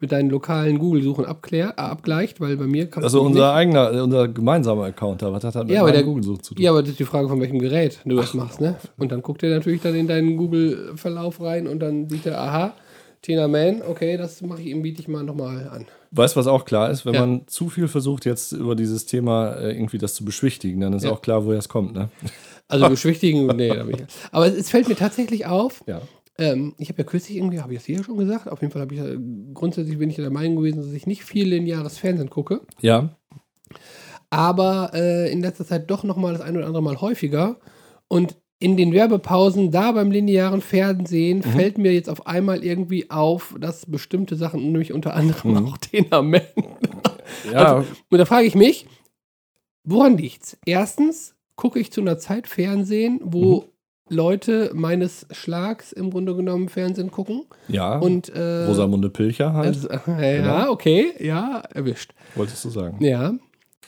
mit 0.00 0.12
deinen 0.12 0.30
lokalen 0.30 0.78
Google-Suchen 0.78 1.24
abklär, 1.24 1.74
äh, 1.76 1.80
abgleicht, 1.80 2.40
weil 2.40 2.56
bei 2.56 2.66
mir 2.68 2.86
kann 2.88 3.02
Also 3.02 3.20
unser 3.20 3.52
eigener, 3.52 3.92
äh, 3.92 4.00
unser 4.00 4.28
gemeinsamer 4.28 4.84
Account 4.84 5.22
was 5.22 5.42
hat 5.42 5.54
das 5.56 5.64
mit 5.64 5.72
Ja, 5.74 5.84
der- 5.90 6.04
Google-Such 6.04 6.38
zu 6.38 6.54
tun? 6.54 6.62
Ja, 6.62 6.70
aber 6.70 6.82
das 6.82 6.90
ist 6.90 7.00
die 7.00 7.04
Frage, 7.04 7.28
von 7.28 7.40
welchem 7.40 7.58
Gerät 7.58 7.98
du 8.04 8.16
das 8.16 8.32
machst, 8.32 8.60
ne? 8.60 8.76
Und 8.96 9.10
dann 9.10 9.22
guckt 9.22 9.42
er 9.42 9.50
natürlich 9.50 9.82
dann 9.82 9.96
in 9.96 10.06
deinen 10.06 10.36
Google-Verlauf 10.36 11.40
rein 11.40 11.66
und 11.66 11.80
dann 11.80 12.08
sieht 12.08 12.26
er, 12.26 12.40
aha, 12.40 12.74
Tina 13.22 13.48
Man, 13.48 13.82
okay, 13.82 14.16
das 14.16 14.40
mache 14.42 14.60
ich 14.62 14.68
ihm, 14.68 14.82
biete 14.82 15.00
ich 15.00 15.08
mal 15.08 15.22
nochmal 15.24 15.68
an. 15.68 15.86
Weißt 16.12 16.36
du, 16.36 16.40
was 16.40 16.46
auch 16.46 16.64
klar 16.64 16.90
ist? 16.90 17.04
Wenn 17.04 17.14
Ja. 17.14 17.20
man 17.26 17.46
zu 17.48 17.68
viel 17.68 17.88
versucht, 17.88 18.24
jetzt 18.24 18.52
über 18.52 18.74
dieses 18.76 19.06
Thema 19.06 19.54
äh, 19.54 19.72
irgendwie 19.72 19.98
das 19.98 20.14
zu 20.14 20.24
beschwichtigen, 20.24 20.80
dann 20.80 20.92
ist 20.92 21.04
Ja. 21.04 21.10
auch 21.12 21.20
klar, 21.20 21.44
woher 21.44 21.58
es 21.58 21.68
kommt, 21.68 21.94
ne? 21.94 22.08
Also 22.68 22.88
beschwichtigen, 22.88 23.46
nee, 23.56 23.68
da 23.68 23.82
bin 23.84 23.96
ich. 23.96 24.02
Aber 24.32 24.46
es, 24.46 24.70
fällt 24.70 24.88
mir 24.88 24.94
tatsächlich 24.96 25.46
auf, 25.46 25.82
Ja. 25.86 26.00
ähm, 26.38 26.74
ich 26.78 26.88
habe 26.88 26.98
ja 26.98 27.04
kürzlich 27.04 27.36
irgendwie, 27.36 27.60
habe 27.60 27.72
ich 27.72 27.80
das 27.80 27.86
hier 27.86 28.02
schon 28.04 28.16
gesagt, 28.16 28.48
auf 28.48 28.60
jeden 28.62 28.72
Fall 28.72 28.82
habe 28.82 28.94
ich, 28.94 29.00
ja- 29.00 29.16
grundsätzlich 29.52 29.98
bin 29.98 30.08
ich 30.10 30.16
der 30.16 30.30
Meinung 30.30 30.56
gewesen, 30.56 30.78
dass 30.80 30.92
ich 30.92 31.06
nicht 31.06 31.24
viel 31.24 31.48
lineares 31.48 31.98
Fernsehen 31.98 32.30
gucke, 32.30 32.60
Ja. 32.80 33.10
aber 34.30 34.92
äh, 34.94 35.30
in 35.32 35.40
letzter 35.42 35.64
Zeit 35.66 35.90
doch 35.90 36.04
nochmal 36.04 36.32
das 36.32 36.42
ein 36.42 36.56
oder 36.56 36.66
andere 36.66 36.82
Mal 36.82 37.00
häufiger 37.00 37.56
und 38.08 38.36
in 38.60 38.76
den 38.76 38.92
Werbepausen 38.92 39.70
da 39.70 39.92
beim 39.92 40.10
linearen 40.10 40.60
Fernsehen 40.60 41.38
Mhm. 41.38 41.42
fällt 41.42 41.78
mir 41.78 41.92
jetzt 41.92 42.10
auf 42.10 42.26
einmal 42.26 42.64
irgendwie 42.64 43.08
auf, 43.10 43.54
dass 43.60 43.86
bestimmte 43.86 44.34
Sachen, 44.36 44.62
nämlich 44.72 44.92
unter 44.92 45.14
anderem 45.14 45.52
Mhm. 45.52 45.66
auch 45.68 45.76
Tina 45.78 46.22
Man. 46.22 46.40
Ja, 47.52 47.76
Also- 47.76 47.88
Und 48.10 48.18
da 48.18 48.24
frage 48.24 48.46
ich 48.46 48.54
mich, 48.54 48.86
woran 49.84 50.16
liegt's? 50.16 50.56
Erstens 50.66 51.34
gucke 51.56 51.78
ich 51.78 51.92
zu 51.92 52.00
einer 52.00 52.18
Zeit 52.18 52.46
Fernsehen, 52.48 53.20
wo 53.22 53.66
Leute 54.10 54.70
meines 54.74 55.26
Schlags 55.32 55.92
im 55.92 56.10
Grunde 56.10 56.34
genommen 56.34 56.68
Fernsehen 56.68 57.10
gucken. 57.10 57.44
Ja, 57.68 57.98
Und 57.98 58.30
äh, 58.30 58.64
Rosamunde 58.64 59.10
Pilcher 59.10 59.52
halt, 59.52 59.84
äh, 60.08 60.36
ja, 60.38 60.60
Genau. 60.62 60.72
okay, 60.72 61.12
ja, 61.20 61.60
erwischt. 61.74 62.12
wolltest 62.34 62.64
du 62.64 62.70
sagen. 62.70 63.04
Ja. 63.04 63.34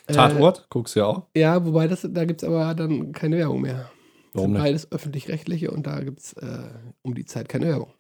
Äh, 0.06 0.12
Tatort, 0.12 0.66
guckst 0.68 0.94
du 0.94 1.00
ja 1.00 1.06
auch. 1.06 1.22
Ja, 1.35 1.64
wobei 1.64 1.88
das, 1.88 2.06
da 2.11 2.24
gibt 2.26 2.42
es 2.42 2.48
aber 2.48 2.74
dann 2.74 3.12
keine 3.12 3.38
Werbung 3.38 3.62
mehr. 3.62 3.90
Warum 4.33 4.53
sind 4.53 4.62
beides 4.62 4.90
öffentlich-rechtliche 4.93 5.71
und 5.71 5.87
da 5.87 6.01
gibt 6.03 6.21
es 6.21 6.33
äh, 6.35 6.69
um 7.03 7.14
die 7.14 7.25
Zeit 7.25 7.49
keine 7.49 7.66
Werbung. 7.66 7.93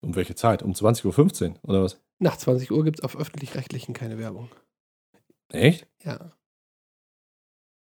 Um 0.00 0.14
welche 0.16 0.34
Zeit? 0.34 0.62
Um 0.62 0.72
20.15 0.72 1.50
Uhr 1.50 1.54
oder 1.64 1.82
was? 1.82 1.98
Nach 2.20 2.36
20 2.36 2.70
Uhr 2.70 2.84
gibt 2.84 2.98
es 2.98 3.04
auf 3.04 3.16
öffentlich-rechtlichen 3.16 3.94
keine 3.94 4.18
Werbung. 4.18 4.48
Echt? 5.52 5.86
Ja. 6.04 6.32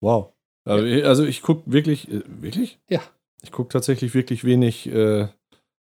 Wow. 0.00 0.32
Aber 0.66 0.82
ich- 0.84 1.04
Also 1.04 1.24
ich 1.24 1.42
gucke 1.42 1.62
wirklich, 1.70 2.10
äh, 2.10 2.22
wirklich? 2.40 2.78
Ja. 2.88 3.00
Ich 3.42 3.52
gucke 3.52 3.68
tatsächlich 3.70 4.14
wirklich 4.14 4.44
wenig 4.44 4.86
äh, 4.86 5.28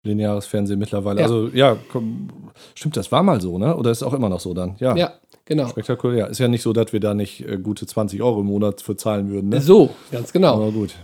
lineares 0.05 0.47
Fernsehen 0.47 0.79
mittlerweile. 0.79 1.21
Ja. 1.21 1.27
Also 1.27 1.49
ja, 1.49 1.77
komm, 1.91 2.29
stimmt, 2.75 2.97
das 2.97 3.13
war 3.13 3.23
mal 3.23 3.41
so, 3.41 3.59
ne? 3.59 3.77
Oder 3.77 3.91
ist 3.91 4.03
auch 4.03 4.15
immer 4.15 4.29
noch 4.29 4.41
so 4.41 4.55
dann? 4.55 4.77
Ja. 4.81 4.97
Ja, 4.97 5.15
genau. 5.45 5.69
Spektakulär. 5.69 6.29
Ist 6.29 6.39
ja 6.39 6.49
nicht 6.49 6.63
so, 6.63 6.73
dass 6.73 6.93
wir 6.93 7.01
da 7.01 7.15
nicht 7.15 7.47
äh, 7.47 7.59
gute 7.59 7.87
20 7.87 8.23
Euro 8.23 8.41
im 8.41 8.47
Monat 8.47 8.81
für 8.81 8.97
zahlen 8.97 9.31
würden, 9.31 9.51
ne? 9.51 9.61
So, 9.61 9.95
ganz 10.11 10.33
genau. 10.33 10.55
Aber 10.55 10.73
gut. 10.73 10.95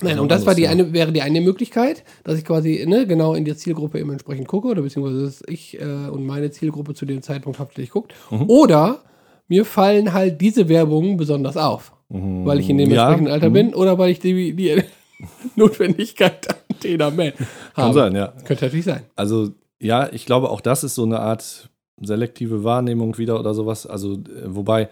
Nein, 0.00 0.12
Also 0.12 0.22
und 0.22 0.30
das 0.30 0.46
war 0.46 0.54
die 0.54 0.68
eine, 0.68 0.92
wäre 0.92 1.10
die 1.12 1.22
eine 1.22 1.40
Möglichkeit, 1.40 2.04
dass 2.24 2.38
ich 2.38 2.44
quasi 2.44 2.84
ne, 2.86 3.06
genau 3.06 3.34
in 3.34 3.44
der 3.44 3.56
Zielgruppe 3.56 3.98
eben 3.98 4.10
entsprechend 4.12 4.46
gucke, 4.46 4.68
oder 4.68 4.82
beziehungsweise 4.82 5.24
dass 5.24 5.42
ich 5.48 5.80
äh, 5.80 5.84
und 6.08 6.24
meine 6.24 6.50
Zielgruppe 6.50 6.94
zu 6.94 7.04
dem 7.04 7.22
Zeitpunkt 7.22 7.58
hauptsächlich 7.58 7.90
guckt. 7.90 8.14
Mhm. 8.30 8.44
Oder 8.48 9.02
mir 9.48 9.64
fallen 9.64 10.12
halt 10.12 10.40
diese 10.40 10.68
Werbungen 10.68 11.16
besonders 11.16 11.56
auf, 11.56 11.92
Mhm. 12.10 12.46
weil 12.46 12.60
ich 12.60 12.70
in 12.70 12.78
dem 12.78 12.90
Ja, 12.90 13.06
entsprechenden 13.08 13.32
Alter 13.32 13.48
mhm. 13.50 13.54
bin 13.54 13.74
oder 13.74 13.98
weil 13.98 14.10
ich 14.10 14.20
die, 14.20 14.54
die 14.54 14.82
Notwendigkeit 15.56 16.48
an 16.48 16.56
Thema 16.80 17.10
Man 17.10 17.32
habe. 17.32 17.46
Kann 17.74 17.92
sein, 17.92 18.14
ja. 18.14 18.28
Könnte 18.44 18.64
natürlich 18.66 18.84
sein. 18.84 19.02
Also, 19.16 19.50
ja, 19.80 20.08
ich 20.12 20.26
glaube, 20.26 20.50
auch 20.50 20.60
das 20.60 20.84
ist 20.84 20.94
so 20.94 21.04
eine 21.04 21.20
Art 21.20 21.68
selektive 22.00 22.62
Wahrnehmung 22.64 23.18
wieder 23.18 23.38
oder 23.40 23.54
sowas. 23.54 23.86
Also, 23.86 24.14
äh, 24.14 24.18
wobei 24.44 24.88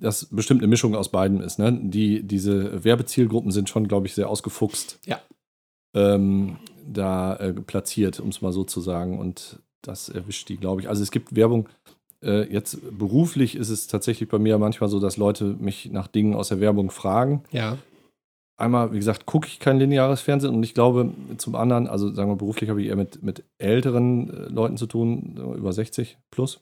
das 0.00 0.26
bestimmt 0.26 0.60
eine 0.60 0.68
Mischung 0.68 0.94
aus 0.94 1.10
beiden 1.10 1.40
ist. 1.40 1.58
Ne? 1.58 1.72
Die, 1.82 2.22
diese 2.22 2.84
Werbezielgruppen 2.84 3.50
sind 3.50 3.68
schon, 3.68 3.88
glaube 3.88 4.06
ich, 4.06 4.14
sehr 4.14 4.28
ausgefuchst. 4.28 4.98
Ja. 5.06 5.20
Ähm, 5.94 6.56
da 6.86 7.36
äh, 7.36 7.52
platziert, 7.52 8.20
um 8.20 8.28
es 8.28 8.42
mal 8.42 8.52
so 8.52 8.64
zu 8.64 8.80
sagen. 8.80 9.18
Und 9.18 9.60
das 9.82 10.08
erwischt 10.08 10.48
die, 10.48 10.56
glaube 10.56 10.80
ich. 10.80 10.88
Also, 10.88 11.02
es 11.02 11.10
gibt 11.10 11.34
Werbung. 11.36 11.68
Äh, 12.22 12.50
jetzt 12.52 12.78
beruflich 12.98 13.54
ist 13.54 13.68
es 13.68 13.86
tatsächlich 13.86 14.28
bei 14.28 14.38
mir 14.38 14.58
manchmal 14.58 14.88
so, 14.88 14.98
dass 14.98 15.16
Leute 15.16 15.44
mich 15.44 15.90
nach 15.92 16.08
Dingen 16.08 16.34
aus 16.34 16.48
der 16.48 16.58
Werbung 16.60 16.90
fragen 16.90 17.42
Ja. 17.52 17.76
einmal, 18.56 18.92
wie 18.92 18.98
gesagt, 18.98 19.26
gucke 19.26 19.46
ich 19.46 19.60
kein 19.60 19.78
lineares 19.78 20.22
Fernsehen 20.22 20.54
und 20.54 20.62
ich 20.62 20.72
glaube, 20.72 21.12
zum 21.36 21.54
anderen, 21.54 21.86
also 21.86 22.10
sagen 22.12 22.30
wir 22.30 22.36
beruflich 22.36 22.70
habe 22.70 22.80
ich 22.82 22.88
eher 22.88 22.96
mit, 22.96 23.22
mit 23.22 23.44
älteren 23.58 24.30
äh, 24.30 24.48
Leuten 24.48 24.78
zu 24.78 24.86
tun, 24.86 25.36
über 25.56 25.72
60 25.72 26.16
plus. 26.30 26.60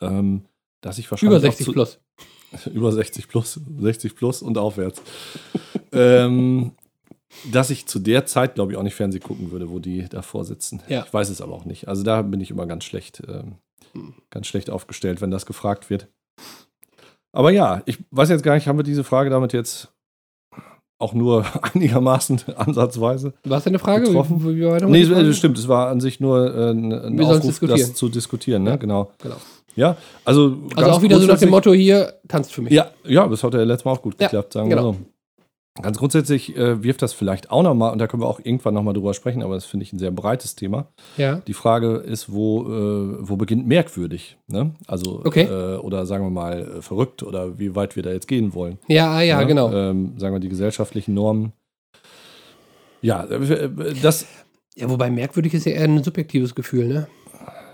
Ähm, 0.00 0.42
dass 0.82 0.98
ich 0.98 1.10
wahrscheinlich. 1.10 1.38
Über 1.38 1.48
auch 1.48 1.52
60 1.52 1.66
zu, 1.66 1.72
plus. 1.72 1.98
Über 2.74 2.92
60 2.92 3.28
plus, 3.28 3.60
60 3.80 4.14
plus 4.14 4.42
und 4.42 4.58
aufwärts. 4.58 5.00
ähm, 5.92 6.72
dass 7.50 7.70
ich 7.70 7.86
zu 7.86 7.98
der 7.98 8.26
Zeit, 8.26 8.56
glaube 8.56 8.72
ich, 8.72 8.78
auch 8.78 8.82
nicht 8.82 8.94
Fernsehen 8.94 9.22
gucken 9.22 9.50
würde, 9.50 9.70
wo 9.70 9.78
die 9.78 10.06
davor 10.10 10.44
sitzen. 10.44 10.82
Ja. 10.88 11.04
Ich 11.06 11.14
weiß 11.14 11.30
es 11.30 11.40
aber 11.40 11.54
auch 11.54 11.64
nicht. 11.64 11.88
Also 11.88 12.02
da 12.02 12.20
bin 12.20 12.42
ich 12.42 12.50
immer 12.50 12.66
ganz 12.66 12.84
schlecht, 12.84 13.22
ähm, 13.26 13.56
Hm. 13.94 14.14
ganz 14.30 14.46
schlecht 14.46 14.70
aufgestellt, 14.70 15.20
wenn 15.20 15.30
das 15.30 15.46
gefragt 15.46 15.90
wird. 15.90 16.08
Aber 17.32 17.50
ja, 17.50 17.82
ich 17.86 17.98
weiß 18.10 18.28
jetzt 18.28 18.42
gar 18.42 18.54
nicht, 18.54 18.66
haben 18.66 18.78
wir 18.78 18.84
diese 18.84 19.04
Frage 19.04 19.30
damit 19.30 19.52
jetzt 19.52 19.92
auch 20.98 21.14
nur 21.14 21.44
einigermaßen 21.74 22.42
ansatzweise? 22.56 23.34
Was 23.44 23.66
eine 23.66 23.78
Frage? 23.78 24.06
Getroffen? 24.06 24.42
Wie, 24.44 24.56
wie 24.56 24.64
war 24.64 24.80
Nee, 24.86 25.02
es 25.02 25.36
stimmt, 25.36 25.58
es 25.58 25.68
war 25.68 25.88
an 25.88 26.00
sich 26.00 26.20
nur 26.20 26.54
äh, 26.54 26.70
ein, 26.70 26.92
ein 26.92 27.20
Aufruf, 27.20 27.58
das 27.60 27.94
zu 27.94 28.08
diskutieren, 28.08 28.62
ne? 28.62 28.70
Ja. 28.70 28.76
Genau. 28.76 29.12
Genau. 29.18 29.36
Ja, 29.76 29.96
also. 30.24 30.58
Also 30.76 30.90
auch 30.90 31.02
wieder 31.02 31.18
so 31.18 31.26
nach 31.26 31.38
dem 31.38 31.50
Motto 31.50 31.72
hier, 31.72 32.14
tanzt 32.28 32.52
für 32.52 32.62
mich. 32.62 32.72
Ja, 32.72 32.90
ja, 33.04 33.26
das 33.26 33.42
hat 33.42 33.54
ja 33.54 33.62
letztes 33.62 33.84
Mal 33.84 33.92
auch 33.92 34.02
gut 34.02 34.20
Ja, 34.20 34.26
geklappt, 34.26 34.52
sagen 34.52 34.68
genau. 34.70 34.82
wir 34.92 34.92
so. 34.94 34.98
Ganz 35.80 35.96
grundsätzlich 35.96 36.54
äh, 36.54 36.82
wirft 36.82 37.00
das 37.00 37.14
vielleicht 37.14 37.50
auch 37.50 37.62
nochmal, 37.62 37.92
und 37.92 37.98
da 37.98 38.06
können 38.06 38.22
wir 38.22 38.26
auch 38.26 38.40
irgendwann 38.44 38.74
nochmal 38.74 38.92
drüber 38.92 39.14
sprechen, 39.14 39.42
aber 39.42 39.54
das 39.54 39.64
finde 39.64 39.84
ich 39.84 39.92
ein 39.94 39.98
sehr 39.98 40.10
breites 40.10 40.54
Thema. 40.54 40.88
Ja. 41.16 41.36
Die 41.46 41.54
Frage 41.54 41.94
ist, 41.96 42.30
wo, 42.30 42.64
äh, 42.64 43.16
wo 43.26 43.36
beginnt 43.36 43.66
merkwürdig? 43.66 44.36
Ne? 44.48 44.74
Also, 44.86 45.22
Okay. 45.24 45.44
äh, 45.44 45.78
oder 45.78 46.04
sagen 46.04 46.24
wir 46.26 46.30
mal 46.30 46.60
äh, 46.78 46.82
verrückt 46.82 47.22
oder 47.22 47.58
wie 47.58 47.74
weit 47.74 47.96
wir 47.96 48.02
da 48.02 48.10
jetzt 48.12 48.28
gehen 48.28 48.52
wollen. 48.52 48.76
Ja, 48.86 49.12
ah, 49.12 49.22
ja, 49.22 49.40
Ne? 49.40 49.46
genau. 49.46 49.72
Ähm, 49.72 50.12
sagen 50.18 50.34
wir 50.34 50.40
die 50.40 50.50
gesellschaftlichen 50.50 51.14
Normen. 51.14 51.52
Ja, 53.00 53.24
äh, 53.24 53.70
das, 54.02 54.26
Ja, 54.76 54.90
wobei 54.90 55.10
merkwürdig 55.10 55.54
ist 55.54 55.64
ja 55.66 55.72
eher 55.72 55.84
ein 55.84 56.04
subjektives 56.04 56.54
Gefühl, 56.54 56.86
ne? 56.88 57.06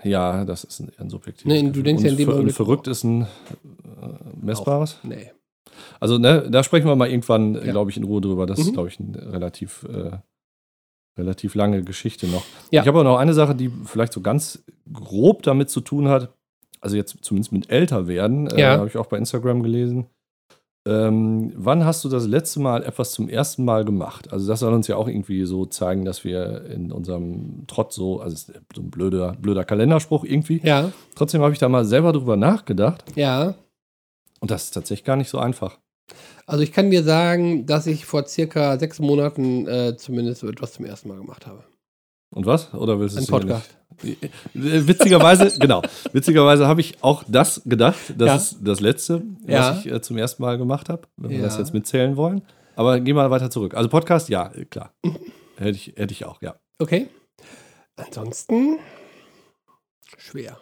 Ja, 0.04 0.44
das 0.44 0.64
ist 0.64 0.80
ein, 0.80 0.90
ein 0.98 1.10
subjektives. 1.10 1.52
Nee, 1.52 1.70
du 1.70 1.82
denkst 1.82 2.02
ja 2.02 2.10
in 2.10 2.16
dem 2.16 2.28
Augenblick- 2.30 2.54
verrückt 2.54 2.86
ist 2.88 3.04
ein 3.04 3.22
äh, 3.22 3.26
messbares. 4.40 4.98
Nee. 5.02 5.30
Also, 6.00 6.18
ne, 6.18 6.48
da 6.50 6.62
sprechen 6.64 6.86
wir 6.86 6.96
mal 6.96 7.08
irgendwann, 7.08 7.54
Ja. 7.54 7.60
glaube 7.72 7.90
ich, 7.90 7.96
in 7.96 8.04
Ruhe 8.04 8.20
drüber. 8.20 8.46
Das 8.46 8.58
ist, 8.58 8.68
Mhm. 8.68 8.72
glaube 8.72 8.88
ich, 8.88 8.98
eine 9.00 9.32
relativ, 9.32 9.84
äh, 9.84 10.18
relativ 11.18 11.54
lange 11.54 11.82
Geschichte 11.82 12.26
noch. 12.28 12.44
Ja. 12.70 12.82
Ich 12.82 12.88
habe 12.88 13.00
aber 13.00 13.08
noch 13.10 13.18
eine 13.18 13.34
Sache, 13.34 13.54
die 13.54 13.70
vielleicht 13.84 14.12
so 14.12 14.20
ganz 14.20 14.64
grob 14.92 15.42
damit 15.42 15.70
zu 15.70 15.80
tun 15.80 16.08
hat. 16.08 16.32
Also 16.80 16.96
jetzt 16.96 17.18
zumindest 17.22 17.52
mit 17.52 17.70
älter 17.70 18.06
werden. 18.06 18.46
Äh, 18.48 18.60
Ja. 18.60 18.76
habe 18.78 18.86
ich 18.88 18.96
auch 18.96 19.06
bei 19.06 19.18
Instagram 19.18 19.62
gelesen. 19.62 20.06
Ähm, 20.86 21.52
wann 21.56 21.84
hast 21.84 22.04
du 22.04 22.08
das 22.08 22.26
letzte 22.26 22.60
Mal 22.60 22.82
etwas 22.82 23.12
zum 23.12 23.28
ersten 23.28 23.64
Mal 23.64 23.84
gemacht? 23.84 24.32
Also 24.32 24.48
das 24.48 24.60
soll 24.60 24.72
uns 24.72 24.86
ja 24.86 24.96
auch 24.96 25.08
irgendwie 25.08 25.44
so 25.44 25.66
zeigen, 25.66 26.04
dass 26.04 26.24
wir 26.24 26.64
in 26.66 26.92
unserem 26.92 27.66
Trott 27.66 27.92
so, 27.92 28.20
also 28.20 28.52
so 28.74 28.82
ein 28.82 28.90
blöder, 28.90 29.36
blöder 29.40 29.64
Kalenderspruch 29.64 30.24
irgendwie. 30.24 30.60
Ja, 30.64 30.92
Trotzdem 31.14 31.42
habe 31.42 31.52
ich 31.52 31.58
da 31.58 31.68
mal 31.68 31.84
selber 31.84 32.12
drüber 32.12 32.36
nachgedacht 32.36 33.04
ja. 33.16 33.54
und 34.40 34.50
das 34.50 34.64
ist 34.64 34.70
tatsächlich 34.70 35.04
gar 35.04 35.16
nicht 35.16 35.28
so 35.28 35.38
einfach. 35.38 35.78
Also 36.46 36.62
ich 36.62 36.72
kann 36.72 36.90
dir 36.90 37.02
sagen, 37.02 37.66
dass 37.66 37.86
ich 37.86 38.06
vor 38.06 38.26
circa 38.26 38.78
sechs 38.78 38.98
Monaten 39.00 39.66
äh, 39.66 39.96
zumindest 39.98 40.42
etwas 40.44 40.72
zum 40.72 40.86
ersten 40.86 41.08
Mal 41.08 41.18
gemacht 41.18 41.46
habe. 41.46 41.64
Und 42.30 42.46
was? 42.46 42.72
Oder 42.72 42.98
willst 42.98 43.16
du 43.16 43.18
Ein 43.18 43.22
es 43.22 43.26
sicher 43.26 43.38
Podcast. 43.40 43.68
nicht? 43.68 43.87
Äh, 44.02 44.16
Witzigerweise, 44.54 45.58
genau. 45.60 45.82
Witzigerweise 46.12 46.66
habe 46.66 46.80
ich 46.80 47.02
auch 47.02 47.24
das 47.28 47.62
gedacht. 47.64 47.96
Das 48.16 48.26
Ja. 48.28 48.34
ist 48.36 48.58
das 48.62 48.80
Letzte, 48.80 49.22
was 49.42 49.50
Ja. 49.50 49.78
ich 49.78 49.86
äh, 49.90 50.00
zum 50.00 50.16
ersten 50.18 50.42
Mal 50.42 50.58
gemacht 50.58 50.88
habe, 50.88 51.02
wenn 51.16 51.30
wir 51.30 51.42
das 51.42 51.58
jetzt 51.58 51.72
mitzählen 51.74 52.16
wollen. 52.16 52.42
Aber 52.76 53.00
geh 53.00 53.12
mal 53.12 53.30
weiter 53.30 53.50
zurück. 53.50 53.74
Also 53.74 53.88
Podcast, 53.88 54.28
ja, 54.28 54.52
äh, 54.54 54.64
klar. 54.64 54.92
hätte, 55.56 55.70
ich, 55.70 55.94
hätte 55.96 56.12
ich 56.12 56.24
auch, 56.24 56.40
ja. 56.42 56.54
Okay. 56.78 57.08
Ansonsten 57.96 58.78
schwer. 60.16 60.58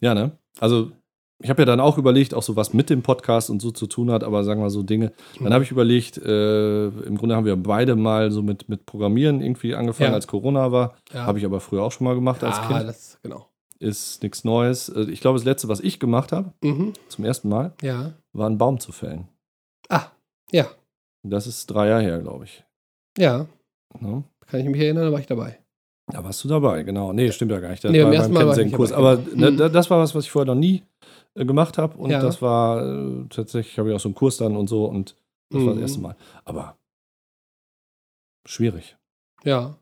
Ja, 0.00 0.14
ne? 0.14 0.38
Also 0.58 0.92
ich 1.42 1.48
habe 1.50 1.62
ja 1.62 1.66
dann 1.66 1.80
auch 1.80 1.96
überlegt, 1.98 2.34
auch 2.34 2.42
so 2.42 2.54
was 2.56 2.72
mit 2.74 2.90
dem 2.90 3.02
Podcast 3.02 3.48
und 3.50 3.60
so 3.62 3.70
zu 3.70 3.86
tun 3.86 4.10
hat, 4.10 4.22
aber 4.24 4.44
sagen 4.44 4.60
wir 4.62 4.70
so 4.70 4.82
Dinge. 4.82 5.12
Dann 5.40 5.52
habe 5.54 5.64
ich 5.64 5.70
überlegt, 5.70 6.18
äh, 6.18 6.86
im 6.88 7.16
Grunde 7.16 7.34
haben 7.36 7.46
wir 7.46 7.56
beide 7.56 7.96
mal 7.96 8.30
so 8.30 8.42
mit, 8.42 8.68
mit 8.68 8.84
Programmieren 8.86 9.40
irgendwie 9.40 9.74
angefangen, 9.74 10.10
Ja. 10.10 10.14
als 10.14 10.26
Corona 10.26 10.70
war. 10.72 10.94
Ja. 11.12 11.24
Habe 11.26 11.38
ich 11.38 11.44
aber 11.44 11.60
früher 11.60 11.82
auch 11.82 11.92
schon 11.92 12.04
mal 12.04 12.14
gemacht 12.14 12.44
als 12.44 12.58
ah, 12.58 12.66
Kind. 12.68 12.88
das, 12.88 13.18
genau. 13.22 13.46
Ist 13.78 14.22
nichts 14.22 14.44
Neues. 14.44 14.90
Äh, 14.90 15.10
Ich 15.10 15.20
glaube, 15.22 15.38
das 15.38 15.44
letzte, 15.46 15.68
was 15.68 15.80
ich 15.80 15.98
gemacht 15.98 16.32
habe, 16.32 16.52
Mhm. 16.62 16.92
zum 17.08 17.24
ersten 17.24 17.48
Mal, 17.48 17.72
Ja. 17.82 18.12
war 18.34 18.46
einen 18.46 18.58
Baum 18.58 18.78
zu 18.78 18.92
fällen. 18.92 19.28
Ah, 19.88 20.06
ja. 20.52 20.66
Das 21.22 21.46
ist 21.46 21.66
drei 21.66 21.88
Jahre 21.88 22.02
her, 22.02 22.18
glaube 22.20 22.44
ich. 22.44 22.64
Ja. 23.18 23.46
Ne? 23.98 24.24
Kann 24.46 24.60
ich 24.60 24.66
mich 24.66 24.80
erinnern, 24.80 25.04
da 25.06 25.12
war 25.12 25.20
ich 25.20 25.26
dabei. 25.26 25.58
Da 26.12 26.24
warst 26.24 26.42
du 26.44 26.48
dabei, 26.48 26.82
genau. 26.82 27.12
Nee, 27.12 27.30
stimmt 27.32 27.52
ja 27.52 27.60
gar 27.60 27.70
nicht. 27.70 27.84
Das 27.84 27.90
Nee, 27.92 28.02
beim 28.02 28.12
war 28.12 28.54
Kurs. 28.72 28.90
dabei, 28.90 28.96
Aber 29.02 29.16
genau. 29.22 29.36
ne, 29.46 29.50
Mhm. 29.52 29.56
da- 29.58 29.68
das 29.68 29.88
war 29.90 29.98
was, 30.00 30.14
was 30.14 30.24
ich 30.24 30.30
vorher 30.30 30.46
noch 30.52 30.58
nie 30.60 30.82
gemacht 31.34 31.78
habe. 31.78 31.96
Und 31.96 32.10
Ja. 32.10 32.20
das 32.20 32.40
war 32.42 32.84
äh, 32.84 33.24
tatsächlich, 33.30 33.78
habe 33.78 33.90
ich 33.90 33.94
auch 33.96 34.00
so 34.00 34.08
einen 34.08 34.14
Kurs 34.14 34.36
dann 34.38 34.56
und 34.56 34.68
so. 34.68 34.84
Und 34.86 35.16
das 35.50 35.60
war 35.62 35.68
das 35.68 35.76
Mhm. 35.76 35.82
erste 35.82 36.00
Mal. 36.00 36.16
Aber 36.44 36.76
schwierig. 38.46 38.96
Ja. 39.44 39.76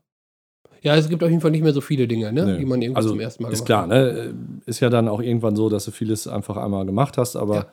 Ja, 0.81 0.95
es 0.95 1.09
gibt 1.09 1.21
auf 1.23 1.29
jeden 1.29 1.41
Fall 1.41 1.51
nicht 1.51 1.63
mehr 1.63 1.73
so 1.73 1.81
viele 1.81 2.07
Dinge, 2.07 2.31
ne? 2.31 2.45
Nee. 2.45 2.57
die 2.59 2.65
man 2.65 2.81
irgendwo 2.81 2.97
Also, 2.97 3.09
zum 3.09 3.19
ersten 3.19 3.43
Mal 3.43 3.51
Ist 3.51 3.65
gemacht 3.65 3.65
klar, 3.65 3.81
hat. 3.83 3.89
ne? 3.89 4.33
Ist 4.65 4.79
ja 4.79 4.89
dann 4.89 5.09
auch 5.09 5.21
irgendwann 5.21 5.55
so, 5.57 5.67
dass 5.67 5.83
du 5.85 5.91
vieles 5.91 6.27
einfach 6.27 6.55
einmal 6.55 6.85
gemacht 6.85 7.17
hast. 7.17 7.35
Aber 7.35 7.55
Ja. 7.55 7.65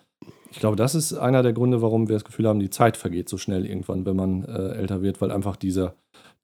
ich 0.50 0.58
glaube, 0.58 0.74
das 0.76 0.96
ist 0.96 1.12
einer 1.14 1.42
der 1.44 1.52
Gründe, 1.52 1.82
warum 1.82 2.08
wir 2.08 2.16
das 2.16 2.24
Gefühl 2.24 2.48
haben, 2.48 2.58
die 2.58 2.70
Zeit 2.70 2.96
vergeht 2.96 3.28
so 3.28 3.38
schnell 3.38 3.64
irgendwann, 3.64 4.04
wenn 4.06 4.16
man 4.16 4.44
äh, 4.44 4.72
älter 4.74 5.02
wird, 5.02 5.20
weil 5.20 5.30
einfach 5.30 5.54
diese, 5.54 5.94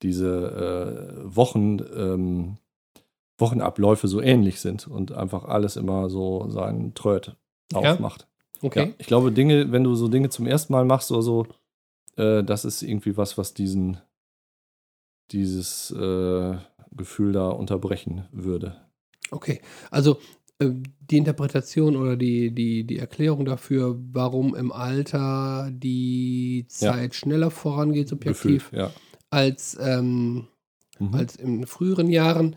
diese 0.03 1.17
äh, 1.19 1.35
Wochen, 1.35 1.79
ähm, 1.97 2.57
Wochenabläufe 3.37 4.07
so 4.07 4.21
ähnlich 4.21 4.59
sind 4.61 4.87
und 4.87 5.11
einfach 5.11 5.45
alles 5.45 5.75
immer 5.75 6.09
so 6.09 6.49
seinen 6.49 6.93
Tröd 6.93 7.35
Ja? 7.71 7.79
aufmacht. 7.93 8.27
Okay. 8.61 8.87
Ja, 8.87 8.93
ich 8.97 9.07
glaube, 9.07 9.31
Dinge, 9.31 9.71
wenn 9.71 9.83
du 9.83 9.95
so 9.95 10.07
Dinge 10.07 10.29
zum 10.29 10.47
ersten 10.47 10.71
Mal 10.73 10.85
machst 10.85 11.11
oder 11.11 11.21
so, 11.21 11.47
äh, 12.15 12.43
das 12.43 12.63
ist 12.63 12.81
irgendwie 12.81 13.17
was, 13.17 13.37
was 13.37 13.53
diesen, 13.53 13.97
dieses 15.31 15.91
äh, 15.91 16.55
Gefühl 16.91 17.33
da 17.33 17.49
unterbrechen 17.49 18.25
würde. 18.31 18.75
Okay. 19.31 19.61
Also 19.89 20.19
äh, 20.59 20.69
die 21.09 21.17
Interpretation 21.17 21.95
oder 21.95 22.15
die, 22.15 22.51
die, 22.53 22.85
die 22.85 22.99
Erklärung 22.99 23.45
dafür, 23.45 23.99
warum 24.11 24.55
im 24.55 24.71
Alter 24.71 25.69
die 25.71 26.59
Ja. 26.79 26.93
Zeit 26.93 27.15
schneller 27.15 27.49
vorangeht, 27.51 28.09
subjektiv, 28.09 28.69
Gefühl, 28.69 28.79
ja. 28.79 28.91
als, 29.29 29.77
ähm, 29.81 30.47
Mhm. 30.99 31.13
als 31.15 31.35
in 31.35 31.65
früheren 31.65 32.07
Jahren. 32.07 32.55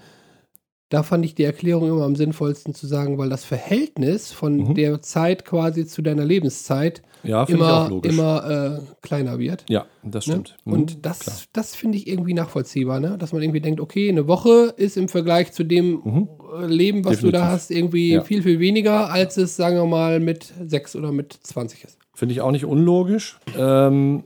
Da 0.89 1.03
fand 1.03 1.25
ich 1.25 1.35
die 1.35 1.43
Erklärung 1.43 1.89
immer 1.89 2.05
am 2.05 2.15
sinnvollsten 2.15 2.73
zu 2.73 2.87
sagen, 2.87 3.19
weil 3.19 3.29
das 3.29 3.45
Verhältnis 3.45 4.31
von 4.31 4.57
Mhm. 4.59 4.75
der 4.75 5.03
Zeit 5.03 5.45
quasi 5.45 5.85
zu 5.85 6.01
deiner 6.01 6.25
Lebenszeit 6.25 7.03
ja, 7.25 7.43
immer, 7.45 7.91
immer 8.05 8.79
äh, 8.79 8.81
kleiner 9.03 9.41
wird. 9.41 9.65
ja, 9.69 9.87
das 10.05 10.29
Ne? 10.29 10.33
stimmt. 10.35 10.57
Mhm, 10.65 10.73
Und 10.73 10.87
klar. 11.03 11.17
das, 11.19 11.47
das 11.53 11.75
finde 11.75 11.99
ich 11.99 12.07
irgendwie 12.07 12.35
nachvollziehbar, 12.35 13.01
ne? 13.01 13.19
dass 13.19 13.33
man 13.33 13.43
irgendwie 13.43 13.61
denkt, 13.61 13.81
okay, 13.81 14.09
eine 14.09 14.29
Woche 14.29 14.75
ist 14.77 14.97
im 14.97 15.09
Vergleich 15.09 15.51
zu 15.53 15.65
dem 15.65 16.03
Mhm. 16.05 16.29
äh, 16.63 16.67
Leben, 16.67 17.05
was 17.05 17.21
du 17.21 17.33
da 17.33 17.39
Definitiv. 17.41 17.51
hast, 17.53 17.71
irgendwie 17.73 18.13
Ja. 18.13 18.21
viel, 18.23 18.43
viel 18.43 18.61
weniger, 18.61 19.11
als 19.11 19.37
es, 19.39 19.57
sagen 19.57 19.75
wir 19.77 19.87
mal, 19.87 20.21
mit 20.21 20.53
6 20.67 20.95
oder 20.95 21.11
mit 21.11 21.33
20 21.33 21.83
ist. 21.83 21.99
Finde 22.15 22.33
ich 22.33 22.41
auch 22.43 22.53
nicht 22.53 22.65
unlogisch. 22.65 23.41
Ähm, 23.59 24.23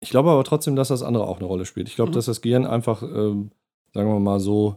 ich 0.00 0.08
glaube 0.08 0.30
aber 0.30 0.44
trotzdem, 0.44 0.76
dass 0.76 0.88
das 0.88 1.02
andere 1.02 1.26
auch 1.28 1.36
eine 1.40 1.46
Rolle 1.46 1.66
spielt. 1.66 1.88
Ich 1.88 1.94
glaube, 1.96 2.10
Mhm. 2.10 2.14
dass 2.14 2.24
das 2.24 2.40
Gehirn 2.40 2.64
einfach, 2.64 3.02
ähm, 3.02 3.50
sagen 3.92 4.08
wir 4.08 4.18
mal 4.18 4.40
so, 4.40 4.76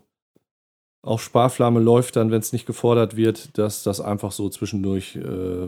auf 1.06 1.22
Sparflamme 1.22 1.82
läuft 1.82 2.16
dann, 2.16 2.32
wenn 2.32 2.39
es 2.39 2.54
nicht 2.54 2.66
gefordert 2.66 3.18
wird, 3.18 3.58
dass 3.58 3.84
das 3.84 3.99
einfach 3.99 4.32
so 4.32 4.47
zwischendurch 4.47 5.18
äh, 5.18 5.68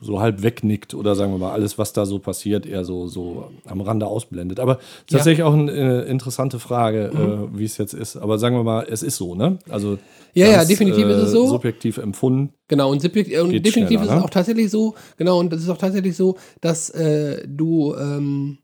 so 0.00 0.20
halb 0.20 0.42
wegnickt 0.42 0.92
oder 0.92 1.14
sagen 1.14 1.30
wir 1.32 1.38
mal, 1.38 1.52
alles, 1.52 1.78
was 1.78 1.92
da 1.92 2.04
so 2.04 2.18
passiert, 2.18 2.66
eher 2.66 2.84
so, 2.84 3.06
so 3.06 3.48
am 3.64 3.80
Rande 3.80 4.06
ausblendet. 4.08 4.58
Aber 4.58 4.72
Ja. 4.74 4.78
tatsächlich 5.08 5.44
auch 5.44 5.54
eine 5.54 5.70
äh, 6.04 6.10
interessante 6.10 6.58
Frage, 6.58 7.12
Mhm. 7.14 7.54
äh, 7.54 7.58
wie 7.60 7.64
es 7.64 7.78
jetzt 7.78 7.94
ist. 7.94 8.16
Aber 8.16 8.38
sagen 8.40 8.56
wir 8.56 8.64
mal, 8.64 8.84
es 8.90 9.04
ist 9.04 9.16
so, 9.16 9.36
ne? 9.36 9.58
Also 9.70 9.98
Ja, 10.34 10.46
ja, 10.48 10.56
ganz, 10.56 10.68
definitiv 10.68 11.06
ist 11.06 11.16
es 11.18 11.28
äh, 11.28 11.32
so. 11.32 11.46
Subjektiv 11.46 11.98
empfunden. 11.98 12.52
Genau, 12.66 12.90
und, 12.90 13.00
subjekt- 13.00 13.40
und 13.40 13.52
definitiv 13.64 14.00
ist 14.02 14.08
es 14.08 14.14
ne? 14.14 14.24
auch 14.24 14.30
tatsächlich 14.30 14.68
so, 14.72 14.96
genau, 15.16 15.38
und 15.38 15.52
es 15.52 15.62
ist 15.62 15.68
auch 15.68 15.78
tatsächlich 15.78 16.16
so, 16.16 16.36
dass 16.60 16.90
äh, 16.90 17.46
du 17.46 17.94
ähm, 17.94 18.58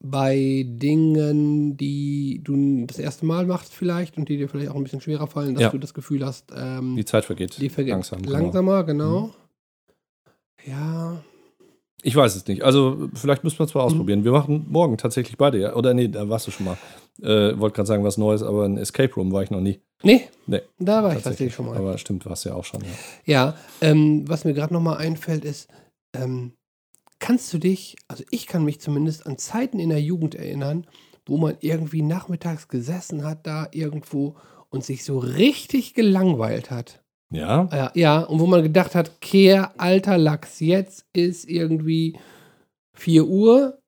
bei 0.00 0.64
Dingen, 0.66 1.76
die 1.76 2.40
du 2.44 2.86
das 2.86 2.98
erste 2.98 3.26
Mal 3.26 3.46
machst 3.46 3.74
vielleicht 3.74 4.16
und 4.16 4.28
die 4.28 4.36
dir 4.36 4.48
vielleicht 4.48 4.70
auch 4.70 4.76
ein 4.76 4.84
bisschen 4.84 5.00
schwerer 5.00 5.26
fallen, 5.26 5.54
dass 5.54 5.62
Ja. 5.64 5.70
du 5.70 5.78
das 5.78 5.92
Gefühl 5.94 6.24
hast, 6.24 6.52
ähm, 6.56 6.94
Die 6.96 7.04
Zeit 7.04 7.24
vergeht 7.24 7.60
die 7.60 7.68
vergeht 7.68 7.92
langsam. 7.92 8.22
genau. 8.22 8.32
langsamer, 8.38 8.84
genau. 8.84 9.30
Ja, 10.66 11.22
Ich 12.04 12.14
weiß 12.14 12.36
es 12.36 12.46
nicht. 12.46 12.62
Also, 12.62 13.08
vielleicht 13.14 13.42
müssen 13.42 13.58
wir 13.58 13.64
es 13.66 13.74
mal 13.74 13.80
Mhm. 13.80 13.86
ausprobieren. 13.86 14.24
Wir 14.24 14.30
machen 14.30 14.66
morgen 14.68 14.96
tatsächlich 14.98 15.36
beide, 15.36 15.58
ja? 15.58 15.74
Oder 15.74 15.94
nee, 15.94 16.06
da 16.06 16.28
warst 16.28 16.46
du 16.46 16.52
schon 16.52 16.66
mal. 16.66 16.78
Äh, 17.20 17.58
Wollte 17.58 17.74
gerade 17.74 17.88
sagen, 17.88 18.04
was 18.04 18.16
Neues, 18.18 18.44
aber 18.44 18.66
ein 18.66 18.76
Escape 18.78 19.12
Room 19.16 19.32
war 19.32 19.42
ich 19.42 19.50
noch 19.50 19.60
nie. 19.60 19.80
nee, 20.04 20.28
Nee, 20.46 20.60
da 20.78 21.02
war 21.02 21.16
ich 21.16 21.24
tatsächlich 21.24 21.52
schon 21.56 21.66
mal. 21.66 21.76
Aber 21.76 21.98
stimmt, 21.98 22.24
warst 22.24 22.44
ja 22.44 22.54
auch 22.54 22.64
schon, 22.64 22.82
ja. 22.82 22.86
Ja, 23.24 23.54
ähm, 23.80 24.28
was 24.28 24.44
mir 24.44 24.54
gerade 24.54 24.72
nochmal 24.72 24.98
einfällt, 24.98 25.44
ist, 25.44 25.68
ähm, 26.14 26.52
kannst 27.18 27.52
du 27.52 27.58
dich, 27.58 27.96
also 28.08 28.24
ich 28.30 28.46
kann 28.46 28.64
mich 28.64 28.80
zumindest 28.80 29.26
an 29.26 29.38
Zeiten 29.38 29.78
in 29.78 29.90
der 29.90 30.00
Jugend 30.00 30.34
erinnern, 30.34 30.86
wo 31.26 31.36
man 31.36 31.56
irgendwie 31.60 32.02
nachmittags 32.02 32.68
gesessen 32.68 33.24
hat, 33.24 33.46
da 33.46 33.68
irgendwo 33.72 34.36
und 34.70 34.84
sich 34.84 35.04
so 35.04 35.18
richtig 35.18 35.94
gelangweilt 35.94 36.70
hat. 36.70 37.02
Ja, 37.30 37.68
Ja, 37.72 37.90
ja, 37.94 38.20
und 38.20 38.40
wo 38.40 38.46
man 38.46 38.62
gedacht 38.62 38.94
hat, 38.94 39.20
Kehr, 39.20 39.78
alter 39.78 40.16
Lachs, 40.16 40.60
jetzt 40.60 41.06
ist 41.12 41.48
irgendwie 41.48 42.18
4 42.94 43.26
Uhr 43.26 43.78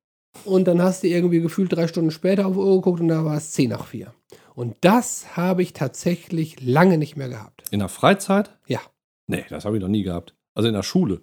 und 0.45 0.69
dann 0.69 0.83
hast 0.83 1.03
du 1.03 1.09
irgendwie 1.09 1.41
gefühlt 1.41 1.73
drei 1.73 1.89
Stunden 1.89 2.11
später 2.11 2.47
auf 2.47 2.53
die 2.53 2.59
Uhr 2.59 2.77
geguckt 2.77 3.01
und 3.01 3.09
da 3.09 3.25
war 3.25 3.37
es 3.37 3.53
10 3.53 3.71
nach 3.71 3.87
4. 3.87 4.13
Und 4.55 4.77
das 4.83 5.37
habe 5.39 5.63
ich 5.63 5.73
tatsächlich 5.73 6.61
lange 6.63 6.99
nicht 6.99 7.17
mehr 7.17 7.31
gehabt. 7.31 7.63
in 7.71 7.79
der 7.79 7.89
Freizeit? 7.89 8.51
Ja. 8.67 8.81
Nee, 9.27 9.45
das 9.49 9.65
habe 9.65 9.77
ich 9.77 9.83
noch 9.83 9.89
nie 9.89 10.03
gehabt. 10.03 10.35
Also 10.55 10.69
in 10.69 10.75
der 10.75 10.83
Schule. 10.83 11.23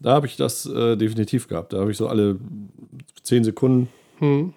Da 0.00 0.12
habe 0.12 0.26
ich 0.26 0.36
das 0.36 0.64
äh, 0.66 0.96
definitiv 0.96 1.48
gehabt. 1.48 1.72
Da 1.72 1.80
habe 1.80 1.90
ich 1.90 1.96
so 1.96 2.08
alle 2.08 2.38
zehn 3.22 3.42
Sekunden, 3.44 3.88
Hm. 4.18 4.52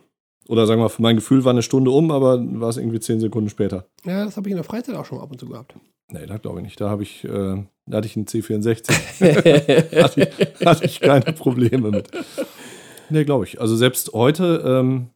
oder 0.47 0.65
sagen 0.65 0.79
wir 0.79 0.85
mal, 0.85 0.89
für 0.89 1.01
mein 1.01 1.15
Gefühl 1.15 1.43
war 1.45 1.51
eine 1.51 1.61
Stunde 1.63 1.91
um, 1.91 2.09
aber 2.11 2.39
war 2.59 2.69
es 2.69 2.77
irgendwie 2.77 2.99
zehn 2.99 3.19
Sekunden 3.19 3.49
später. 3.49 3.85
Ja, 4.05 4.25
das 4.25 4.37
habe 4.37 4.47
ich 4.49 4.51
in 4.51 4.57
der 4.57 4.63
Freizeit 4.63 4.95
auch 4.95 5.05
schon 5.05 5.19
ab 5.19 5.31
und 5.31 5.39
zu 5.39 5.47
gehabt. 5.47 5.75
Nee, 6.11 6.25
das 6.25 6.41
glaube 6.41 6.59
ich 6.59 6.63
nicht. 6.63 6.81
Da 6.81 6.89
habe 6.89 7.03
ich, 7.03 7.23
äh, 7.23 7.63
da 7.85 7.97
hatte 7.97 8.07
ich 8.07 8.15
einen 8.17 8.25
C64. 8.25 8.91
hatte, 10.03 10.29
ich, 10.59 10.65
hatte 10.65 10.85
ich 10.85 10.99
keine 10.99 11.31
Probleme 11.33 11.89
mit. 11.91 12.09
Nee, 13.09 13.23
glaube 13.23 13.45
ich. 13.45 13.61
Also 13.61 13.75
selbst 13.75 14.13
heute, 14.13 14.63
ähm, 14.65 15.09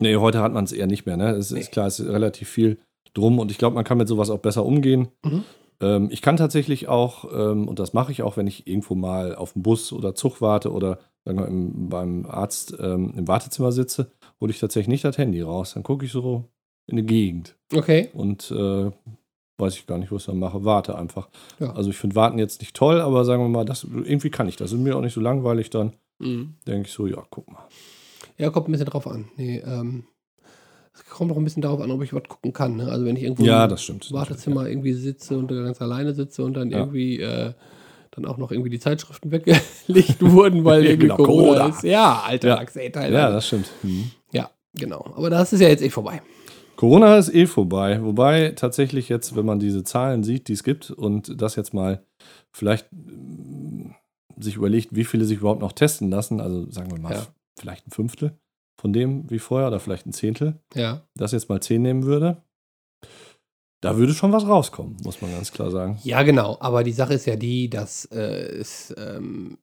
nee, 0.00 0.16
heute 0.16 0.40
hat 0.40 0.52
man 0.52 0.64
es 0.64 0.72
eher 0.72 0.86
nicht 0.86 1.06
mehr, 1.06 1.16
ne? 1.16 1.30
Es 1.30 1.50
Nee. 1.50 1.60
ist 1.60 1.72
klar, 1.72 1.86
es 1.86 1.98
ist 2.00 2.08
relativ 2.08 2.48
viel 2.48 2.78
drum 3.14 3.38
und 3.38 3.50
ich 3.50 3.58
glaube, 3.58 3.74
man 3.74 3.84
kann 3.84 3.98
mit 3.98 4.08
sowas 4.08 4.28
auch 4.30 4.38
besser 4.38 4.64
umgehen. 4.66 5.08
Mhm. 5.24 5.44
Ähm, 5.80 6.08
ich 6.10 6.22
kann 6.22 6.36
tatsächlich 6.36 6.88
auch, 6.88 7.24
ähm, 7.32 7.68
und 7.68 7.78
das 7.78 7.92
mache 7.92 8.12
ich 8.12 8.22
auch, 8.22 8.36
wenn 8.36 8.46
ich 8.46 8.66
irgendwo 8.66 8.94
mal 8.94 9.34
auf 9.34 9.54
den 9.54 9.62
Bus 9.62 9.92
oder 9.92 10.14
Zug 10.14 10.40
warte 10.40 10.72
oder 10.72 10.98
sagen 11.24 11.38
wir, 11.38 11.46
im, 11.48 11.88
beim 11.88 12.26
Arzt 12.26 12.76
ähm, 12.80 13.14
im 13.16 13.28
Wartezimmer 13.28 13.72
sitze, 13.72 14.10
hole 14.40 14.50
ich 14.50 14.60
tatsächlich 14.60 14.88
nicht 14.88 15.04
das 15.04 15.18
Handy 15.18 15.40
raus. 15.40 15.74
Dann 15.74 15.82
gucke 15.82 16.04
ich 16.04 16.12
so 16.12 16.44
in 16.86 16.96
die 16.96 17.06
Gegend 17.06 17.56
Okay. 17.74 18.10
und 18.14 18.50
äh, 18.50 18.90
weiß 19.58 19.74
ich 19.74 19.86
gar 19.86 19.98
nicht, 19.98 20.10
was 20.10 20.22
ich 20.22 20.26
dann 20.26 20.38
mache. 20.38 20.64
Warte 20.64 20.96
einfach. 20.96 21.28
Ja. 21.58 21.72
Also 21.74 21.90
ich 21.90 21.96
finde 21.96 22.16
Warten 22.16 22.38
jetzt 22.38 22.60
nicht 22.60 22.74
toll, 22.74 23.00
aber 23.00 23.24
sagen 23.24 23.42
wir 23.42 23.48
mal, 23.48 23.64
das, 23.64 23.84
irgendwie 23.84 24.30
kann 24.30 24.48
ich 24.48 24.56
das. 24.56 24.72
Ist 24.72 24.78
mir 24.78 24.96
auch 24.96 25.02
nicht 25.02 25.14
so 25.14 25.20
langweilig 25.20 25.70
dann. 25.70 25.92
Mhm. 26.18 26.54
Denke 26.66 26.88
ich 26.88 26.92
so, 26.94 27.06
ja, 27.06 27.22
guck 27.30 27.50
mal. 27.50 27.66
Ja, 28.38 28.50
kommt 28.50 28.68
ein 28.68 28.72
bisschen 28.72 28.86
drauf 28.86 29.06
an. 29.06 29.28
Nee, 29.36 29.58
ähm, 29.58 30.04
es 30.92 31.04
kommt 31.06 31.30
auch 31.32 31.36
ein 31.36 31.44
bisschen 31.44 31.62
darauf 31.62 31.80
an, 31.80 31.90
ob 31.90 32.02
ich 32.02 32.12
was 32.12 32.24
gucken 32.28 32.52
kann. 32.52 32.76
Ne? 32.76 32.90
Also 32.90 33.04
wenn 33.06 33.16
ich 33.16 33.22
irgendwo 33.22 33.44
Ja, 33.44 33.64
im. 33.66 33.70
Wartezimmer 34.10 34.68
irgendwie 34.68 34.92
sitze 34.92 35.38
und 35.38 35.48
ganz 35.48 35.80
alleine 35.80 36.14
sitze 36.14 36.44
und 36.44 36.54
dann 36.54 36.70
Ja. 36.70 36.78
irgendwie 36.78 37.20
äh, 37.20 37.52
dann 38.12 38.24
auch 38.26 38.38
noch 38.38 38.50
irgendwie 38.50 38.70
die 38.70 38.80
Zeitschriften 38.80 39.30
weggelegt 39.30 39.60
wurden, 40.20 40.64
weil 40.64 40.84
irgendwie 40.84 41.06
Genau, 41.06 41.16
Corona, 41.16 41.46
Corona. 41.52 41.68
ist. 41.68 41.82
Ja, 41.84 42.22
alter 42.26 42.48
Ja. 42.48 42.54
Lachs, 42.56 42.76
ey, 42.76 42.90
Ja, 42.94 43.30
das 43.30 43.46
stimmt. 43.46 43.70
Mhm. 43.82 44.10
Ja, 44.32 44.50
genau. 44.74 45.04
Aber 45.14 45.30
das 45.30 45.52
ist 45.52 45.60
ja 45.60 45.68
jetzt 45.68 45.82
eh 45.82 45.90
vorbei. 45.90 46.20
Corona 46.76 47.16
ist 47.18 47.32
eh 47.32 47.46
vorbei. 47.46 48.02
Wobei 48.02 48.50
tatsächlich 48.56 49.08
jetzt, 49.08 49.36
wenn 49.36 49.44
man 49.46 49.60
diese 49.60 49.84
Zahlen 49.84 50.24
sieht, 50.24 50.48
die 50.48 50.54
es 50.54 50.64
gibt 50.64 50.90
und 50.90 51.40
das 51.40 51.54
jetzt 51.54 51.72
mal 51.74 52.04
vielleicht 52.52 52.88
mm, 52.90 53.90
sich 54.38 54.56
überlegt, 54.56 54.88
wie 54.94 55.04
viele 55.04 55.24
sich 55.24 55.38
überhaupt 55.38 55.60
noch 55.60 55.72
testen 55.72 56.10
lassen, 56.10 56.40
also 56.40 56.70
sagen 56.70 56.90
wir 56.90 56.98
mal 57.00 57.12
Ja. 57.12 57.26
vielleicht 57.58 57.86
ein 57.86 57.90
Fünftel 57.90 58.32
von 58.80 58.92
dem 58.92 59.30
wie 59.30 59.38
vorher 59.38 59.68
oder 59.68 59.78
vielleicht 59.80 60.06
ein 60.06 60.12
Zehntel, 60.12 60.58
Ja. 60.74 61.02
das 61.14 61.32
jetzt 61.32 61.48
mal 61.50 61.60
zehn 61.60 61.82
nehmen 61.82 62.04
würde, 62.04 62.42
da 63.82 63.96
würde 63.96 64.14
schon 64.14 64.32
was 64.32 64.46
rauskommen, 64.46 64.96
muss 65.04 65.20
man 65.22 65.30
ganz 65.32 65.52
klar 65.52 65.70
sagen. 65.70 65.98
Ja, 66.02 66.22
genau. 66.22 66.56
Aber 66.60 66.82
die 66.84 66.92
Sache 66.92 67.14
ist 67.14 67.26
ja 67.26 67.36
die, 67.36 67.68
dass 67.70 68.06
äh, 68.06 68.18
es, 68.58 68.94
ähm, 68.98 69.58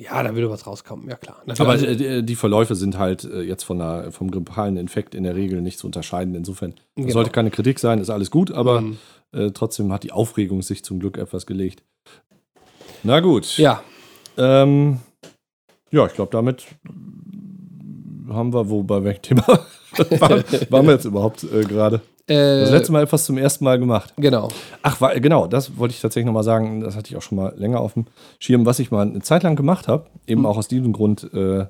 ja, 0.00 0.22
da 0.22 0.34
würde 0.34 0.50
was 0.50 0.66
rauskommen. 0.66 1.08
Ja, 1.08 1.16
klar. 1.16 1.42
Aber 1.58 1.70
Also- 1.70 1.86
äh, 1.86 1.96
die, 1.96 2.26
die 2.26 2.34
Verläufe 2.36 2.74
sind 2.74 2.98
halt 2.98 3.24
äh, 3.24 3.42
jetzt 3.42 3.64
von 3.64 3.78
der, 3.78 4.12
vom 4.12 4.30
grippalen 4.30 4.76
Infekt 4.76 5.14
in 5.14 5.22
der 5.24 5.34
Regel 5.36 5.62
nicht 5.62 5.78
zu 5.78 5.86
unterscheiden. 5.86 6.34
Insofern 6.34 6.74
Genau. 6.96 7.10
sollte 7.10 7.30
keine 7.30 7.50
Kritik 7.50 7.78
sein, 7.78 7.98
ist 8.00 8.10
alles 8.10 8.30
gut, 8.30 8.50
aber 8.52 8.80
Mhm. 8.82 8.98
äh, 9.32 9.50
trotzdem 9.52 9.92
hat 9.92 10.02
die 10.04 10.12
Aufregung 10.12 10.62
sich 10.62 10.84
zum 10.84 10.98
Glück 11.00 11.16
etwas 11.18 11.46
gelegt. 11.46 11.82
Na 13.02 13.20
gut. 13.20 13.56
Ja, 13.58 13.82
Ähm, 14.38 15.00
ja, 15.90 16.04
ich 16.06 16.12
glaube, 16.12 16.30
damit 16.32 16.66
haben 18.28 18.52
wir, 18.52 18.68
wo 18.68 18.82
bei 18.82 19.02
welchem 19.04 19.22
Thema 19.22 19.46
waren, 20.18 20.44
waren 20.70 20.86
wir 20.86 20.92
jetzt 20.94 21.04
überhaupt 21.04 21.44
äh, 21.44 21.62
gerade? 21.64 22.00
äh, 22.26 22.60
Das 22.60 22.70
letzte 22.70 22.92
Mal 22.92 23.02
etwas 23.04 23.24
zum 23.24 23.38
ersten 23.38 23.64
Mal 23.64 23.78
gemacht. 23.78 24.12
genau. 24.16 24.48
Ach, 24.82 25.00
war, 25.00 25.18
genau, 25.20 25.46
das 25.46 25.78
wollte 25.78 25.94
ich 25.94 26.00
tatsächlich 26.00 26.26
nochmal 26.26 26.42
sagen. 26.42 26.80
Das 26.80 26.96
hatte 26.96 27.10
ich 27.10 27.16
auch 27.16 27.22
schon 27.22 27.36
mal 27.36 27.54
länger 27.56 27.80
auf 27.80 27.94
dem 27.94 28.06
Schirm, 28.38 28.66
was 28.66 28.78
ich 28.78 28.90
mal 28.90 29.06
eine 29.06 29.20
Zeit 29.22 29.42
lang 29.42 29.56
gemacht 29.56 29.88
habe. 29.88 30.06
Eben 30.26 30.40
Hm. 30.42 30.46
auch 30.46 30.56
aus 30.58 30.68
diesem 30.68 30.92
Grund, 30.92 31.30
äh, 31.32 31.66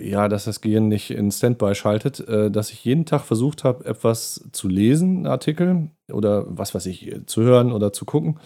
ja, 0.00 0.28
dass 0.28 0.44
das 0.44 0.60
Gehirn 0.62 0.88
nicht 0.88 1.10
in 1.10 1.30
Standby 1.30 1.74
schaltet, 1.74 2.26
äh, 2.26 2.50
dass 2.50 2.70
ich 2.70 2.84
jeden 2.84 3.04
Tag 3.04 3.22
versucht 3.22 3.64
habe, 3.64 3.84
etwas 3.84 4.48
zu 4.52 4.66
lesen, 4.68 5.16
einen 5.18 5.26
Artikel 5.26 5.90
oder 6.10 6.44
was 6.48 6.74
weiß 6.74 6.86
ich, 6.86 7.14
zu 7.26 7.42
hören 7.42 7.70
oder 7.70 7.92
zu 7.92 8.06
gucken, 8.06 8.38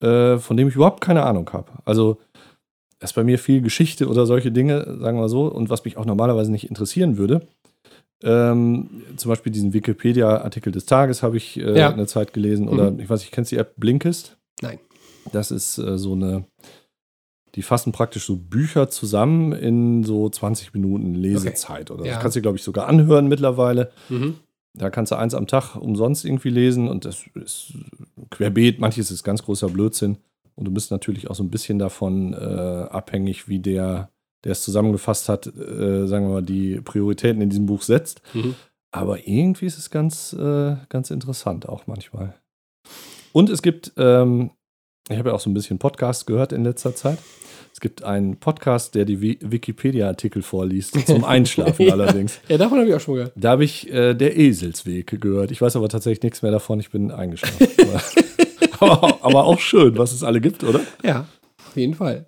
äh, 0.00 0.36
von 0.38 0.56
dem 0.56 0.68
ich 0.68 0.76
überhaupt 0.76 1.00
keine 1.00 1.24
Ahnung 1.24 1.50
habe. 1.52 1.72
Also, 1.84 2.18
ist 3.00 3.14
bei 3.14 3.24
mir 3.24 3.38
viel 3.38 3.60
Geschichte 3.62 4.08
oder 4.08 4.26
solche 4.26 4.50
Dinge, 4.52 4.98
sagen 5.00 5.18
wir 5.18 5.28
so, 5.28 5.46
und 5.46 5.70
was 5.70 5.84
mich 5.84 5.96
auch 5.96 6.04
normalerweise 6.06 6.50
nicht 6.50 6.68
interessieren 6.68 7.16
würde. 7.16 7.42
Ähm, 8.22 9.02
zum 9.16 9.28
Beispiel 9.28 9.52
diesen 9.52 9.72
Wikipedia-Artikel 9.72 10.72
des 10.72 10.86
Tages 10.86 11.22
habe 11.22 11.36
ich 11.36 11.56
äh, 11.60 11.78
Ja. 11.78 11.92
eine 11.92 12.06
Zeit 12.06 12.32
gelesen. 12.32 12.68
Oder 12.68 12.90
Mhm. 12.90 13.00
ich 13.00 13.08
weiß 13.08 13.20
nicht, 13.20 13.30
kennst 13.32 13.52
du 13.52 13.56
die 13.56 13.60
App 13.60 13.74
Blinkist? 13.76 14.36
Nein. 14.60 14.80
Das 15.32 15.50
ist 15.52 15.78
äh, 15.78 15.96
so 15.98 16.14
eine, 16.14 16.44
die 17.54 17.62
fassen 17.62 17.92
praktisch 17.92 18.24
so 18.26 18.34
Bücher 18.36 18.88
zusammen 18.90 19.52
in 19.52 20.02
so 20.02 20.28
20 20.28 20.74
Minuten 20.74 21.14
Lesezeit. 21.14 21.92
Oder 21.92 22.04
Ja. 22.06 22.14
das 22.14 22.22
kannst 22.22 22.36
du, 22.36 22.42
glaube 22.42 22.56
ich, 22.56 22.64
sogar 22.64 22.88
anhören 22.88 23.28
mittlerweile. 23.28 23.92
Mhm. 24.08 24.34
Da 24.74 24.90
kannst 24.90 25.12
du 25.12 25.16
eins 25.16 25.34
am 25.34 25.46
Tag 25.46 25.76
umsonst 25.76 26.24
irgendwie 26.24 26.50
lesen 26.50 26.88
und 26.88 27.04
das 27.04 27.22
ist 27.34 27.72
querbeet. 28.30 28.80
Manches 28.80 29.10
ist 29.12 29.22
ganz 29.22 29.42
großer 29.44 29.68
Blödsinn. 29.68 30.16
Und 30.58 30.64
du 30.64 30.72
bist 30.72 30.90
natürlich 30.90 31.30
auch 31.30 31.36
so 31.36 31.44
ein 31.44 31.50
bisschen 31.50 31.78
davon 31.78 32.32
äh, 32.34 32.36
abhängig, 32.36 33.46
wie 33.48 33.60
der, 33.60 34.10
der 34.44 34.52
es 34.52 34.62
zusammengefasst 34.62 35.28
hat, 35.28 35.46
äh, 35.46 36.06
sagen 36.08 36.26
wir 36.26 36.32
mal, 36.34 36.42
die 36.42 36.80
Prioritäten 36.80 37.40
in 37.40 37.48
diesem 37.48 37.66
Buch 37.66 37.82
setzt. 37.82 38.22
Mhm. 38.34 38.56
Aber 38.90 39.26
irgendwie 39.28 39.66
ist 39.66 39.78
es 39.78 39.88
ganz, 39.90 40.32
äh, 40.32 40.76
ganz 40.88 41.10
interessant 41.10 41.68
auch 41.68 41.86
manchmal. 41.86 42.34
Und 43.32 43.50
es 43.50 43.62
gibt, 43.62 43.92
ähm, 43.96 44.50
ich 45.08 45.16
habe 45.16 45.28
ja 45.28 45.34
auch 45.36 45.40
so 45.40 45.48
ein 45.48 45.54
bisschen 45.54 45.78
Podcasts 45.78 46.26
gehört 46.26 46.52
in 46.52 46.64
letzter 46.64 46.94
Zeit. 46.94 47.18
Es 47.72 47.80
gibt 47.80 48.02
einen 48.02 48.38
Podcast, 48.38 48.96
der 48.96 49.04
die 49.04 49.20
Wi- 49.20 49.38
Wikipedia-Artikel 49.40 50.42
vorliest, 50.42 51.06
zum 51.06 51.22
Einschlafen 51.36 51.92
allerdings. 51.92 52.40
Ja, 52.48 52.58
davon 52.58 52.78
habe 52.78 52.88
ich 52.88 52.94
auch 52.96 53.00
schon 53.00 53.14
mal 53.14 53.18
gehört. 53.18 53.34
Da 53.36 53.50
habe 53.50 53.62
ich 53.64 53.88
äh, 53.92 54.14
der 54.14 54.36
Eselsweg 54.36 55.20
gehört. 55.20 55.52
Ich 55.52 55.60
weiß 55.60 55.76
aber 55.76 55.88
tatsächlich 55.88 56.22
nichts 56.24 56.42
mehr 56.42 56.50
davon. 56.50 56.80
Ich 56.80 56.90
bin 56.90 57.12
eingeschlafen. 57.12 57.68
aber, 58.80 59.18
aber 59.24 59.44
auch 59.44 59.58
schön, 59.58 59.96
was 59.98 60.12
es 60.12 60.22
alle 60.22 60.40
gibt, 60.40 60.64
oder? 60.64 60.80
Ja, 61.02 61.26
auf 61.66 61.76
jeden 61.76 61.94
Fall. 61.94 62.26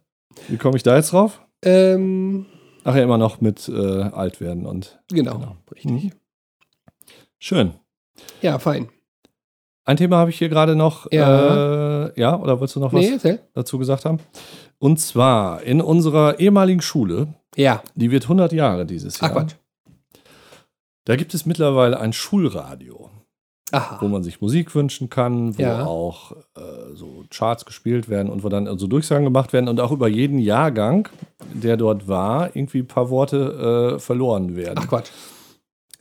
Wie 0.48 0.56
komme 0.56 0.76
ich 0.76 0.82
da 0.82 0.96
jetzt 0.96 1.12
drauf? 1.12 1.40
Ähm, 1.62 2.46
Ach 2.84 2.94
ja, 2.96 3.02
immer 3.02 3.18
noch 3.18 3.40
mit 3.40 3.68
äh, 3.68 4.02
alt 4.02 4.40
werden 4.40 4.64
und 4.66 5.00
genau, 5.10 5.34
Genau. 5.38 5.56
richtig. 5.74 5.90
Mhm. 5.90 6.12
schön. 7.38 7.74
Ja, 8.42 8.58
fein. 8.58 8.88
Ein 9.84 9.96
Thema 9.96 10.16
habe 10.18 10.30
ich 10.30 10.38
hier 10.38 10.48
gerade 10.48 10.76
noch. 10.76 11.10
Ja. 11.12 12.06
Äh, 12.06 12.20
ja, 12.20 12.38
oder 12.38 12.58
wolltest 12.60 12.76
du 12.76 12.80
noch 12.80 12.92
was 12.92 13.00
Nee, 13.24 13.38
dazu 13.54 13.78
gesagt 13.78 14.04
haben? 14.04 14.18
Und 14.78 14.98
zwar 15.00 15.62
in 15.62 15.80
unserer 15.80 16.38
ehemaligen 16.38 16.80
Schule, 16.80 17.34
Ja. 17.56 17.82
die 17.94 18.10
wird 18.10 18.24
100 18.24 18.52
Jahre 18.52 18.86
dieses 18.86 19.16
Ach 19.18 19.22
Jahr. 19.28 19.32
Quatsch. 19.32 19.54
Da 21.04 21.16
gibt 21.16 21.34
es 21.34 21.44
mittlerweile 21.46 21.98
ein 21.98 22.12
Schulradio, 22.12 23.10
wo 23.72 23.76
Aha. 23.76 24.08
man 24.08 24.22
sich 24.22 24.40
Musik 24.40 24.74
wünschen 24.74 25.08
kann, 25.10 25.56
wo 25.58 25.62
Ja. 25.62 25.84
auch 25.86 26.32
äh, 26.56 26.60
so 26.94 27.24
Charts 27.30 27.64
gespielt 27.64 28.08
werden 28.08 28.28
und 28.30 28.42
wo 28.44 28.48
dann 28.48 28.78
so 28.78 28.86
Durchsagen 28.86 29.24
gemacht 29.24 29.52
werden 29.52 29.68
und 29.68 29.80
auch 29.80 29.92
über 29.92 30.08
jeden 30.08 30.38
Jahrgang, 30.38 31.08
der 31.52 31.76
dort 31.76 32.08
war, 32.08 32.54
irgendwie 32.56 32.80
ein 32.80 32.88
paar 32.88 33.10
Worte 33.10 33.94
äh, 33.96 33.98
verloren 34.00 34.56
werden. 34.56 34.78
Ach 34.82 34.88
Quatsch. 34.88 35.10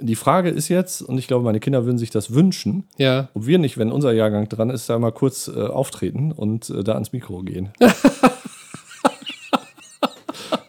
Die 0.02 0.16
Frage 0.16 0.50
ist 0.50 0.70
jetzt, 0.70 1.02
und 1.02 1.18
ich 1.18 1.28
glaube, 1.28 1.44
meine 1.44 1.60
Kinder 1.60 1.84
würden 1.86 1.98
sich 1.98 2.10
das 2.10 2.34
wünschen, 2.34 2.86
Ja. 2.98 3.28
ob 3.34 3.46
wir 3.46 3.58
nicht, 3.60 3.78
wenn 3.78 3.92
unser 3.92 4.14
Jahrgang 4.14 4.48
dran 4.48 4.70
ist, 4.70 4.90
da 4.90 4.98
mal 4.98 5.12
kurz 5.12 5.50
äh, 5.50 5.60
auftreten 5.62 6.32
und 6.32 6.70
äh, 6.70 6.84
da 6.86 6.94
ans 6.94 7.12
Mikro 7.12 7.44
gehen. 7.44 7.70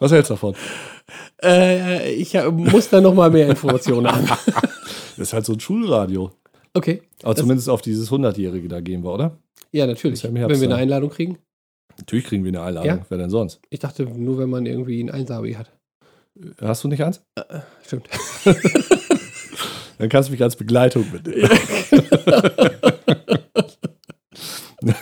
Was 0.01 0.13
hältst 0.13 0.31
du 0.31 0.35
davon? 0.35 0.55
Äh, 1.43 2.13
ich 2.15 2.35
äh, 2.35 2.51
muss 2.51 2.89
da 2.89 3.01
noch 3.01 3.15
mal 3.15 3.31
mehr 3.31 3.49
Informationen 3.49 4.07
haben. 4.11 4.27
Das 5.17 5.29
ist 5.29 5.33
halt 5.35 5.45
so 5.45 5.53
ein 5.53 5.61
Schulradio. 5.61 6.31
Okay. 6.75 7.03
Aber 7.23 7.35
Das- 7.35 7.41
zumindest 7.41 7.69
auf 7.69 7.83
dieses 7.83 8.11
100-Jährige 8.11 8.69
da 8.69 8.81
gehen 8.81 9.03
wir, 9.03 9.13
oder? 9.13 9.39
Ja, 9.73 9.87
natürlich. 9.87 10.23
Wenn 10.25 10.35
wir 10.35 10.47
eine 10.47 10.59
dann. 10.59 10.73
Einladung 10.73 11.11
kriegen. 11.11 11.39
Natürlich 11.99 12.25
kriegen 12.25 12.45
wir 12.45 12.51
eine 12.51 12.63
Einladung. 12.63 12.89
Ja. 12.89 13.07
Wer 13.09 13.19
denn 13.19 13.31
sonst? 13.31 13.61
Ich 13.71 13.79
dachte 13.81 14.05
nur, 14.05 14.39
wenn 14.39 14.49
man 14.51 14.67
irgendwie 14.67 15.03
ein 15.03 15.11
Einsabi 15.11 15.55
hat. 15.55 15.71
Hast 16.61 16.85
du 16.85 16.89
nicht 16.89 17.03
eins? 17.05 17.23
Stimmt. 17.85 18.09
Dann 19.99 20.09
kannst 20.09 20.29
du 20.29 20.33
mich 20.33 20.43
als 20.43 20.57
Begleitung 20.57 21.05
mitnehmen. 21.13 21.51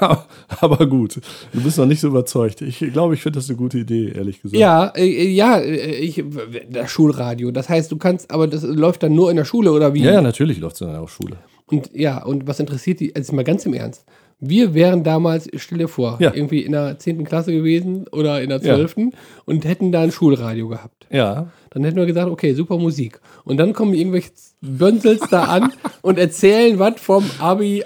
Ja, 0.00 0.26
aber 0.60 0.88
gut. 0.88 1.20
Du 1.52 1.62
bist 1.62 1.78
noch 1.78 1.86
nicht 1.86 2.00
so 2.00 2.08
überzeugt. 2.08 2.62
Ich 2.62 2.78
glaube, 2.78 3.14
ich 3.14 3.22
finde 3.22 3.38
das 3.38 3.48
eine 3.48 3.56
gute 3.56 3.78
Idee, 3.78 4.10
ehrlich 4.10 4.42
gesagt. 4.42 4.58
Ja, 4.58 4.88
äh, 4.96 5.28
ja, 5.28 5.58
äh, 5.58 5.94
ich, 5.98 6.24
das 6.68 6.90
Schulradio. 6.90 7.52
Das 7.52 7.68
heißt, 7.68 7.92
du 7.92 7.96
kannst, 7.96 8.30
aber 8.32 8.48
das 8.48 8.64
läuft 8.64 9.04
dann 9.04 9.14
nur 9.14 9.30
in 9.30 9.36
der 9.36 9.44
Schule 9.44 9.70
oder 9.70 9.94
wie? 9.94 10.02
Ja, 10.02 10.14
ja, 10.14 10.20
natürlich 10.20 10.58
läuft 10.58 10.74
es 10.76 10.80
in 10.80 10.88
einer 10.88 11.06
Schule. 11.06 11.36
Und 11.68 11.90
ja, 11.94 12.22
und 12.24 12.46
was 12.46 12.60
interessiert 12.60 13.00
die, 13.00 13.14
also 13.14 13.34
mal 13.34 13.44
ganz 13.44 13.64
im 13.66 13.74
Ernst. 13.74 14.04
Wir 14.40 14.72
wären 14.72 15.02
damals, 15.02 15.48
stell 15.56 15.78
dir 15.78 15.88
vor, 15.88 16.16
Ja. 16.20 16.32
irgendwie 16.32 16.60
in 16.60 16.70
der 16.72 16.96
10. 16.98 17.24
Klasse 17.24 17.50
gewesen 17.52 18.06
oder 18.12 18.40
in 18.40 18.50
der 18.50 18.60
Ja. 18.62 18.74
12. 18.76 19.10
und 19.46 19.64
hätten 19.64 19.90
da 19.90 20.00
ein 20.02 20.12
Schulradio 20.12 20.68
gehabt. 20.68 21.06
Ja, 21.10 21.48
Dann 21.70 21.84
hätten 21.84 21.96
wir 21.98 22.06
gesagt, 22.06 22.30
okay, 22.30 22.54
super 22.54 22.78
Musik. 22.78 23.20
Und 23.44 23.58
dann 23.58 23.72
kommen 23.74 23.92
irgendwelche 23.94 24.30
Bönsels 24.62 25.20
da 25.30 25.44
an 25.44 25.72
und 26.02 26.18
erzählen 26.18 26.78
was 26.78 26.94
vom 27.00 27.24
Abi 27.40 27.82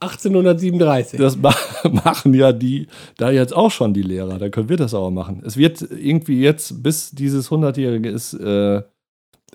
1837. 0.00 1.18
das 1.18 1.36
ma 1.36 1.54
machen 2.04 2.34
ja 2.34 2.52
die 2.52 2.86
da 3.18 3.30
jetzt 3.30 3.54
auch 3.54 3.70
schon 3.70 3.94
die 3.94 4.02
Lehrer. 4.02 4.38
Da 4.38 4.48
können 4.48 4.68
wir 4.68 4.76
das 4.76 4.94
auch 4.94 5.10
machen. 5.10 5.42
Es 5.46 5.56
wird 5.56 5.80
irgendwie 5.82 6.40
jetzt, 6.40 6.82
bis 6.82 7.10
dieses 7.12 7.50
100-Jährige 7.50 8.08
ist, 8.08 8.34
äh, 8.34 8.82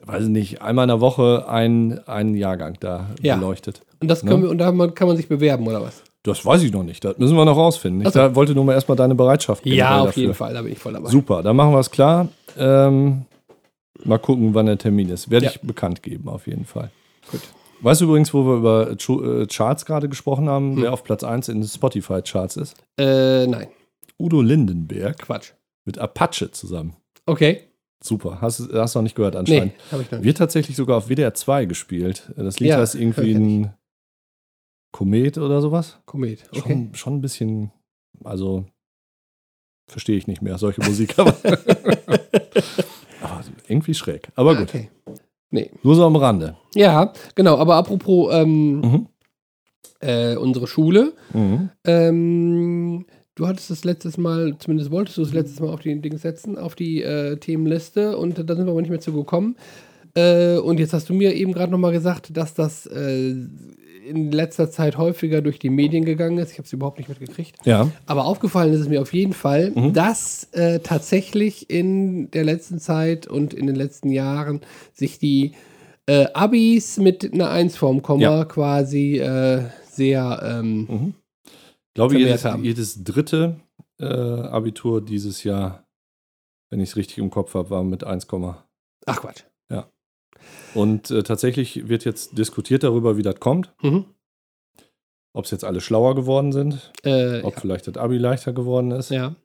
weiß 0.06 0.24
ich 0.24 0.30
nicht, 0.30 0.62
einmal 0.62 0.84
in 0.84 0.90
der 0.90 1.02
Woche 1.02 1.46
ein, 1.50 2.00
ein 2.08 2.36
Jahrgang 2.36 2.78
da 2.80 3.08
Ja. 3.22 3.36
beleuchtet. 3.36 3.82
Und 4.02 4.08
das 4.10 4.22
können 4.22 4.42
Ne? 4.42 4.44
wir, 4.44 4.50
und 4.52 4.58
da 4.60 4.72
man- 4.72 4.94
kann 4.94 5.08
man 5.08 5.18
sich 5.18 5.28
bewerben, 5.28 5.68
oder 5.68 5.82
was? 5.82 6.04
Das 6.24 6.44
weiß 6.46 6.64
ich 6.64 6.72
noch 6.72 6.84
nicht. 6.84 7.04
Das 7.06 7.18
müssen 7.18 7.36
wir 7.36 7.46
noch 7.46 7.56
rausfinden. 7.58 8.02
Ich 8.02 8.08
Ach 8.08 8.14
so. 8.14 8.20
da 8.20 8.36
wollte 8.36 8.54
nur 8.56 8.66
mal 8.66 8.74
erstmal 8.74 8.96
deine 8.98 9.14
Bereitschaft 9.16 9.66
Ja, 9.66 10.00
auf 10.00 10.08
dafür. 10.08 10.22
jeden 10.22 10.34
Fall, 10.34 10.54
da 10.54 10.62
bin 10.64 10.72
ich 10.72 10.80
voll 10.80 10.94
dabei. 10.94 11.10
Super, 11.10 11.44
dann 11.44 11.56
machen 11.56 11.72
wir 11.72 11.80
es 11.80 11.92
klar. 11.92 12.28
Ähm, 12.58 13.26
mal 14.04 14.18
gucken, 14.18 14.54
wann 14.54 14.66
der 14.66 14.78
Termin 14.78 15.10
ist. 15.10 15.30
Werde 15.30 15.46
Ja. 15.46 15.52
ich 15.52 15.62
bekannt 15.62 16.02
geben, 16.02 16.28
auf 16.30 16.48
jeden 16.48 16.66
Fall. 16.66 16.90
Gut. 17.32 17.42
Weißt 17.82 18.02
du 18.02 18.06
übrigens, 18.06 18.34
wo 18.34 18.44
wir 18.46 18.56
über 18.56 18.90
äh, 18.92 19.46
Charts 19.48 19.86
gerade 19.86 20.10
gesprochen 20.10 20.50
haben, 20.50 20.76
Hm. 20.78 20.82
wer 20.84 20.94
auf 20.94 21.04
Platz 21.04 21.24
1 21.24 21.50
in 21.50 21.62
den 21.62 21.68
Spotify-Charts 21.68 22.58
ist? 22.58 22.76
Äh, 22.98 23.46
nein, 23.48 23.68
Udo 24.18 24.42
Lindenberg 24.42 25.20
Quatsch. 25.20 25.52
mit 25.84 26.00
Apache 26.00 26.50
zusammen. 26.52 26.96
Okay. 27.28 27.62
Super, 28.06 28.40
hast 28.40 28.60
du 28.60 28.80
hast 28.80 28.94
noch 28.96 29.02
nicht 29.02 29.16
gehört 29.16 29.34
Nee, 29.34 29.40
anscheinend. 29.40 29.74
habe 29.92 30.04
ich 30.04 30.12
noch 30.12 30.20
nicht. 30.20 30.26
Wird 30.26 30.38
tatsächlich 30.38 30.76
sogar 30.78 30.98
auf 30.98 31.08
WDR 31.10 31.34
2 31.34 31.66
gespielt. 31.66 32.32
Das 32.38 32.60
Lied 32.60 32.70
Ja, 32.70 32.78
heißt 32.78 32.94
irgendwie 32.96 33.32
ein 33.34 33.74
Komet 34.92 35.38
oder 35.40 35.60
sowas. 35.62 35.98
Komet. 36.06 36.44
Okay. 36.52 36.60
Schon, 36.62 36.94
schon 36.96 37.14
ein 37.16 37.22
bisschen, 37.22 37.72
also 38.24 38.66
verstehe 39.88 40.18
ich 40.18 40.28
nicht 40.28 40.42
mehr, 40.44 40.58
solche 40.60 40.82
Musik. 40.84 41.18
Aber, 41.18 41.36
aber 43.22 43.42
irgendwie 43.68 43.94
schräg. 43.94 44.30
Aber 44.36 44.56
gut, 44.56 44.70
Okay. 44.70 44.90
Nee. 45.52 45.72
nur 45.84 45.96
so 45.96 46.06
am 46.06 46.16
Rande. 46.16 46.58
Ja, 46.76 47.14
genau, 47.34 47.58
aber 47.58 47.76
apropos 47.76 48.34
ähm, 48.34 48.80
Mhm. 48.82 49.08
äh, 50.02 50.36
unsere 50.36 50.68
Schule. 50.68 51.14
Mhm. 51.34 51.70
Ähm, 51.86 53.06
du 53.36 53.48
hattest 53.48 53.70
das 53.70 53.84
letztes 53.84 54.18
Mal, 54.18 54.56
zumindest 54.60 54.92
wolltest 54.92 55.18
du 55.18 55.22
es 55.22 55.34
letztes 55.34 55.60
Mal 55.60 55.70
auf 55.70 55.82
die 55.82 56.00
Dings 56.02 56.22
setzen, 56.22 56.58
auf 56.58 56.76
die 56.76 57.02
äh, 57.04 57.38
Themenliste 57.38 58.18
und 58.18 58.38
da 58.50 58.56
sind 58.56 58.66
wir 58.66 58.72
aber 58.72 58.82
nicht 58.82 58.90
mehr 58.92 59.00
zu 59.02 59.14
gekommen. 59.14 59.56
Äh, 60.16 60.58
und 60.58 60.80
jetzt 60.80 60.94
hast 60.94 61.10
du 61.10 61.14
mir 61.14 61.34
eben 61.36 61.52
gerade 61.52 61.72
nochmal 61.72 61.92
gesagt, 61.92 62.36
dass 62.38 62.54
das 62.54 62.86
äh, 62.86 63.34
in 64.08 64.32
letzter 64.32 64.70
Zeit 64.70 64.98
häufiger 64.98 65.42
durch 65.42 65.58
die 65.60 65.70
Medien 65.72 66.06
gegangen 66.06 66.38
ist. 66.38 66.52
Ich 66.52 66.58
habe 66.60 66.66
es 66.68 66.72
überhaupt 66.74 67.00
nicht 67.00 67.10
mitgekriegt. 67.10 67.56
Ja. 67.66 67.90
Aber 68.06 68.26
aufgefallen 68.26 68.72
ist 68.72 68.82
es 68.82 68.88
mir 68.88 69.02
auf 69.02 69.14
jeden 69.14 69.34
Fall, 69.34 69.72
Mhm. 69.76 69.94
dass 69.94 70.48
äh, 70.54 70.80
tatsächlich 70.80 71.70
in 71.70 72.30
der 72.32 72.44
letzten 72.46 72.80
Zeit 72.80 73.28
und 73.28 73.54
in 73.54 73.66
den 73.68 73.76
letzten 73.76 74.10
Jahren 74.12 74.62
sich 74.94 75.18
die 75.20 75.54
äh, 76.08 76.28
Abis 76.36 76.98
mit 76.98 77.34
einer 77.34 77.50
1 77.50 77.76
vorm 77.78 78.04
Komma 78.04 78.22
Ja. 78.22 78.46
quasi 78.46 79.18
äh, 79.18 79.64
sehr 79.92 80.40
ähm, 80.62 80.88
Mhm. 80.88 81.14
Ich 81.96 81.98
glaube, 81.98 82.18
jedes, 82.18 82.44
haben. 82.44 82.66
jedes 82.66 83.06
dritte 83.06 83.56
äh, 84.02 84.06
Abitur 84.06 85.00
dieses 85.04 85.46
Jahr, 85.46 85.88
wenn 86.70 86.82
ich 86.82 86.90
es 86.90 86.96
richtig 86.98 87.20
im 87.20 87.30
Kopf 87.30 87.54
habe, 87.54 87.70
war 87.70 87.86
mit 87.86 88.04
1, 88.04 88.28
Ach 89.06 89.22
Quatsch. 89.22 89.44
und 90.74 91.10
äh, 91.10 91.24
tatsächlich 91.24 91.88
wird 91.88 92.04
jetzt 92.04 92.38
diskutiert 92.38 92.84
darüber, 92.84 93.16
wie 93.16 93.22
das 93.22 93.40
kommt. 93.40 93.74
Mhm. 93.82 94.04
Ob 95.34 95.46
es 95.46 95.52
jetzt 95.52 95.64
alle 95.64 95.80
schlauer 95.80 96.16
geworden 96.16 96.52
sind, 96.52 96.92
Äh, 97.04 97.42
ob 97.44 97.58
vielleicht 97.62 97.88
das 97.88 97.96
Abi 97.96 98.18
leichter 98.18 98.52
geworden 98.52 98.92
ist. 98.92 99.10
ja. 99.10 99.16
ja. 99.30 99.36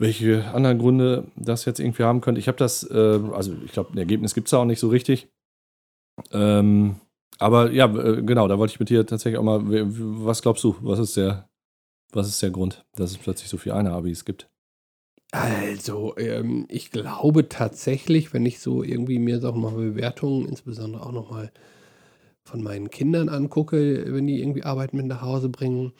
Welche 0.00 0.44
anderen 0.52 0.80
Gründe 0.80 1.30
das 1.36 1.66
jetzt 1.66 1.78
irgendwie 1.78 2.02
haben 2.02 2.20
könnte. 2.20 2.40
Ich 2.40 2.48
habe 2.48 2.58
das, 2.58 2.82
äh, 2.90 3.20
also 3.32 3.54
ich 3.64 3.70
glaube, 3.70 3.92
ein 3.92 3.98
Ergebnis 3.98 4.34
gibt 4.34 4.48
es 4.48 4.50
da 4.50 4.58
auch 4.58 4.64
nicht 4.64 4.80
so 4.80 4.88
richtig. 4.88 5.28
Ähm, 6.32 6.96
aber 7.38 7.70
ja, 7.72 7.86
äh, 7.86 8.22
genau, 8.22 8.48
da 8.48 8.58
wollte 8.58 8.72
ich 8.72 8.80
mit 8.80 8.90
dir 8.90 9.06
tatsächlich 9.06 9.38
auch 9.38 9.44
mal, 9.44 9.60
was 9.64 10.42
glaubst 10.42 10.64
du, 10.64 10.76
was 10.80 10.98
ist 10.98 11.16
der, 11.16 11.48
was 12.12 12.28
ist 12.28 12.42
der 12.42 12.50
Grund, 12.50 12.84
dass 12.96 13.10
es 13.10 13.18
plötzlich 13.18 13.48
so 13.48 13.56
viele 13.56 13.74
Eine-Abis 13.74 14.24
gibt? 14.24 14.48
Also, 15.32 16.16
ähm, 16.16 16.66
ich 16.68 16.92
glaube 16.92 17.48
tatsächlich, 17.48 18.32
wenn 18.32 18.46
ich 18.46 18.60
so 18.60 18.84
irgendwie 18.84 19.18
mir 19.18 19.42
auch 19.44 19.56
mal 19.56 19.72
Bewertungen, 19.72 20.46
insbesondere 20.46 21.04
auch 21.04 21.12
nochmal 21.12 21.50
von 22.44 22.62
meinen 22.62 22.90
Kindern 22.90 23.28
angucke, 23.28 24.04
wenn 24.14 24.26
die 24.26 24.40
irgendwie 24.40 24.62
Arbeit 24.62 24.94
mit 24.94 25.06
nach 25.06 25.22
Hause 25.22 25.48
bringen, 25.48 25.92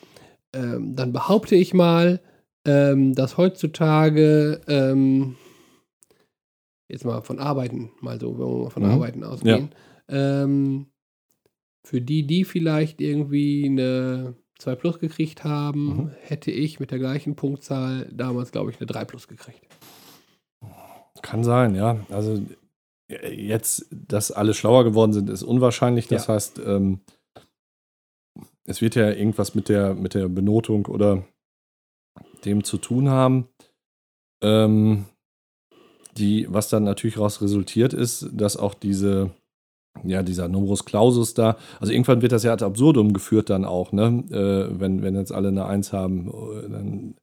ähm, 0.52 0.94
dann 0.94 1.12
behaupte 1.12 1.56
ich 1.56 1.74
mal, 1.74 2.20
ähm, 2.64 3.14
dass 3.14 3.36
heutzutage, 3.36 4.60
ähm, 4.68 5.36
jetzt 6.88 7.04
mal 7.04 7.22
von 7.22 7.40
Arbeiten, 7.40 7.90
mal 8.00 8.20
so, 8.20 8.38
wenn 8.38 8.46
wir 8.46 8.64
mal 8.64 8.70
von 8.70 8.84
Mhm. 8.84 8.90
Arbeiten 8.90 9.24
ausgehen, 9.24 9.70
ähm, 10.08 10.86
für 11.86 12.00
die, 12.00 12.26
die 12.26 12.44
vielleicht 12.44 13.00
irgendwie 13.00 13.66
eine 13.66 14.34
2 14.58 14.74
Plus 14.76 14.98
gekriegt 14.98 15.44
haben, 15.44 15.86
Mhm. 15.96 16.10
hätte 16.22 16.50
ich 16.50 16.80
mit 16.80 16.90
der 16.90 16.98
gleichen 16.98 17.36
Punktzahl 17.36 18.10
damals, 18.12 18.52
glaube 18.52 18.70
ich, 18.70 18.78
eine 18.78 18.86
3 18.86 19.04
Plus 19.04 19.28
gekriegt. 19.28 19.66
Kann 21.22 21.44
sein, 21.44 21.74
ja. 21.74 22.04
Also 22.10 22.42
jetzt, 23.08 23.86
dass 23.90 24.30
alle 24.30 24.54
schlauer 24.54 24.84
geworden 24.84 25.12
sind, 25.12 25.28
ist 25.30 25.42
unwahrscheinlich. 25.42 26.08
Das 26.08 26.26
Ja. 26.26 26.34
heißt, 26.34 26.58
ähm, 26.64 27.00
es 28.64 28.80
wird 28.80 28.94
ja 28.94 29.10
irgendwas 29.10 29.54
mit 29.54 29.68
der, 29.68 29.94
mit 29.94 30.14
der 30.14 30.28
Benotung 30.28 30.86
oder 30.86 31.26
dem 32.44 32.64
zu 32.64 32.78
tun 32.78 33.08
haben. 33.10 33.48
Ähm, 34.42 35.06
die, 36.16 36.46
was 36.48 36.68
dann 36.68 36.84
natürlich 36.84 37.14
daraus 37.16 37.42
resultiert, 37.42 37.92
ist, 37.92 38.28
dass 38.32 38.56
auch 38.56 38.74
diese, 38.74 39.34
ja, 40.02 40.22
dieser 40.22 40.48
Numerus 40.48 40.84
Clausus 40.84 41.34
da, 41.34 41.56
also 41.80 41.92
irgendwann 41.92 42.22
wird 42.22 42.32
das 42.32 42.42
ja 42.42 42.52
ad 42.52 42.64
absurdum 42.64 43.12
geführt 43.12 43.50
dann 43.50 43.64
auch, 43.64 43.92
ne? 43.92 44.24
Äh, 44.30 44.80
wenn, 44.80 45.02
wenn 45.02 45.14
jetzt 45.14 45.32
alle 45.32 45.48
eine 45.48 45.66
Eins 45.66 45.92
haben, 45.92 46.28
äh, 46.28 46.68
dann 46.68 47.14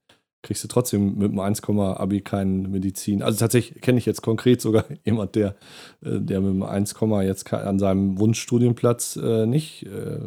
kriegst 0.41 0.63
du 0.63 0.67
trotzdem 0.67 1.17
mit 1.17 1.31
einem 1.31 1.39
1, 1.39 1.63
Abi 1.69 2.21
keine 2.21 2.67
Medizin. 2.67 3.21
Also 3.21 3.37
tatsächlich 3.39 3.81
kenne 3.81 3.99
ich 3.99 4.05
jetzt 4.05 4.21
konkret 4.21 4.61
sogar 4.61 4.85
jemand, 5.05 5.35
der, 5.35 5.55
äh, 6.03 6.19
der 6.19 6.41
mit 6.41 6.49
einem 6.49 6.63
1, 6.63 6.95
jetzt 7.23 7.53
an 7.53 7.79
seinem 7.79 8.19
Wunschstudienplatz 8.19 9.17
äh, 9.17 9.45
nicht 9.45 9.85
äh, 9.85 10.19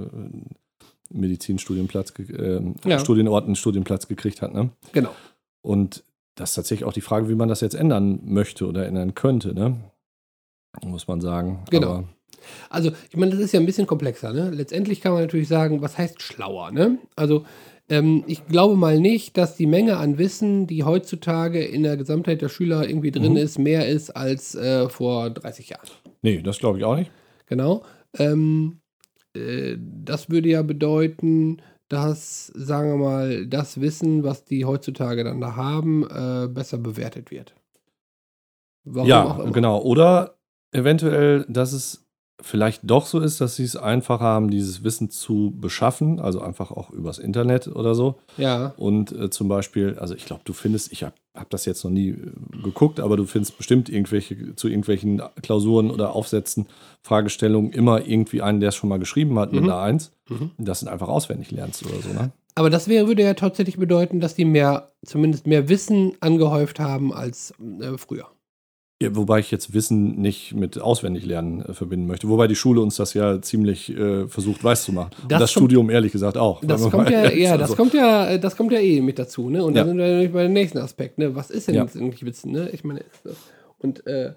Medizinstudienplatz, 1.10 2.12
äh, 2.18 2.60
ja. 2.84 2.98
Studienort 2.98 3.46
einen 3.46 3.56
Studienplatz 3.56 4.08
gekriegt 4.08 4.42
hat. 4.42 4.54
Ne? 4.54 4.70
Genau. 4.92 5.10
Und 5.62 6.04
das 6.34 6.50
ist 6.50 6.56
tatsächlich 6.56 6.86
auch 6.86 6.92
die 6.92 7.00
Frage, 7.00 7.28
wie 7.28 7.34
man 7.34 7.48
das 7.48 7.60
jetzt 7.60 7.74
ändern 7.74 8.20
möchte 8.24 8.66
oder 8.66 8.86
ändern 8.86 9.14
könnte, 9.14 9.54
ne? 9.54 9.76
Muss 10.84 11.06
man 11.06 11.20
sagen. 11.20 11.62
Genau. 11.70 11.86
Aber 11.86 12.04
also, 12.70 12.90
ich 13.10 13.16
meine, 13.16 13.32
das 13.32 13.40
ist 13.40 13.52
ja 13.52 13.60
ein 13.60 13.66
bisschen 13.66 13.86
komplexer, 13.86 14.32
ne? 14.32 14.50
Letztendlich 14.50 15.00
kann 15.00 15.12
man 15.12 15.22
natürlich 15.22 15.48
sagen, 15.48 15.82
was 15.82 15.98
heißt 15.98 16.22
schlauer, 16.22 16.70
ne? 16.70 16.98
Also, 17.16 17.44
ähm, 17.88 18.24
ich 18.26 18.46
glaube 18.46 18.76
mal 18.76 18.98
nicht, 18.98 19.36
dass 19.36 19.56
die 19.56 19.66
Menge 19.66 19.98
an 19.98 20.16
Wissen, 20.16 20.66
die 20.66 20.84
heutzutage 20.84 21.62
in 21.62 21.82
der 21.82 21.96
Gesamtheit 21.96 22.40
der 22.40 22.48
Schüler 22.48 22.88
irgendwie 22.88 23.10
drin 23.10 23.32
mhm. 23.32 23.38
ist, 23.38 23.58
mehr 23.58 23.88
ist 23.88 24.10
als 24.10 24.54
äh, 24.54 24.88
vor 24.88 25.30
30 25.30 25.68
Jahren. 25.70 25.88
Nee, 26.22 26.40
das 26.40 26.58
glaube 26.58 26.78
ich 26.78 26.84
auch 26.84 26.96
nicht. 26.96 27.10
Genau. 27.46 27.82
Ähm, 28.18 28.80
äh, 29.34 29.76
das 29.78 30.30
würde 30.30 30.48
ja 30.48 30.62
bedeuten, 30.62 31.58
dass, 31.88 32.46
sagen 32.46 32.90
wir 32.90 32.96
mal, 32.96 33.46
das 33.46 33.80
Wissen, 33.80 34.24
was 34.24 34.44
die 34.44 34.64
heutzutage 34.64 35.22
dann 35.22 35.40
da 35.40 35.54
haben, 35.54 36.04
äh, 36.04 36.48
besser 36.48 36.78
bewertet 36.78 37.30
wird. 37.30 37.54
Warum 38.84 39.08
ja, 39.08 39.44
genau. 39.52 39.80
Oder 39.82 40.36
eventuell, 40.72 41.44
dass 41.48 41.72
es 41.72 42.03
vielleicht 42.40 42.82
doch 42.84 43.06
so 43.06 43.20
ist, 43.20 43.40
dass 43.40 43.56
sie 43.56 43.64
es 43.64 43.76
einfacher 43.76 44.24
haben, 44.24 44.50
dieses 44.50 44.82
Wissen 44.82 45.10
zu 45.10 45.54
beschaffen, 45.56 46.20
also 46.20 46.40
einfach 46.40 46.70
auch 46.70 46.90
übers 46.90 47.18
Internet 47.18 47.68
oder 47.68 47.94
so. 47.94 48.16
Ja. 48.36 48.74
Und 48.76 49.12
äh, 49.12 49.30
zum 49.30 49.48
Beispiel, 49.48 49.96
also 49.98 50.14
ich 50.14 50.24
glaube, 50.24 50.42
du 50.44 50.52
findest, 50.52 50.92
ich 50.92 51.04
habe 51.04 51.14
hab 51.34 51.50
das 51.50 51.64
jetzt 51.64 51.84
noch 51.84 51.90
nie 51.90 52.10
äh, 52.10 52.32
geguckt, 52.62 53.00
aber 53.00 53.16
du 53.16 53.24
findest 53.24 53.56
bestimmt 53.56 53.88
irgendwelche 53.88 54.56
zu 54.56 54.68
irgendwelchen 54.68 55.22
Klausuren 55.42 55.90
oder 55.90 56.14
Aufsätzen, 56.14 56.66
Fragestellungen 57.02 57.72
immer 57.72 58.06
irgendwie 58.06 58.42
einen, 58.42 58.60
der 58.60 58.70
es 58.70 58.76
schon 58.76 58.88
mal 58.88 58.98
geschrieben 58.98 59.38
hat 59.38 59.52
mhm. 59.52 59.60
mit 59.60 59.70
einer 59.70 59.80
Eins. 59.80 60.12
Mhm. 60.28 60.50
Das 60.58 60.80
sind 60.80 60.88
einfach 60.88 61.08
auswendig 61.08 61.50
lernst 61.50 61.84
oder 61.86 62.00
so, 62.02 62.08
ne? 62.12 62.32
Aber 62.56 62.70
das 62.70 62.86
wäre, 62.86 63.08
würde 63.08 63.24
ja 63.24 63.34
tatsächlich 63.34 63.78
bedeuten, 63.78 64.20
dass 64.20 64.36
die 64.36 64.44
mehr, 64.44 64.88
zumindest 65.04 65.46
mehr 65.48 65.68
Wissen 65.68 66.12
angehäuft 66.20 66.78
haben 66.78 67.12
als 67.12 67.52
äh, 67.80 67.98
früher. 67.98 68.28
Ja, 69.04 69.16
wobei 69.16 69.38
ich 69.38 69.50
jetzt 69.50 69.74
Wissen 69.74 70.20
nicht 70.20 70.54
mit 70.54 70.80
Auswendiglernen 70.80 71.64
äh, 71.64 71.74
verbinden 71.74 72.06
möchte. 72.06 72.28
Wobei 72.28 72.46
die 72.46 72.56
Schule 72.56 72.80
uns 72.80 72.96
das 72.96 73.14
ja 73.14 73.40
ziemlich 73.42 73.96
äh, 73.96 74.26
versucht 74.28 74.64
weiß 74.64 74.84
zu 74.84 74.92
machen. 74.92 75.10
Das, 75.12 75.22
Und 75.22 75.40
das 75.40 75.50
Studium 75.52 75.90
ehrlich 75.90 76.12
gesagt 76.12 76.36
auch. 76.36 76.60
Das 76.64 76.82
kommt 76.90 77.10
ja, 77.10 77.30
ja, 77.30 77.52
also. 77.52 77.66
das 77.66 77.76
kommt 77.76 77.94
ja, 77.94 78.38
das 78.38 78.56
kommt 78.56 78.72
ja 78.72 78.80
eh 78.80 79.00
mit 79.00 79.18
dazu, 79.18 79.50
ne? 79.50 79.64
Und 79.64 79.76
ja. 79.76 79.82
da 79.82 79.88
sind 79.88 79.98
wir 79.98 80.06
nämlich 80.06 80.32
bei 80.32 80.42
dem 80.42 80.52
nächsten 80.52 80.78
Aspekt, 80.78 81.18
ne? 81.18 81.34
Was 81.34 81.50
ist 81.50 81.68
denn 81.68 81.74
ja. 81.74 81.82
jetzt 81.82 81.96
eigentlich 81.96 82.24
Wissen, 82.24 82.52
ne? 82.52 82.70
Ich 82.72 82.84
meine, 82.84 83.02
und 83.78 84.06
äh, 84.06 84.32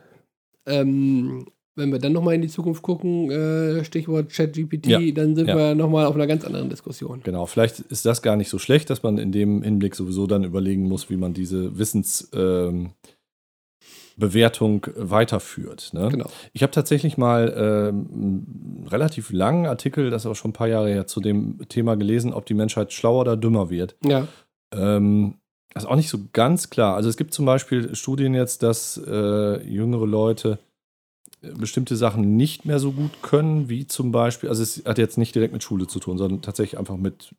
ähm, 0.65 1.45
wenn 1.78 1.91
wir 1.91 1.99
dann 1.99 2.11
nochmal 2.11 2.34
in 2.34 2.41
die 2.41 2.47
Zukunft 2.47 2.82
gucken, 2.82 3.30
äh, 3.30 3.86
Stichwort 3.86 4.32
ChatGPT, 4.32 4.88
ja. 4.88 4.99
dann 5.11 5.36
sind 5.36 5.47
ja. 5.47 5.55
wir 5.55 5.76
nochmal 5.76 6.05
auf 6.07 6.15
einer 6.15 6.28
ganz 6.28 6.43
anderen 6.43 6.70
Diskussion. 6.70 7.22
Genau, 7.24 7.45
vielleicht 7.45 7.80
ist 7.80 8.05
das 8.05 8.22
gar 8.22 8.36
nicht 8.36 8.49
so 8.49 8.57
schlecht, 8.57 8.89
dass 8.89 9.03
man 9.03 9.20
in 9.20 9.32
dem 9.32 9.61
Hinblick 9.61 9.95
sowieso 9.95 10.26
dann 10.26 10.43
überlegen 10.43 10.88
muss, 10.88 11.09
wie 11.09 11.18
man 11.18 11.34
diese 11.34 11.78
Wissens- 11.78 12.30
ähm, 12.34 12.91
Bewertung 14.18 14.88
weiterführt. 14.95 15.91
Ne? 15.93 16.09
Genau. 16.09 16.30
Ich 16.51 16.63
habe 16.63 16.72
tatsächlich 16.72 17.18
mal 17.18 17.49
äh, 17.49 17.89
einen 17.89 18.86
relativ 18.89 19.32
langen 19.32 19.68
Artikel, 19.68 20.09
das 20.09 20.24
ist 20.24 20.26
aber 20.26 20.36
schon 20.36 20.49
ein 20.49 20.53
paar 20.53 20.68
Jahre 20.68 20.89
her, 20.89 21.05
zu 21.05 21.22
dem 21.22 21.59
Thema 21.70 21.95
gelesen, 21.95 22.34
ob 22.34 22.45
die 22.45 22.55
Menschheit 22.55 22.91
schlauer 22.91 23.22
oder 23.22 23.38
dümmer 23.38 23.70
wird. 23.70 23.95
Ja. 24.03 24.28
Ähm, 24.74 25.36
das 25.74 25.84
ist 25.84 25.89
auch 25.89 25.95
nicht 25.95 26.09
so 26.09 26.20
ganz 26.34 26.72
klar. 26.72 26.95
Also 26.95 27.09
es 27.09 27.18
gibt 27.18 27.34
zum 27.34 27.45
Beispiel 27.45 27.95
Studien 27.95 28.34
jetzt, 28.34 28.63
dass 28.63 28.99
äh, 29.05 29.61
jüngere 29.63 30.07
Leute 30.07 30.57
äh, 31.43 31.51
bestimmte 31.51 31.95
Sachen 31.95 32.36
nicht 32.36 32.65
mehr 32.65 32.80
so 32.80 32.93
gut 32.93 33.22
können, 33.22 33.70
wie 33.70 33.86
zum 33.86 34.11
Beispiel, 34.11 34.49
also 34.49 34.63
es 34.63 34.84
hat 34.86 34.97
jetzt 34.97 35.20
nicht 35.20 35.36
direkt 35.36 35.53
mit 35.53 35.61
Schule 35.61 35.86
zu 35.86 35.99
tun, 35.99 36.18
sondern 36.18 36.41
tatsächlich 36.41 36.80
einfach 36.80 36.97
mit 36.97 37.36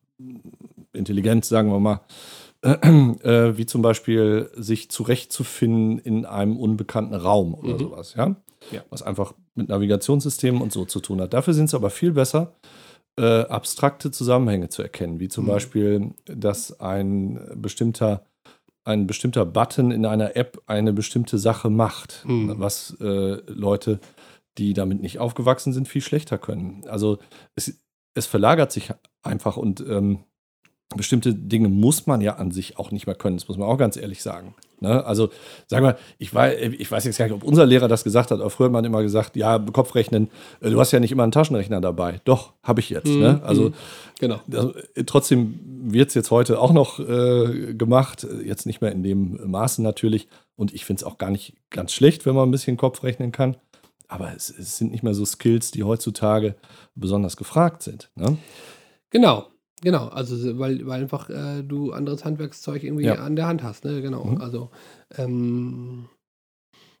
Intelligenz, 0.93 1.49
sagen 1.49 1.69
wir 1.69 1.79
mal 1.79 1.99
äh, 2.61 3.57
wie 3.57 3.65
zum 3.65 3.81
Beispiel 3.81 4.49
sich 4.55 4.89
zurechtzufinden 4.91 5.99
in 5.99 6.25
einem 6.25 6.57
unbekannten 6.57 7.15
Raum 7.15 7.53
oder 7.53 7.73
mhm. 7.73 7.79
sowas, 7.79 8.15
ja? 8.17 8.35
ja? 8.71 8.83
Was 8.89 9.01
einfach 9.01 9.33
mit 9.55 9.69
Navigationssystemen 9.69 10.61
und 10.61 10.71
so 10.71 10.85
zu 10.85 10.99
tun 10.99 11.21
hat. 11.21 11.33
Dafür 11.33 11.53
sind 11.53 11.65
es 11.65 11.73
aber 11.73 11.89
viel 11.89 12.11
besser, 12.11 12.53
äh, 13.17 13.41
abstrakte 13.41 14.11
Zusammenhänge 14.11 14.69
zu 14.69 14.81
erkennen, 14.81 15.19
wie 15.19 15.29
zum 15.29 15.45
mhm. 15.45 15.49
Beispiel, 15.49 16.13
dass 16.25 16.79
ein 16.79 17.39
bestimmter 17.55 18.23
ein 18.85 19.07
bestimmter 19.07 19.45
Button 19.45 19.91
in 19.91 20.05
einer 20.05 20.35
App 20.35 20.61
eine 20.65 20.93
bestimmte 20.93 21.37
Sache 21.37 21.69
macht, 21.69 22.23
mhm. 22.25 22.55
was 22.57 22.97
äh, 22.99 23.37
Leute, 23.45 23.99
die 24.57 24.73
damit 24.73 25.01
nicht 25.01 25.19
aufgewachsen 25.19 25.73
sind, 25.73 25.87
viel 25.87 26.01
schlechter 26.01 26.37
können. 26.37 26.83
Also 26.87 27.19
es, 27.55 27.79
es 28.15 28.25
verlagert 28.25 28.71
sich 28.71 28.91
einfach 29.21 29.57
und 29.57 29.81
ähm, 29.81 30.23
bestimmte 30.95 31.33
Dinge 31.33 31.69
muss 31.69 32.07
man 32.07 32.21
ja 32.21 32.37
an 32.37 32.51
sich 32.51 32.79
auch 32.79 32.91
nicht 32.91 33.05
mehr 33.05 33.15
können. 33.15 33.37
Das 33.37 33.47
muss 33.47 33.57
man 33.57 33.67
auch 33.67 33.77
ganz 33.77 33.95
ehrlich 33.95 34.23
sagen. 34.23 34.55
Ne? 34.79 35.05
Also, 35.05 35.29
sagen 35.67 35.85
wir, 35.85 35.97
ich 36.17 36.33
weiß, 36.33 36.57
ich 36.77 36.91
weiß 36.91 37.03
jetzt 37.03 37.17
gar 37.17 37.25
nicht, 37.25 37.35
ob 37.35 37.43
unser 37.43 37.65
Lehrer 37.65 37.87
das 37.87 38.03
gesagt 38.03 38.31
hat, 38.31 38.39
aber 38.39 38.49
früher 38.49 38.65
hat 38.65 38.71
man 38.71 38.85
immer 38.85 39.03
gesagt, 39.03 39.35
ja, 39.35 39.59
Kopfrechnen, 39.59 40.29
äh, 40.61 40.69
du 40.69 40.79
hast 40.79 40.91
ja 40.91 40.99
nicht 40.99 41.11
immer 41.11 41.23
einen 41.23 41.31
Taschenrechner 41.31 41.79
dabei. 41.79 42.21
Doch, 42.23 42.53
habe 42.63 42.79
ich 42.79 42.89
jetzt. 42.89 43.07
Mhm. 43.07 43.19
Ne? 43.19 43.41
Also, 43.43 43.71
genau. 44.19 44.39
Das, 44.47 44.65
äh, 44.95 45.03
trotzdem 45.05 45.59
wird 45.83 46.09
es 46.09 46.15
jetzt 46.15 46.31
heute 46.31 46.59
auch 46.59 46.73
noch 46.73 46.99
äh, 46.99 47.73
gemacht, 47.75 48.25
jetzt 48.43 48.65
nicht 48.65 48.81
mehr 48.81 48.91
in 48.91 49.03
dem 49.03 49.39
Maße 49.49 49.83
natürlich. 49.83 50.27
Und 50.55 50.73
ich 50.73 50.85
finde 50.85 51.01
es 51.01 51.03
auch 51.03 51.17
gar 51.17 51.29
nicht 51.29 51.53
ganz 51.69 51.93
schlecht, 51.93 52.25
wenn 52.25 52.35
man 52.35 52.49
ein 52.49 52.51
bisschen 52.51 52.77
Kopf 52.77 53.03
rechnen 53.03 53.31
kann. 53.31 53.57
Aber 54.07 54.33
es, 54.35 54.49
es 54.49 54.77
sind 54.77 54.91
nicht 54.91 55.03
mehr 55.03 55.13
so 55.13 55.23
Skills, 55.23 55.69
die 55.69 55.83
heutzutage 55.83 56.55
besonders 56.95 57.37
gefragt 57.37 57.83
sind. 57.83 58.09
Ne? 58.15 58.37
Genau. 59.11 59.47
Genau, 59.81 60.07
also 60.07 60.59
weil, 60.59 60.85
weil 60.85 61.01
einfach 61.01 61.29
äh, 61.29 61.63
du 61.63 61.91
anderes 61.91 62.25
Handwerkszeug 62.25 62.83
irgendwie 62.83 63.05
ja. 63.05 63.15
an 63.15 63.35
der 63.35 63.47
Hand 63.47 63.63
hast, 63.63 63.85
ne? 63.85 64.01
Genau. 64.01 64.25
Mhm. 64.25 64.41
Also 64.41 64.69
ähm, 65.17 66.09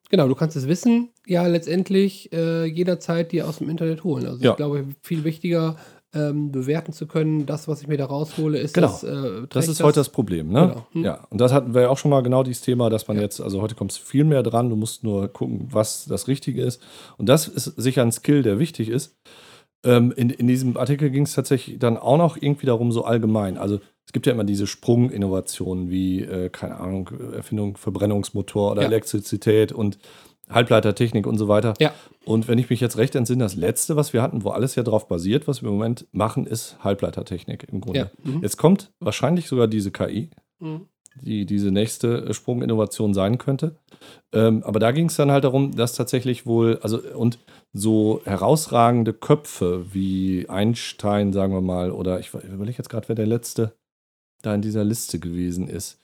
genau, 0.09 0.27
du 0.27 0.35
kannst 0.35 0.55
es 0.55 0.67
wissen, 0.67 1.09
ja, 1.25 1.45
letztendlich 1.47 2.31
äh, 2.31 2.65
jederzeit 2.65 3.31
dir 3.31 3.47
aus 3.47 3.57
dem 3.57 3.69
Internet 3.69 4.03
holen. 4.03 4.25
Also 4.25 4.43
ja. 4.43 4.51
ich 4.51 4.57
glaube, 4.57 4.85
viel 5.01 5.23
wichtiger 5.23 5.75
ähm, 6.13 6.51
bewerten 6.51 6.91
zu 6.91 7.05
können, 7.05 7.45
das, 7.45 7.67
was 7.67 7.81
ich 7.81 7.87
mir 7.87 7.97
da 7.97 8.05
raushole, 8.05 8.57
ist 8.57 8.73
genau. 8.73 8.87
das. 8.87 9.03
Äh, 9.03 9.47
das 9.49 9.67
ist 9.67 9.79
das? 9.79 9.85
heute 9.85 9.99
das 9.99 10.09
Problem, 10.09 10.49
ne? 10.49 10.69
Genau. 10.69 10.87
Hm. 10.93 11.03
Ja, 11.03 11.27
und 11.29 11.39
das 11.39 11.53
hatten 11.53 11.73
wir 11.73 11.83
ja 11.83 11.89
auch 11.89 11.97
schon 11.97 12.11
mal 12.11 12.21
genau 12.21 12.43
dieses 12.43 12.63
Thema, 12.63 12.89
dass 12.89 13.07
man 13.07 13.17
ja. 13.17 13.23
jetzt, 13.23 13.39
also 13.41 13.61
heute 13.61 13.75
kommt 13.75 13.91
es 13.91 13.97
viel 13.97 14.23
mehr 14.23 14.41
dran, 14.41 14.69
du 14.69 14.75
musst 14.75 15.03
nur 15.03 15.27
gucken, 15.27 15.67
was 15.69 16.05
das 16.05 16.27
Richtige 16.27 16.63
ist. 16.63 16.81
Und 17.17 17.29
das 17.29 17.47
ist 17.47 17.65
sicher 17.65 18.01
ein 18.01 18.11
Skill, 18.11 18.41
der 18.41 18.57
wichtig 18.57 18.89
ist. 18.89 19.17
Ähm, 19.83 20.11
in, 20.15 20.29
in 20.29 20.47
diesem 20.47 20.75
Artikel 20.77 21.09
ging 21.09 21.23
es 21.23 21.33
tatsächlich 21.33 21.79
dann 21.79 21.97
auch 21.97 22.17
noch 22.17 22.37
irgendwie 22.37 22.65
darum, 22.65 22.91
so 22.91 23.05
allgemein. 23.05 23.57
Also 23.57 23.79
es 24.05 24.11
gibt 24.11 24.25
ja 24.25 24.33
immer 24.33 24.43
diese 24.43 24.67
Sprunginnovationen 24.67 25.89
wie, 25.89 26.21
äh, 26.21 26.49
keine 26.49 26.79
Ahnung, 26.79 27.09
Erfindung 27.33 27.77
Verbrennungsmotor 27.77 28.71
oder 28.71 28.81
ja. 28.81 28.87
Elektrizität 28.87 29.71
und 29.71 29.97
Halbleitertechnik 30.49 31.27
und 31.27 31.37
so 31.37 31.47
weiter. 31.47 31.75
Ja. 31.79 31.93
Und 32.25 32.47
wenn 32.47 32.57
ich 32.57 32.69
mich 32.69 32.81
jetzt 32.81 32.97
recht 32.97 33.15
entsinne, 33.15 33.43
das 33.43 33.55
letzte, 33.55 33.95
was 33.95 34.13
wir 34.13 34.21
hatten, 34.21 34.43
wo 34.43 34.49
alles 34.49 34.75
ja 34.75 34.83
drauf 34.83 35.07
basiert, 35.07 35.47
was 35.47 35.61
wir 35.61 35.69
im 35.69 35.75
Moment 35.75 36.07
machen, 36.11 36.47
ist 36.47 36.77
Halbleitertechnik 36.83 37.67
im 37.71 37.81
Grunde. 37.81 37.99
Ja. 37.99 38.31
Mhm. 38.31 38.41
Jetzt 38.41 38.57
kommt 38.57 38.91
wahrscheinlich 38.99 39.47
sogar 39.47 39.67
diese 39.67 39.91
KI. 39.91 40.31
Mhm 40.59 40.87
die 41.21 41.45
diese 41.45 41.71
nächste 41.71 42.33
Sprunginnovation 42.33 43.13
sein 43.13 43.37
könnte. 43.37 43.75
Ähm, 44.31 44.63
aber 44.63 44.79
da 44.79 44.91
ging 44.91 45.07
es 45.07 45.15
dann 45.15 45.31
halt 45.31 45.43
darum, 45.43 45.75
dass 45.75 45.93
tatsächlich 45.93 46.45
wohl, 46.45 46.79
also 46.81 46.99
und 46.99 47.39
so 47.73 48.21
herausragende 48.25 49.13
Köpfe 49.13 49.93
wie 49.93 50.47
Einstein, 50.49 51.33
sagen 51.33 51.53
wir 51.53 51.61
mal, 51.61 51.91
oder 51.91 52.19
ich 52.19 52.33
überlege 52.33 52.77
jetzt 52.77 52.89
gerade, 52.89 53.07
wer 53.09 53.15
der 53.15 53.27
letzte 53.27 53.73
da 54.41 54.55
in 54.55 54.61
dieser 54.61 54.83
Liste 54.83 55.19
gewesen 55.19 55.67
ist. 55.67 55.99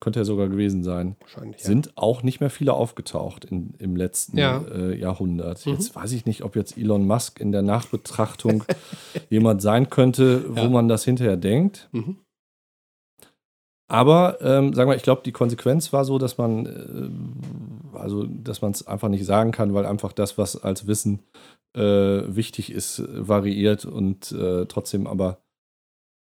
Könnte 0.00 0.20
er 0.20 0.24
sogar 0.24 0.48
gewesen 0.48 0.82
sein. 0.82 1.16
Wahrscheinlich. 1.20 1.60
Ja. 1.60 1.66
Sind 1.66 1.96
auch 1.96 2.22
nicht 2.22 2.40
mehr 2.40 2.50
viele 2.50 2.74
aufgetaucht 2.74 3.44
in, 3.46 3.74
im 3.78 3.96
letzten 3.96 4.36
ja. 4.36 4.62
äh, 4.62 4.98
Jahrhundert. 4.98 5.64
Mhm. 5.64 5.72
Jetzt 5.72 5.94
weiß 5.94 6.12
ich 6.12 6.26
nicht, 6.26 6.42
ob 6.42 6.56
jetzt 6.56 6.76
Elon 6.76 7.06
Musk 7.06 7.40
in 7.40 7.52
der 7.52 7.62
Nachbetrachtung 7.62 8.64
jemand 9.30 9.62
sein 9.62 9.88
könnte, 9.88 10.44
wo 10.56 10.62
ja. 10.62 10.68
man 10.68 10.88
das 10.88 11.04
hinterher 11.04 11.36
denkt. 11.36 11.88
Mhm. 11.92 12.18
Aber 13.86 14.38
ähm, 14.40 14.72
sagen 14.72 14.90
wir, 14.90 14.96
ich 14.96 15.02
glaube, 15.02 15.22
die 15.24 15.32
Konsequenz 15.32 15.92
war 15.92 16.04
so, 16.04 16.18
dass 16.18 16.38
man, 16.38 16.66
äh, 17.92 17.98
also 17.98 18.24
dass 18.24 18.62
man 18.62 18.72
es 18.72 18.86
einfach 18.86 19.08
nicht 19.08 19.26
sagen 19.26 19.52
kann, 19.52 19.74
weil 19.74 19.84
einfach 19.84 20.12
das, 20.12 20.38
was 20.38 20.62
als 20.62 20.86
Wissen 20.86 21.20
äh, 21.76 21.80
wichtig 21.80 22.72
ist, 22.72 23.02
variiert 23.08 23.84
und 23.84 24.32
äh, 24.32 24.66
trotzdem 24.66 25.06
aber 25.06 25.38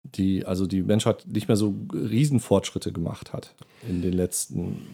die, 0.04 0.46
also 0.46 0.66
die 0.66 0.82
Menschheit 0.82 1.26
nicht 1.26 1.48
mehr 1.48 1.56
so 1.56 1.74
Riesenfortschritte 1.92 2.92
gemacht 2.92 3.32
hat 3.32 3.54
in 3.86 4.00
den 4.00 4.12
letzten 4.12 4.86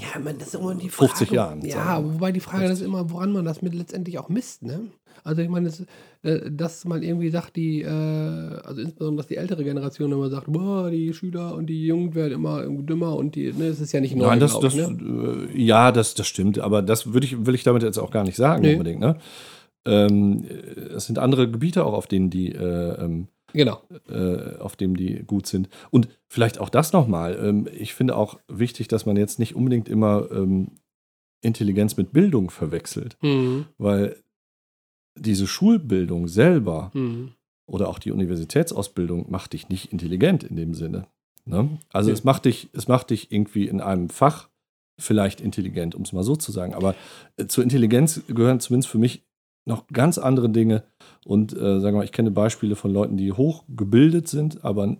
Ja, 0.00 0.18
man, 0.20 0.38
das 0.38 0.48
ist 0.48 0.54
immer 0.54 0.74
die 0.74 0.88
Frage. 0.88 1.08
50 1.10 1.30
Jahren, 1.30 1.62
Ja, 1.64 2.02
wobei 2.04 2.32
die 2.32 2.40
Frage 2.40 2.66
ist 2.66 2.82
immer, 2.82 3.10
woran 3.10 3.32
man 3.32 3.44
das 3.44 3.62
mit 3.62 3.74
letztendlich 3.74 4.18
auch 4.18 4.28
misst, 4.28 4.62
ne? 4.62 4.80
Also 5.24 5.42
ich 5.42 5.48
meine, 5.48 5.66
das, 5.66 5.84
äh, 6.22 6.50
dass 6.50 6.84
man 6.84 7.02
irgendwie 7.02 7.28
sagt, 7.30 7.56
die, 7.56 7.82
äh, 7.82 7.88
also 7.88 8.80
insbesondere, 8.80 9.22
dass 9.22 9.26
die 9.26 9.36
ältere 9.36 9.64
Generation 9.64 10.12
immer 10.12 10.30
sagt, 10.30 10.46
boah, 10.46 10.90
die 10.90 11.12
Schüler 11.12 11.54
und 11.54 11.66
die 11.66 11.86
Jugend 11.86 12.14
werden 12.14 12.34
immer 12.34 12.62
dümmer 12.64 13.16
und 13.16 13.34
die, 13.34 13.52
ne, 13.52 13.68
das 13.68 13.80
ist 13.80 13.92
ja 13.92 14.00
nicht 14.00 14.14
neu, 14.14 14.26
Nein, 14.26 14.38
das, 14.40 14.52
glaub 14.52 14.62
das, 14.62 14.76
ne? 14.76 15.48
äh, 15.52 15.60
ja, 15.60 15.90
das, 15.90 16.14
das 16.14 16.28
stimmt, 16.28 16.60
aber 16.60 16.82
das 16.82 17.12
würde 17.12 17.26
ich, 17.26 17.46
will 17.46 17.54
ich 17.56 17.64
damit 17.64 17.82
jetzt 17.82 17.98
auch 17.98 18.10
gar 18.12 18.22
nicht 18.24 18.36
sagen 18.36 18.62
Nee. 18.62 18.72
unbedingt. 18.74 19.00
Ne? 19.00 19.16
Ähm, 19.86 20.44
es 20.94 21.06
sind 21.06 21.18
andere 21.18 21.50
Gebiete 21.50 21.84
auch, 21.84 21.94
auf 21.94 22.06
denen 22.06 22.30
die, 22.30 22.52
äh, 22.52 23.04
ähm, 23.04 23.28
Genau. 23.52 23.82
äh, 24.10 24.56
auf 24.58 24.76
dem 24.76 24.96
die 24.96 25.22
gut 25.26 25.46
sind. 25.46 25.68
Und 25.90 26.08
vielleicht 26.28 26.58
auch 26.58 26.68
das 26.68 26.92
nochmal. 26.92 27.38
Ähm, 27.42 27.66
ich 27.72 27.94
finde 27.94 28.16
auch 28.16 28.38
wichtig, 28.48 28.88
dass 28.88 29.06
man 29.06 29.16
jetzt 29.16 29.38
nicht 29.38 29.54
unbedingt 29.56 29.88
immer 29.88 30.30
ähm, 30.30 30.72
Intelligenz 31.40 31.96
mit 31.96 32.12
Bildung 32.12 32.50
verwechselt, 32.50 33.16
Mhm. 33.22 33.66
weil 33.78 34.16
diese 35.18 35.46
Schulbildung 35.46 36.28
selber 36.28 36.90
Mhm. 36.94 37.32
oder 37.66 37.88
auch 37.88 37.98
die 37.98 38.12
Universitätsausbildung 38.12 39.30
macht 39.30 39.52
dich 39.52 39.68
nicht 39.68 39.92
intelligent 39.92 40.44
in 40.44 40.56
dem 40.56 40.74
Sinne. 40.74 41.06
Ne? 41.44 41.78
Also 41.92 42.08
Nee. 42.10 42.14
es 42.14 42.24
macht 42.24 42.44
dich, 42.44 42.68
es 42.72 42.88
macht 42.88 43.10
dich 43.10 43.32
irgendwie 43.32 43.66
in 43.66 43.80
einem 43.80 44.10
Fach 44.10 44.48
vielleicht 45.00 45.40
intelligent, 45.40 45.94
um 45.94 46.02
es 46.02 46.12
mal 46.12 46.24
so 46.24 46.36
zu 46.36 46.52
sagen. 46.52 46.74
Aber 46.74 46.94
äh, 47.36 47.46
zur 47.46 47.64
Intelligenz 47.64 48.20
gehören 48.28 48.60
zumindest 48.60 48.90
für 48.90 48.98
mich 48.98 49.22
noch 49.64 49.86
ganz 49.88 50.18
andere 50.18 50.50
Dinge. 50.50 50.82
Und 51.24 51.52
äh, 51.52 51.80
sagen 51.80 51.94
wir 51.94 51.98
mal, 51.98 52.04
ich 52.04 52.12
kenne 52.12 52.30
Beispiele 52.30 52.76
von 52.76 52.92
Leuten, 52.92 53.16
die 53.16 53.32
hochgebildet 53.32 54.28
sind, 54.28 54.64
aber 54.64 54.96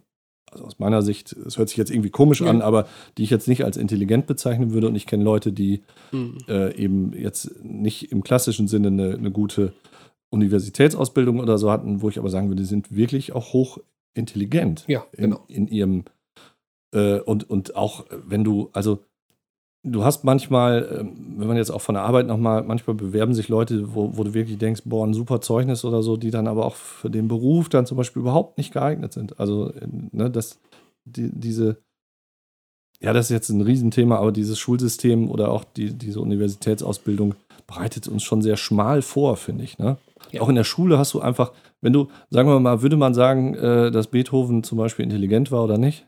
also 0.51 0.65
aus 0.65 0.79
meiner 0.79 1.03
Sicht, 1.03 1.33
es 1.33 1.59
hört 1.59 1.69
sich 1.69 1.77
jetzt 1.77 1.91
irgendwie 1.91 2.09
komisch 2.11 2.41
Ja. 2.41 2.49
an, 2.49 2.63
aber 2.63 2.87
die 3.19 3.23
ich 3.23 3.29
jetzt 3.31 3.49
nicht 3.49 3.65
als 3.65 3.77
intelligent 3.77 4.27
bezeichnen 4.27 4.73
würde. 4.73 4.89
Und 4.89 4.95
ich 4.95 5.07
kenne 5.07 5.23
Leute, 5.25 5.53
die 5.53 5.83
Mhm. 6.13 6.39
äh, 6.49 6.75
eben 6.75 7.13
jetzt 7.13 7.63
nicht 7.63 8.11
im 8.13 8.23
klassischen 8.23 8.67
Sinne 8.67 8.89
eine, 8.89 9.15
eine 9.15 9.31
gute 9.31 9.75
Universitätsausbildung 10.31 11.41
oder 11.41 11.59
so 11.59 11.71
hatten, 11.71 12.01
wo 12.03 12.09
ich 12.09 12.19
aber 12.19 12.31
sagen 12.31 12.49
würde, 12.49 12.63
die 12.63 12.69
sind 12.69 12.95
wirklich 12.95 13.33
auch 13.35 13.53
hochintelligent 13.53 14.85
Ja, 14.89 15.05
in, 15.13 15.25
genau. 15.31 15.45
in 15.49 15.69
ihrem 15.69 16.05
äh, 16.95 17.21
und, 17.21 17.49
und 17.51 17.77
auch 17.77 18.07
äh, 18.11 18.17
wenn 18.27 18.45
du, 18.45 18.71
also 18.73 19.01
du 19.83 20.05
hast 20.05 20.25
manchmal, 20.25 20.99
ähm, 21.01 21.37
wenn 21.39 21.49
man 21.49 21.57
jetzt 21.57 21.71
auch 21.71 21.81
von 21.81 21.95
der 21.95 22.05
Arbeit 22.05 22.27
nochmal, 22.27 22.63
manchmal 22.63 22.97
bewerben 22.97 23.35
sich 23.35 23.49
Leute, 23.49 23.95
wo, 23.95 24.17
wo 24.17 24.25
du 24.25 24.35
wirklich 24.35 24.59
denkst, 24.59 24.83
boah, 24.85 25.07
ein 25.07 25.15
super 25.15 25.41
Zeugnis 25.41 25.85
oder 25.85 26.03
so, 26.03 26.17
die 26.17 26.31
dann 26.31 26.49
aber 26.49 26.67
auch 26.67 26.75
für 26.75 27.11
den 27.11 27.29
Beruf 27.29 27.69
dann 27.69 27.87
zum 27.87 27.97
Beispiel 27.97 28.21
überhaupt 28.21 28.59
nicht 28.59 28.73
geeignet 28.73 29.13
sind. 29.13 29.39
Also, 29.39 29.73
äh, 29.73 29.87
ne, 30.13 30.31
das, 30.31 30.59
die, 31.05 31.31
diese, 31.33 31.79
ja, 33.01 33.13
das 33.13 33.27
ist 33.27 33.31
jetzt 33.31 33.49
ein 33.51 33.61
Riesenthema, 33.61 34.17
aber 34.17 34.33
dieses 34.33 34.59
Schulsystem 34.59 35.31
oder 35.31 35.51
auch 35.51 35.65
die, 35.65 35.95
diese 35.95 36.21
Universitätsausbildung 36.21 37.35
bereitet 37.67 38.09
uns 38.09 38.25
schon 38.25 38.43
sehr 38.43 38.57
schmal 38.57 39.03
vor, 39.03 39.37
finde 39.37 39.63
ich. 39.63 39.79
Ne? 39.79 39.99
Ja. 40.33 40.41
Auch 40.41 40.49
in 40.49 40.57
der 40.57 40.65
Schule 40.65 40.99
hast 40.99 41.15
du 41.15 41.21
einfach, 41.21 41.53
wenn 41.81 41.93
du, 41.93 42.09
sagen 42.31 42.49
wir 42.49 42.59
mal, 42.59 42.83
würde 42.83 42.97
man 42.97 43.15
sagen, 43.15 43.55
äh, 43.55 43.91
dass 43.93 44.09
Beethoven 44.09 44.65
zum 44.65 44.79
Beispiel 44.79 45.05
intelligent 45.05 45.53
war 45.53 45.63
oder 45.63 45.79
nicht? 45.79 46.08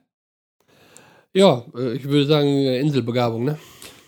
Ja, 1.34 1.64
äh, 1.76 1.92
ich 1.94 2.04
würde 2.04 2.26
sagen, 2.26 2.48
Inselbegabung, 2.48 3.44
ne? 3.44 3.58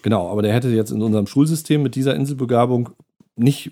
Genau, 0.02 0.28
aber 0.28 0.42
der 0.42 0.52
hätte 0.52 0.68
jetzt 0.68 0.90
in 0.90 1.02
unserem 1.02 1.26
Schulsystem 1.26 1.82
mit 1.82 1.94
dieser 1.94 2.14
Inselbegabung 2.16 2.90
nicht 3.36 3.70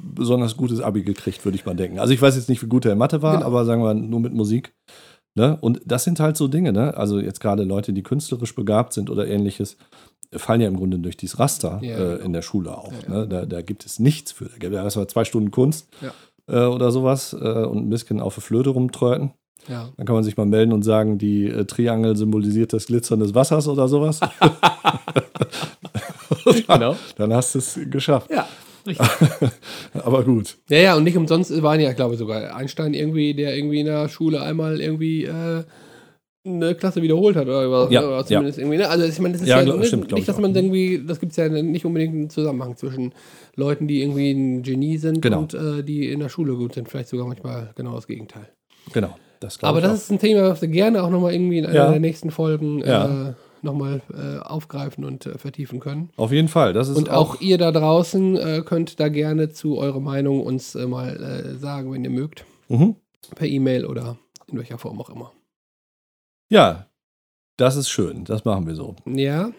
besonders 0.00 0.56
gutes 0.56 0.80
Abi 0.80 1.02
gekriegt, 1.02 1.44
würde 1.44 1.56
ich 1.56 1.66
mal 1.66 1.76
denken. 1.76 1.98
Also 1.98 2.14
ich 2.14 2.22
weiß 2.22 2.34
jetzt 2.36 2.48
nicht, 2.48 2.62
wie 2.62 2.66
gut 2.68 2.86
er 2.86 2.92
in 2.92 2.98
Mathe 2.98 3.20
war, 3.22 3.34
Genau. 3.36 3.46
aber 3.46 3.64
sagen 3.64 3.82
wir 3.82 3.92
nur 3.94 4.20
mit 4.20 4.32
Musik. 4.32 4.74
Ne? 5.34 5.58
Und 5.60 5.80
das 5.84 6.04
sind 6.04 6.18
halt 6.18 6.38
so 6.38 6.48
Dinge, 6.48 6.72
ne? 6.72 6.96
Also 6.96 7.20
jetzt 7.20 7.40
gerade 7.40 7.62
Leute, 7.64 7.92
die 7.92 8.02
künstlerisch 8.02 8.54
begabt 8.54 8.94
sind 8.94 9.10
oder 9.10 9.26
ähnliches, 9.28 9.76
fallen 10.34 10.62
ja 10.62 10.68
im 10.68 10.76
Grunde 10.78 10.98
durch 10.98 11.18
dieses 11.18 11.38
Raster 11.38 11.78
Ja, 11.82 11.94
äh, 11.96 11.98
genau. 12.14 12.24
in 12.24 12.32
der 12.32 12.42
Schule 12.42 12.76
auch. 12.76 12.90
Ja, 12.90 12.98
ja. 13.06 13.14
Ne? 13.20 13.28
Da, 13.28 13.44
da 13.44 13.60
gibt 13.60 13.84
es 13.84 13.98
nichts 13.98 14.32
für. 14.32 14.46
Da 14.46 14.56
gibt 14.56 14.74
es 14.74 14.94
zwei 15.12 15.24
Stunden 15.26 15.50
Kunst 15.50 15.88
äh, 16.48 16.64
oder 16.64 16.90
sowas 16.90 17.34
äh, 17.38 17.64
und 17.64 17.86
ein 17.86 17.90
bisschen 17.90 18.20
auf 18.20 18.34
der 18.34 18.42
Flöte 18.42 18.70
rumtröten. 18.70 19.32
Ja. 19.68 19.88
Dann 19.96 20.06
kann 20.06 20.14
man 20.14 20.24
sich 20.24 20.36
mal 20.36 20.46
melden 20.46 20.72
und 20.72 20.82
sagen, 20.82 21.18
die 21.18 21.46
äh, 21.46 21.64
Triangel 21.64 22.16
symbolisiert 22.16 22.72
das 22.72 22.86
Glitzern 22.86 23.20
des 23.20 23.34
Wassers 23.34 23.66
oder 23.68 23.88
sowas. 23.88 24.20
Genau. 26.68 26.96
Dann 27.16 27.32
hast 27.32 27.54
du 27.54 27.58
es 27.58 27.78
geschafft. 27.90 28.30
Ja, 28.30 28.46
richtig. 28.86 29.06
Aber 29.94 30.24
gut. 30.24 30.56
Ja, 30.68 30.78
ja, 30.78 30.96
und 30.96 31.04
nicht 31.04 31.16
umsonst 31.16 31.62
waren 31.62 31.80
ja, 31.80 31.92
glaube 31.92 32.14
ich, 32.14 32.18
sogar 32.18 32.54
Einstein 32.54 32.94
irgendwie, 32.94 33.34
der 33.34 33.56
irgendwie 33.56 33.80
in 33.80 33.86
der 33.86 34.08
Schule 34.08 34.40
einmal 34.42 34.80
irgendwie 34.80 35.24
äh, 35.24 35.64
eine 36.44 36.74
Klasse 36.76 37.02
wiederholt 37.02 37.34
hat 37.36 37.46
oder, 37.48 37.68
was, 37.70 37.90
Ja, 37.90 38.06
oder 38.06 38.24
zumindest 38.24 38.58
irgendwie. 38.58 38.78
Ne? 38.78 38.88
Also 38.88 39.04
ich 39.04 39.18
meine, 39.18 39.32
das 39.34 39.42
ist 39.42 39.48
Ja, 39.48 39.58
ja, 39.58 39.64
glaub- 39.64 39.78
ne, 39.80 39.84
stimmt, 39.86 40.10
nicht, 40.12 40.20
ich 40.20 40.26
dass 40.26 40.38
man 40.38 40.54
irgendwie, 40.54 41.02
das 41.04 41.18
gibt 41.18 41.30
es 41.32 41.36
ja 41.36 41.48
nicht 41.48 41.84
unbedingt 41.84 42.14
einen 42.14 42.30
Zusammenhang 42.30 42.76
zwischen 42.76 43.12
Leuten, 43.56 43.88
die 43.88 44.00
irgendwie 44.02 44.30
ein 44.30 44.62
Genie 44.62 44.98
sind 44.98 45.22
Genau. 45.22 45.40
und 45.40 45.54
äh, 45.54 45.82
die 45.82 46.10
in 46.10 46.20
der 46.20 46.28
Schule 46.28 46.54
gut 46.54 46.74
sind. 46.74 46.88
Vielleicht 46.88 47.08
sogar 47.08 47.26
manchmal 47.26 47.72
genau 47.74 47.94
das 47.96 48.06
Gegenteil. 48.06 48.48
Genau. 48.92 49.16
Das 49.40 49.62
Aber 49.62 49.80
das 49.80 49.90
auch. 49.90 49.94
ist 49.94 50.10
ein 50.10 50.18
Thema, 50.18 50.48
was 50.48 50.60
wir 50.62 50.68
gerne 50.68 51.02
auch 51.02 51.10
nochmal 51.10 51.34
irgendwie 51.34 51.58
in 51.58 51.66
einer 51.66 51.74
Ja. 51.74 51.90
der 51.90 52.00
nächsten 52.00 52.30
Folgen 52.30 52.80
Ja. 52.80 53.30
äh, 53.30 53.34
nochmal 53.62 54.00
äh, 54.12 54.38
aufgreifen 54.40 55.04
und 55.04 55.26
äh, 55.26 55.38
vertiefen 55.38 55.80
können. 55.80 56.10
auf 56.16 56.30
jeden 56.32 56.48
Fall. 56.48 56.72
Das 56.72 56.88
ist 56.88 56.96
Und 56.96 57.10
auch 57.10 57.40
ihr 57.40 57.58
da 57.58 57.72
draußen 57.72 58.36
äh, 58.36 58.62
könnt 58.64 59.00
da 59.00 59.08
gerne 59.08 59.50
zu 59.50 59.76
eurer 59.78 60.00
Meinung 60.00 60.42
uns 60.44 60.74
äh, 60.74 60.86
mal 60.86 61.16
äh, 61.16 61.56
sagen, 61.58 61.92
wenn 61.92 62.04
ihr 62.04 62.10
mögt. 62.10 62.44
Mhm. 62.68 62.96
Per 63.34 63.46
E-Mail 63.48 63.86
oder 63.86 64.16
in 64.46 64.58
welcher 64.58 64.78
Form 64.78 65.00
auch 65.00 65.10
immer. 65.10 65.32
Ja, 66.48 66.86
das 67.56 67.74
ist 67.76 67.88
schön. 67.88 68.24
Das 68.24 68.44
machen 68.44 68.66
wir 68.66 68.74
so. 68.76 68.94
Ja, 69.06 69.50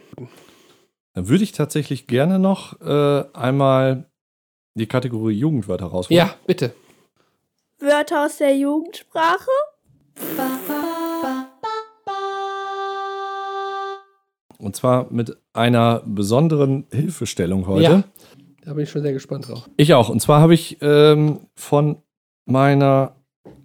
Dann 1.13 1.27
würde 1.27 1.43
ich 1.43 1.51
tatsächlich 1.51 2.07
gerne 2.07 2.39
noch 2.39 2.79
äh, 2.79 3.23
einmal 3.33 4.05
die 4.75 4.85
Kategorie 4.87 5.33
Jugendwörter 5.33 5.87
rausholen. 5.87 6.17
ja, 6.17 6.35
bitte. 6.45 6.73
Wörter 7.79 8.25
aus 8.25 8.37
der 8.37 8.55
Jugendsprache. 8.55 9.49
Und 14.59 14.75
zwar 14.75 15.11
mit 15.11 15.37
einer 15.53 16.01
besonderen 16.05 16.85
Hilfestellung 16.91 17.67
heute. 17.67 17.83
Ja. 17.83 18.03
Da 18.63 18.73
bin 18.73 18.83
ich 18.83 18.89
schon 18.89 19.01
sehr 19.01 19.13
gespannt 19.13 19.47
drauf. 19.47 19.69
Ich 19.77 19.93
auch. 19.93 20.09
Und 20.09 20.19
zwar 20.21 20.41
habe 20.41 20.53
ich 20.53 20.77
ähm, 20.81 21.39
von 21.55 21.97
meiner 22.45 23.15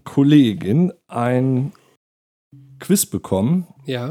Kollegin 0.04 0.92
ein 1.08 1.72
Quiz 2.78 3.06
bekommen. 3.06 3.66
Ja, 3.84 4.10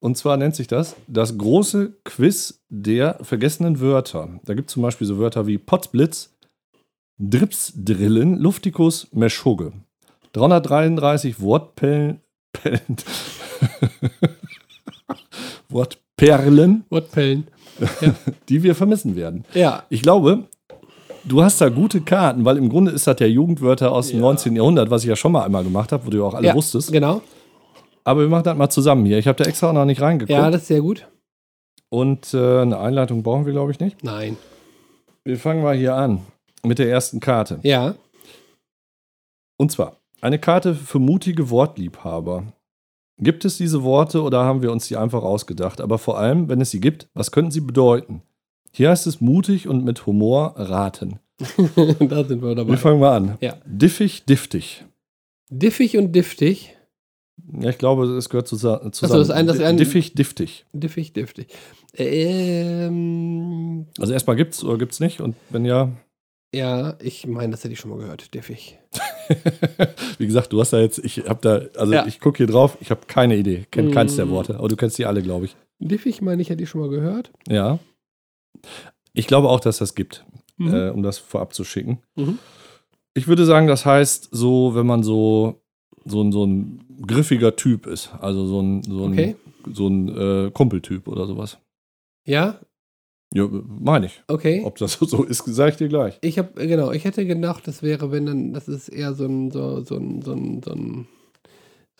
Und 0.00 0.16
zwar 0.16 0.36
nennt 0.36 0.56
sich 0.56 0.66
das 0.66 0.96
das 1.06 1.36
große 1.38 1.92
Quiz 2.04 2.60
der 2.68 3.18
vergessenen 3.22 3.80
Wörter. 3.80 4.40
Da 4.44 4.54
gibt 4.54 4.70
es 4.70 4.74
zum 4.74 4.82
Beispiel 4.82 5.06
so 5.06 5.18
Wörter 5.18 5.46
wie 5.46 5.58
Potzblitz, 5.58 6.34
Dripsdrillen, 7.18 8.36
Luftikus, 8.38 9.08
Meschugge. 9.12 9.72
333 10.36 11.40
Wortpellen, 11.40 12.20
Pellen, 12.52 12.96
Wortperlen, 15.68 16.84
Wortpellen. 16.90 17.46
die 18.48 18.62
wir 18.62 18.74
vermissen 18.74 19.16
werden. 19.16 19.44
Ja, 19.54 19.84
Ich 19.90 20.00
glaube, 20.02 20.44
du 21.24 21.42
hast 21.42 21.60
da 21.60 21.68
gute 21.68 22.00
Karten, 22.00 22.44
weil 22.44 22.56
im 22.56 22.68
Grunde 22.70 22.90
ist 22.92 23.06
das 23.06 23.16
ja 23.20 23.26
Jugendwörter 23.26 23.92
aus 23.92 24.08
dem 24.08 24.16
Ja. 24.18 24.22
19. 24.22 24.56
Jahrhundert, 24.56 24.90
was 24.90 25.02
ich 25.02 25.08
ja 25.08 25.16
schon 25.16 25.32
mal 25.32 25.44
einmal 25.44 25.62
gemacht 25.64 25.92
habe, 25.92 26.06
wo 26.06 26.10
du 26.10 26.18
ja 26.18 26.24
auch 26.24 26.34
alle 26.34 26.46
ja 26.48 26.54
wusstest. 26.54 26.90
genau. 26.92 27.20
Aber 28.04 28.20
wir 28.20 28.28
machen 28.28 28.44
das 28.44 28.56
mal 28.56 28.70
zusammen 28.70 29.04
hier. 29.04 29.18
Ich 29.18 29.26
habe 29.26 29.42
da 29.42 29.48
extra 29.48 29.68
auch 29.70 29.72
noch 29.74 29.84
nicht 29.84 30.00
reingeguckt. 30.00 30.30
Ja, 30.30 30.50
das 30.50 30.62
ist 30.62 30.68
sehr 30.68 30.80
gut. 30.80 31.06
Und 31.88 32.32
äh, 32.34 32.60
eine 32.60 32.78
Einleitung 32.78 33.22
brauchen 33.22 33.46
wir, 33.46 33.52
glaube 33.52 33.72
ich, 33.72 33.80
nicht. 33.80 34.02
Nein. 34.04 34.36
Wir 35.24 35.38
fangen 35.38 35.62
mal 35.62 35.76
hier 35.76 35.94
an 35.96 36.20
mit 36.62 36.78
der 36.78 36.88
ersten 36.88 37.20
Karte. 37.20 37.58
Ja, 37.62 37.94
Und 39.58 39.72
zwar 39.72 39.96
eine 40.20 40.38
Karte 40.38 40.74
für 40.74 40.98
mutige 40.98 41.50
Wortliebhaber. 41.50 42.52
Gibt 43.18 43.44
es 43.44 43.56
diese 43.56 43.82
Worte 43.82 44.22
oder 44.22 44.44
haben 44.44 44.62
wir 44.62 44.70
uns 44.72 44.88
die 44.88 44.96
einfach 44.96 45.22
ausgedacht? 45.22 45.80
Aber 45.80 45.98
vor 45.98 46.18
allem, 46.18 46.48
wenn 46.48 46.60
es 46.60 46.70
sie 46.70 46.80
gibt, 46.80 47.08
was 47.14 47.30
könnten 47.32 47.50
sie 47.50 47.60
bedeuten? 47.62 48.22
Hier 48.72 48.90
heißt 48.90 49.06
es 49.06 49.20
mutig 49.22 49.68
und 49.68 49.84
mit 49.84 50.04
Humor 50.06 50.54
raten. 50.56 51.18
da 51.38 52.24
sind 52.24 52.42
wir 52.42 52.54
dabei. 52.54 52.70
Wir 52.72 52.78
fangen 52.78 53.00
mal 53.00 53.16
an. 53.16 53.38
Ja. 53.40 53.56
Diffig, 53.64 54.24
diftig. 54.26 54.84
Diffig 55.48 55.96
und 55.96 56.12
diftig. 56.12 56.76
Ja, 57.60 57.68
ich 57.70 57.78
glaube, 57.78 58.04
es 58.16 58.28
gehört 58.28 58.48
zusa- 58.48 58.90
zusammen. 58.92 59.18
das 59.20 59.28
ist 59.28 59.34
ein- 59.34 59.46
das 59.46 59.60
ein- 59.60 59.76
Diffig, 59.76 60.14
diftig. 60.14 60.66
Diffig, 60.72 61.12
diftig. 61.12 61.48
Ähm, 61.94 63.86
Also 63.98 64.12
erstmal 64.12 64.36
gibt's 64.36 64.64
oder 64.64 64.78
gibt's 64.78 65.00
nicht? 65.00 65.20
Und 65.20 65.36
wenn 65.50 65.64
ja, 65.64 65.90
ja, 66.54 66.96
ich 67.00 67.26
meine, 67.26 67.50
das 67.52 67.64
hätte 67.64 67.72
ich 67.74 67.80
schon 67.80 67.90
mal 67.90 67.98
gehört. 67.98 68.34
Diffig. 68.34 68.78
wie 70.18 70.26
gesagt, 70.26 70.52
du 70.52 70.60
hast 70.60 70.72
da 70.72 70.80
jetzt, 70.80 70.98
ich 70.98 71.28
habe 71.28 71.38
da, 71.40 71.60
also 71.80 71.92
Ja. 71.92 72.06
ich 72.06 72.20
gucke 72.20 72.38
hier 72.38 72.46
drauf, 72.46 72.76
ich 72.80 72.90
habe 72.90 73.00
keine 73.06 73.36
Idee, 73.36 73.66
kenne 73.70 73.90
Mm. 73.90 73.92
keins 73.92 74.16
der 74.16 74.28
Worte, 74.28 74.56
aber 74.58 74.68
du 74.68 74.76
kennst 74.76 74.98
die 74.98 75.06
alle, 75.06 75.22
glaube 75.22 75.46
ich. 75.46 75.56
Diffig, 75.78 76.22
meine 76.22 76.40
ich, 76.42 76.50
hätte 76.50 76.62
ich 76.62 76.68
schon 76.68 76.80
mal 76.80 76.90
gehört. 76.90 77.30
Ja. 77.48 77.78
Ich 79.12 79.26
glaube 79.26 79.48
auch, 79.48 79.60
dass 79.60 79.78
das 79.78 79.94
gibt, 79.94 80.24
Mhm. 80.58 80.74
äh, 80.74 80.88
um 80.90 81.02
das 81.02 81.18
vorab 81.18 81.54
zu 81.54 81.64
schicken. 81.64 82.00
Mhm. 82.16 82.38
Ich 83.14 83.26
würde 83.28 83.44
sagen, 83.46 83.66
das 83.66 83.86
heißt 83.86 84.28
so, 84.32 84.74
wenn 84.74 84.86
man 84.86 85.02
so, 85.02 85.60
so, 86.04 86.22
ein, 86.22 86.32
so 86.32 86.44
ein 86.44 86.84
griffiger 87.06 87.56
Typ 87.56 87.86
ist, 87.86 88.10
also 88.20 88.46
so 88.46 88.60
ein, 88.60 88.82
so 88.82 89.04
ein, 89.06 89.12
Okay. 89.12 89.36
so 89.72 89.88
ein 89.88 90.08
äh, 90.46 90.50
Kumpeltyp 90.50 91.08
oder 91.08 91.26
sowas. 91.26 91.58
Ja? 92.24 92.60
Ja, 93.36 93.48
meine 93.80 94.06
ich. 94.06 94.22
Okay. 94.28 94.62
Ob 94.64 94.76
das 94.78 94.92
so 95.00 95.24
ist, 95.24 95.44
sage 95.46 95.70
ich 95.72 95.76
dir 95.76 95.88
gleich. 95.88 96.18
Ich 96.22 96.38
habe, 96.38 96.66
genau, 96.66 96.92
ich 96.92 97.04
hätte 97.04 97.26
gedacht, 97.26 97.66
das 97.68 97.82
wäre, 97.82 98.10
wenn 98.10 98.26
dann, 98.26 98.52
das 98.52 98.68
ist 98.68 98.88
eher 98.88 99.14
so 99.14 99.26
ein, 99.26 99.50
so, 99.50 99.80
so 99.82 99.96
ein, 99.96 100.22
so 100.22 100.32
ein, 100.32 100.62
so 100.62 100.72
ein, 100.72 101.06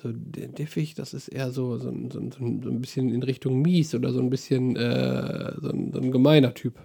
so 0.01 0.11
diffig, 0.13 0.95
das 0.95 1.15
ist 1.15 1.29
eher 1.29 1.51
so, 1.51 1.79
so, 1.79 1.89
ein, 1.89 2.11
so, 2.11 2.19
ein, 2.21 2.31
so 2.33 2.71
ein 2.71 2.81
bisschen 2.81 3.11
in 3.11 3.23
Richtung 3.23 3.61
mies 3.63 3.95
oder 3.95 4.13
so 4.13 4.21
ein 4.21 4.31
bisschen, 4.31 4.77
äh, 4.77 5.53
so, 5.61 5.69
ein, 5.71 5.93
so 5.93 6.01
ein 6.01 6.11
gemeiner 6.13 6.55
Typ. 6.55 6.79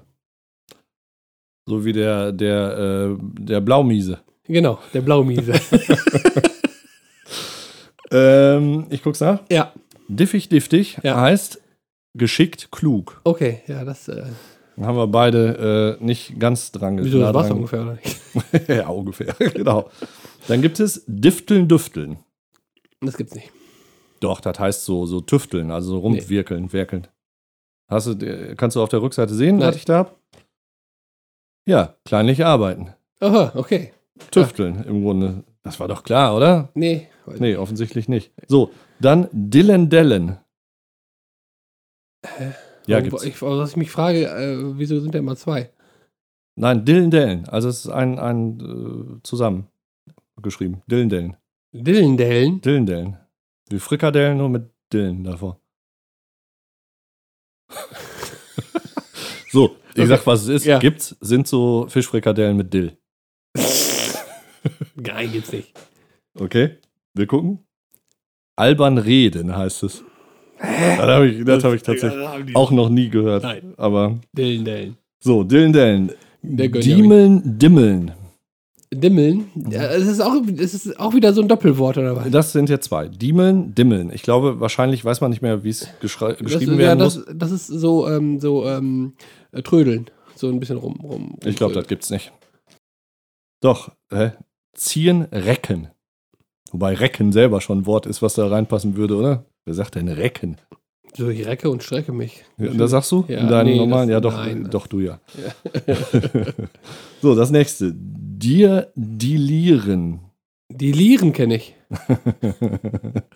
So 1.67 1.85
wie 1.85 1.93
der, 1.93 2.31
der, 2.31 3.17
äh, 3.17 3.17
der 3.39 3.61
Blaumiese. 3.61 4.19
Genau, 4.47 4.79
der 4.93 5.01
Blaumiese. 5.01 5.53
Ähm, 8.11 8.87
ich 8.89 9.01
guck's 9.03 9.21
nach. 9.21 9.39
ja, 9.49 9.71
Diffig, 10.09 10.49
diftig 10.49 10.97
Ja. 11.03 11.21
heißt 11.21 11.61
geschickt, 12.13 12.71
klug. 12.71 13.21
okay, 13.23 13.61
ja, 13.67 13.83
das, 13.83 14.07
äh, 14.07 14.23
Dann 14.75 14.85
haben 14.85 14.97
wir 14.97 15.07
beide 15.07 15.97
äh, 15.99 16.03
nicht 16.03 16.39
ganz 16.39 16.71
dran 16.71 17.03
wieso 17.03 17.19
nah 17.19 17.31
das 17.31 17.43
Wasser 17.43 17.55
ungefähr, 17.55 17.81
oder 17.81 17.93
nicht? 17.95 18.19
ja, 18.67 18.87
ungefähr, 18.87 19.33
genau. 19.53 19.89
Dann 20.47 20.61
gibt 20.61 20.79
es 20.79 21.03
Difteln, 21.07 21.67
Düfteln. 21.67 22.17
Das 23.01 23.17
gibt's 23.17 23.35
nicht. 23.35 23.51
Doch, 24.19 24.39
das 24.41 24.59
heißt 24.59 24.85
so, 24.85 25.05
so 25.05 25.21
tüfteln, 25.21 25.71
also 25.71 25.91
so 25.93 25.99
rumwirkeln, 25.99 26.71
werkeln. 26.73 27.07
Hast 27.89 28.07
du, 28.07 28.11
äh, 28.25 28.55
kannst 28.55 28.75
du 28.75 28.81
auf 28.83 28.89
der 28.89 29.01
Rückseite 29.01 29.33
sehen, 29.33 29.57
Nein. 29.57 29.69
was 29.69 29.75
ich 29.77 29.85
da 29.85 29.97
hab? 29.99 30.19
Ja, 31.67 31.95
kleinlich 32.05 32.45
arbeiten. 32.45 32.93
Aha, 33.19 33.53
okay. 33.55 33.93
Tüfteln 34.29 34.83
im 34.83 35.03
Grunde. 35.03 35.43
Das 35.63 35.79
war 35.79 35.87
doch 35.87 36.03
klar, 36.03 36.35
oder? 36.35 36.69
Nee, 36.73 37.07
Nee, 37.39 37.55
offensichtlich 37.55 38.09
nicht. 38.09 38.31
So, 38.47 38.71
dann 38.99 39.27
Dillendellen. 39.31 40.37
Ja, 42.87 42.97
Aber 42.97 43.03
gibt's. 43.09 43.23
Ich, 43.23 43.41
was 43.41 43.71
ich 43.71 43.77
mich 43.77 43.91
frage, 43.91 44.25
äh, 44.27 44.77
wieso 44.77 44.99
sind 44.99 45.13
da 45.15 45.19
immer 45.19 45.35
zwei? 45.35 45.71
Nein, 46.55 46.83
Dillendellen. 46.85 47.47
Also 47.47 47.69
es 47.69 47.85
ist 47.85 47.91
ein, 47.91 48.19
ein 48.19 48.59
äh, 48.59 49.21
zusammen 49.23 49.67
geschrieben. 50.41 50.81
Dillendellen. 50.87 51.37
Dillendellen? 51.71 52.59
Dillendellen. 52.61 53.17
Wie 53.69 53.79
Frikadellen, 53.79 54.37
nur 54.37 54.49
mit 54.49 54.69
Dillen 54.91 55.23
davor. 55.23 55.61
so, 59.51 59.77
ich 59.93 60.01
Okay. 60.01 60.07
sag, 60.07 60.25
was 60.27 60.41
es 60.43 60.47
ist. 60.49 60.65
Ja. 60.65 60.79
Gibt's, 60.79 61.15
sind 61.21 61.47
so 61.47 61.85
Fischfrikadellen 61.87 62.57
mit 62.57 62.73
Dill. 62.73 62.97
Nein, 64.95 65.31
gibt's 65.31 65.51
nicht. 65.51 65.73
Okay, 66.37 66.77
wir 67.13 67.27
gucken. 67.27 67.59
Albern 68.55 68.97
reden 68.97 69.55
heißt 69.55 69.83
es. 69.83 70.03
Das 70.61 70.99
habe 71.07 71.27
ich, 71.27 71.43
das 71.45 71.63
hab 71.63 71.73
ich 71.73 71.81
tatsächlich 71.83 72.55
auch 72.55 72.71
noch 72.71 72.89
nie 72.89 73.09
gehört. 73.09 73.43
Nein. 73.43 73.73
Aber 73.77 74.19
Dillendellen. 74.33 74.97
so, 75.19 75.43
Dillendellen. 75.43 76.11
Der 76.43 76.69
gönnt 76.69 76.85
Diemeln, 76.85 77.59
Dimmeln. 77.59 78.11
Dimmeln? 78.93 79.45
Ja, 79.69 79.83
es 79.85 80.05
ist, 80.07 80.19
auch, 80.19 80.33
es 80.57 80.73
ist 80.73 80.99
auch 80.99 81.13
wieder 81.13 81.31
so 81.33 81.41
ein 81.41 81.47
Doppelwort, 81.47 81.97
oder 81.97 82.15
was? 82.15 82.29
Das 82.29 82.51
sind 82.51 82.69
jetzt 82.69 82.85
zwei. 82.85 83.07
Diemeln, 83.07 83.73
Dimmeln. 83.73 84.11
Ich 84.13 84.21
glaube, 84.21 84.59
wahrscheinlich 84.59 85.05
weiß 85.05 85.21
man 85.21 85.31
nicht 85.31 85.41
mehr, 85.41 85.63
wie 85.63 85.69
es 85.69 85.87
geschrei- 86.01 86.33
Das, 86.33 86.39
geschrieben 86.39 86.73
ja, 86.73 86.77
werden 86.79 86.99
das, 86.99 87.15
muss. 87.17 87.25
das 87.33 87.51
ist 87.51 87.67
so, 87.67 88.07
ähm, 88.09 88.39
so 88.41 88.67
ähm, 88.67 89.13
äh, 89.53 89.61
Trödeln. 89.61 90.07
So 90.35 90.49
ein 90.49 90.59
bisschen 90.59 90.77
rum. 90.77 90.99
rum 91.01 91.35
Ich 91.45 91.55
glaube, 91.55 91.73
das 91.73 91.87
gibt's 91.87 92.09
nicht. 92.09 92.33
Doch, 93.61 93.91
hä? 94.11 94.31
Ziehen, 94.73 95.23
recken. 95.31 95.87
Wobei 96.71 96.93
Recken 96.93 97.31
selber 97.31 97.61
schon 97.61 97.79
ein 97.79 97.85
Wort 97.85 98.05
ist, 98.07 98.21
was 98.21 98.33
da 98.33 98.47
reinpassen 98.47 98.95
würde, 98.97 99.15
oder? 99.15 99.45
Wer 99.65 99.73
sagt 99.73 99.95
denn 99.95 100.07
Recken? 100.07 100.57
So, 101.15 101.27
ich 101.29 101.45
recke 101.45 101.69
und 101.69 101.83
strecke 101.83 102.13
mich. 102.13 102.43
Ja, 102.57 102.73
das 102.73 102.91
sagst 102.91 103.11
du? 103.11 103.25
Ja, 103.27 103.39
In 103.41 103.47
deinem 103.49 103.67
nee, 103.67 103.77
normalen? 103.77 104.07
das- 104.07 104.13
Ja, 104.13 104.19
doch, 104.21 104.33
nein. 104.33 104.67
doch, 104.71 104.87
du 104.87 104.99
ja. 105.01 105.19
so, 107.21 107.35
das 107.35 107.51
nächste. 107.51 107.93
Dir 107.93 108.91
dilieren. 108.95 110.21
Die 110.69 110.91
Lieren 110.91 111.33
kenne 111.33 111.55
ich. 111.55 111.75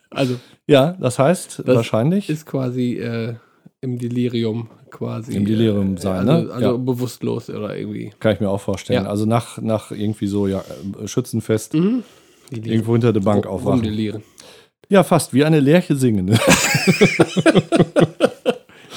Also 0.10 0.36
ja, 0.66 0.94
das 1.02 1.20
heißt 1.20 1.64
Das 1.66 1.76
wahrscheinlich. 1.76 2.30
ist 2.30 2.46
quasi 2.46 2.94
äh, 2.94 3.36
im 3.82 3.98
Delirium 4.00 4.70
quasi. 4.90 5.36
Im 5.36 5.44
Delirium 5.44 5.98
äh, 5.98 6.00
sein, 6.00 6.30
also, 6.30 6.48
ne? 6.48 6.54
Also 6.54 6.66
Ja. 6.68 6.78
bewusstlos 6.78 7.50
oder 7.50 7.76
irgendwie. 7.76 8.12
Kann 8.22 8.34
ich 8.34 8.40
mir 8.40 8.50
auch 8.50 8.62
vorstellen. 8.62 9.04
Ja. 9.04 9.10
Also 9.10 9.26
nach, 9.26 9.62
nach 9.62 9.92
irgendwie 9.92 10.28
so 10.28 10.48
ja, 10.48 10.64
äh, 11.04 11.08
Schützenfest, 11.08 11.74
Mhm. 11.74 12.04
Irgendwo 12.52 12.94
hinter 12.94 13.12
der 13.12 13.20
Bank 13.22 13.46
aufwachen. 13.48 13.80
Rumdelieren. 13.82 14.24
Ja, 14.90 15.04
fast 15.04 15.34
wie 15.34 15.44
eine 15.46 15.60
Lerche 15.60 15.96
singen. 15.96 16.38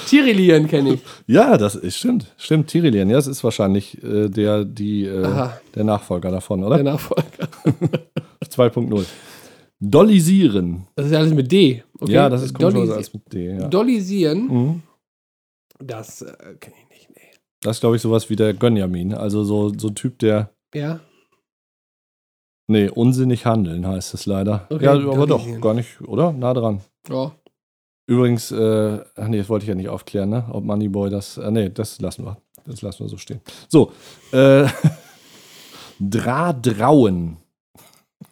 Tirilieren 0.07 0.67
kenne 0.67 0.93
ich. 0.95 1.01
ja, 1.27 1.55
das 1.57 1.75
ist, 1.75 1.97
stimmt. 1.97 2.33
Stimmt, 2.37 2.67
Tirilian. 2.67 3.09
Ja, 3.09 3.17
das 3.17 3.27
ist 3.27 3.43
wahrscheinlich 3.43 4.01
äh, 4.03 4.27
der, 4.29 4.65
die, 4.65 5.05
äh, 5.05 5.49
der 5.75 5.83
Nachfolger 5.83 6.31
davon, 6.31 6.61
Der 6.61 6.69
oder? 6.69 6.81
Nachfolger. 6.83 7.47
2.0. 8.43 9.05
Dollisieren. 9.79 10.87
Das 10.95 11.05
ist 11.07 11.11
ja 11.11 11.19
alles 11.19 11.33
mit 11.33 11.51
D. 11.51 11.83
Okay? 11.99 12.11
Ja, 12.13 12.27
das 12.29 12.41
ist 12.41 12.53
Dollisi 12.59 12.91
als 12.91 13.13
mit 13.13 13.31
D. 13.31 13.55
Ja. 13.57 13.67
Dollisieren, 13.67 14.47
Mhm. 14.47 14.81
das 15.79 16.21
äh, 16.23 16.33
kenne 16.59 16.75
ich 16.81 16.89
nicht. 16.89 17.09
Nee. 17.15 17.21
Das 17.61 17.77
ist, 17.77 17.81
glaube 17.81 17.95
ich, 17.95 18.01
sowas 18.01 18.29
wie 18.29 18.35
der 18.35 18.53
Gönjamin. 18.53 19.13
Also 19.13 19.43
so, 19.43 19.71
so 19.77 19.89
ein 19.89 19.95
Typ, 19.95 20.17
der. 20.19 20.49
Ja, 20.73 20.99
Nee, 22.69 22.87
unsinnig 22.89 23.45
handeln 23.47 23.87
heißt 23.87 24.13
es 24.13 24.25
leider. 24.27 24.67
Okay, 24.69 24.85
ja, 24.85 24.91
aber 24.93 25.25
doch, 25.25 25.39
Dollisieren. 25.39 25.61
gar 25.61 25.73
nicht, 25.73 26.01
oder? 26.01 26.31
Nah 26.31 26.53
dran. 26.53 26.81
ja. 27.09 27.31
Übrigens, 28.05 28.51
äh, 28.51 29.03
ach 29.15 29.27
nee, 29.27 29.37
das 29.37 29.49
wollte 29.49 29.63
ich 29.65 29.69
ja 29.69 29.75
nicht 29.75 29.89
aufklären, 29.89 30.29
ne? 30.29 30.45
Ob 30.51 30.63
Moneyboy 30.63 31.09
das. 31.11 31.37
Äh, 31.37 31.51
nee, 31.51 31.69
das 31.69 31.99
lassen 32.01 32.25
wir. 32.25 32.37
Das 32.65 32.81
lassen 32.81 33.01
wir 33.03 33.09
so 33.09 33.17
stehen. 33.17 33.39
So. 33.67 33.91
Äh, 34.31 34.67
Dradrauen. 35.99 37.37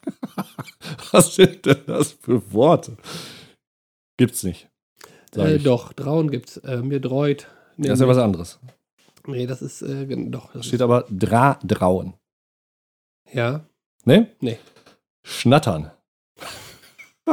Was 1.12 1.36
sind 1.36 1.66
denn 1.66 1.78
das 1.86 2.12
für 2.14 2.52
Worte? 2.54 2.98
Gibt's 4.18 4.44
nicht. 4.44 4.68
Äh, 5.36 5.60
doch, 5.60 5.94
Drauen 5.94 6.32
gibt's. 6.32 6.58
Äh, 6.58 6.78
mir 6.82 7.00
dreut. 7.00 7.48
Nee, 7.76 7.88
Das 7.90 8.00
ist 8.00 8.02
ja 8.02 8.08
was 8.08 8.18
anderes. 8.18 8.60
Nee, 9.28 9.46
das 9.46 9.62
ist, 9.62 9.82
äh, 9.84 10.08
doch. 10.30 10.48
Da 10.48 10.60
Das 10.60 10.66
steht 10.66 10.82
aber 10.82 11.06
Dradrauen. 11.10 12.14
ja. 13.32 13.66
Ne? 14.08 14.32
Nee. 14.40 14.58
Schnattern. 15.22 15.92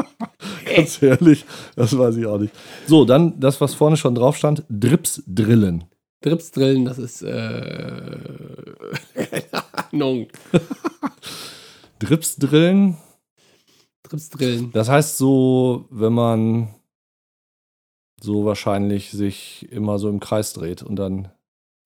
Ganz 0.64 1.01
ehrlich, 1.01 1.45
das 1.77 1.97
weiß 1.97 2.16
ich 2.16 2.27
auch 2.27 2.39
nicht. 2.39 2.53
So, 2.89 3.05
dann 3.05 3.39
das, 3.39 3.61
was 3.61 3.75
vorne 3.75 3.97
schon 3.97 4.16
drauf 4.16 4.37
stand: 4.37 4.64
Drips 4.68 5.22
drillen. 5.25 5.85
Drips 6.20 6.51
drillen, 6.51 6.85
das 6.85 6.99
ist, 6.99 7.22
äh, 7.22 8.18
keine 9.14 9.93
Ahnung. 9.93 10.27
Drips 12.01 12.35
drillen, 12.39 12.97
Drips 14.03 14.31
drillen. 14.31 14.72
das 14.72 14.89
heißt 14.89 15.16
so, 15.16 15.87
wenn 15.91 16.12
man 16.12 16.75
so 18.20 18.47
wahrscheinlich 18.47 19.12
sich 19.12 19.70
immer 19.70 20.01
so 20.01 20.09
im 20.09 20.18
Kreis 20.18 20.55
dreht 20.55 20.83
und 20.83 20.97
dann 20.97 21.31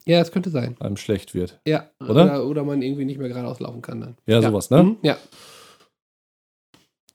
Ja, 0.09 0.19
das 0.21 0.33
könnte 0.33 0.51
sein. 0.51 0.75
einem 0.81 0.97
schlecht 0.97 1.35
wird. 1.35 1.61
Ja. 1.67 1.91
Oder? 2.01 2.11
Oder, 2.25 2.45
oder 2.47 2.65
man 2.65 2.81
irgendwie 2.83 3.05
nicht 3.05 3.19
mehr 3.19 3.29
geradeaus 3.29 3.61
laufen 3.61 3.83
kann 3.83 4.01
dann. 4.01 4.17
Ja, 4.27 4.41
sowas, 4.43 4.71
ne? 4.71 4.83
Mhm. 4.83 4.97
Ja. 5.03 5.17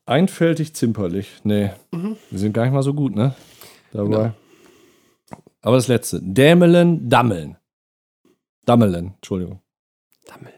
Einfältig, 0.06 0.74
zimperlich. 0.76 1.30
Nee, 1.44 1.72
Mhm. 1.92 2.18
wir 2.30 2.40
sind 2.40 2.54
gar 2.54 2.64
nicht 2.64 2.74
mal 2.74 2.84
so 2.84 2.94
gut, 2.94 3.16
ne? 3.16 3.36
Dabei. 3.92 4.10
Genau. 4.10 4.32
Aber 5.62 5.76
das 5.78 5.88
letzte: 5.88 6.20
Dämelen, 6.22 7.10
Dammeln. 7.10 7.58
Dammelen, 8.66 9.14
Entschuldigung. 9.16 9.62
Dammeln. 10.26 10.54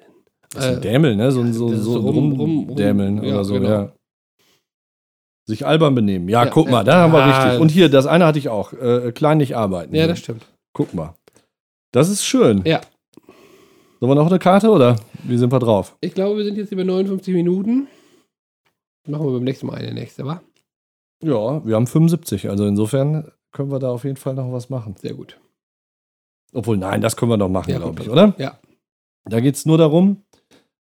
Das 0.52 0.66
ist 0.66 0.72
ein 0.72 0.78
Äh, 0.78 0.82
Dämel, 0.82 1.16
ne? 1.16 1.32
So, 1.32 1.42
ein- 1.42 1.54
so, 1.54 1.70
so, 1.70 1.78
so 1.78 2.00
rum- 2.00 2.32
rum, 2.34 2.40
rum- 2.40 2.68
rum- 2.70 2.76
Dämeln 2.76 3.24
ja, 3.24 3.34
oder 3.36 3.46
so, 3.46 3.54
genau. 3.56 3.70
ja. 3.70 3.92
Sich 5.48 5.66
albern 5.66 5.94
benehmen. 5.94 6.28
Ja, 6.28 6.44
Ja, 6.46 6.50
guck 6.50 6.66
ja. 6.66 6.72
mal, 6.72 6.84
da 6.84 7.04
haben 7.04 7.14
wir 7.14 7.20
Ah, 7.22 7.44
richtig. 7.44 7.62
Und 7.62 7.70
hier, 7.70 7.90
das 7.90 8.08
eine 8.08 8.26
hatte 8.26 8.40
ich 8.40 8.50
auch. 8.50 8.74
Äh, 8.74 9.12
kleinlich 9.12 9.56
arbeiten. 9.56 9.94
Ja, 9.94 10.08
das 10.08 10.18
stimmt. 10.20 10.44
Guck 10.74 10.94
mal. 10.96 11.16
Das 11.96 12.10
ist 12.10 12.26
schön. 12.26 12.62
Ja. 12.66 12.82
Sollen 14.02 14.12
wir 14.12 14.16
noch 14.16 14.28
eine 14.28 14.38
Karte 14.38 14.70
oder 14.70 14.98
wie 15.24 15.38
sind 15.38 15.50
wir 15.54 15.60
drauf? 15.60 15.96
Ich 16.02 16.14
glaube, 16.14 16.36
wir 16.36 16.44
sind 16.44 16.58
jetzt 16.58 16.74
über 16.74 16.84
59 16.84 17.34
Minuten. 17.34 17.88
Machen 19.08 19.26
wir 19.26 19.32
beim 19.32 19.46
nächsten 19.46 19.68
Mal 19.68 19.76
eine 19.76 19.94
nächste, 19.94 20.26
wa? 20.26 20.42
Ja, 21.24 21.66
wir 21.66 21.76
haben 21.76 21.88
75. 21.88 22.50
Also 22.50 22.66
insofern 22.66 23.32
können 23.54 23.72
wir 23.72 23.80
da 23.80 23.92
auf 23.92 24.04
jeden 24.04 24.18
Fall 24.18 24.34
noch 24.34 24.52
was 24.52 24.70
machen. 24.70 24.98
Sehr 24.98 25.14
gut. 25.14 25.40
Obwohl, 26.52 26.76
nein, 26.76 27.00
das 27.00 27.16
können 27.16 27.32
wir 27.32 27.38
noch 27.38 27.48
machen, 27.48 27.72
Ja, 27.72 27.78
glaube 27.78 28.02
ich, 28.02 28.10
oder? 28.10 28.36
Ja. 28.40 28.60
Da 29.24 29.40
geht 29.40 29.56
es 29.56 29.66
nur 29.66 29.78
darum, 29.78 30.26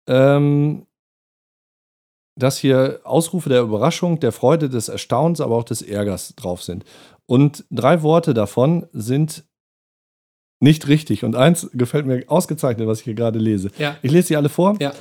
ähm, 0.08 0.86
dass 2.40 2.58
hier 2.58 3.02
Ausrufe 3.04 3.50
der 3.50 3.64
Überraschung, 3.64 4.22
der 4.22 4.32
Freude, 4.32 4.70
des 4.70 4.88
Erstaunens, 4.88 5.42
aber 5.42 5.58
auch 5.58 5.66
des 5.66 5.82
Ärgers 5.82 6.34
drauf 6.36 6.64
sind. 6.64 6.86
Und 7.26 7.66
drei 7.70 8.04
Worte 8.04 8.34
davon 8.34 8.88
sind 8.94 9.44
nicht 10.64 10.88
richtig. 10.88 11.24
Und 11.24 11.36
eins 11.36 11.70
gefällt 11.74 12.06
mir 12.06 12.24
ausgezeichnet, 12.28 12.88
was 12.88 13.00
ich 13.00 13.04
hier 13.06 13.14
gerade 13.16 13.38
lese. 13.40 13.70
Ja. 13.78 13.98
Ich 14.02 14.12
lese 14.12 14.30
sie 14.30 14.38
alle 14.38 14.50
vor 14.50 14.78
Ja. 14.80 14.94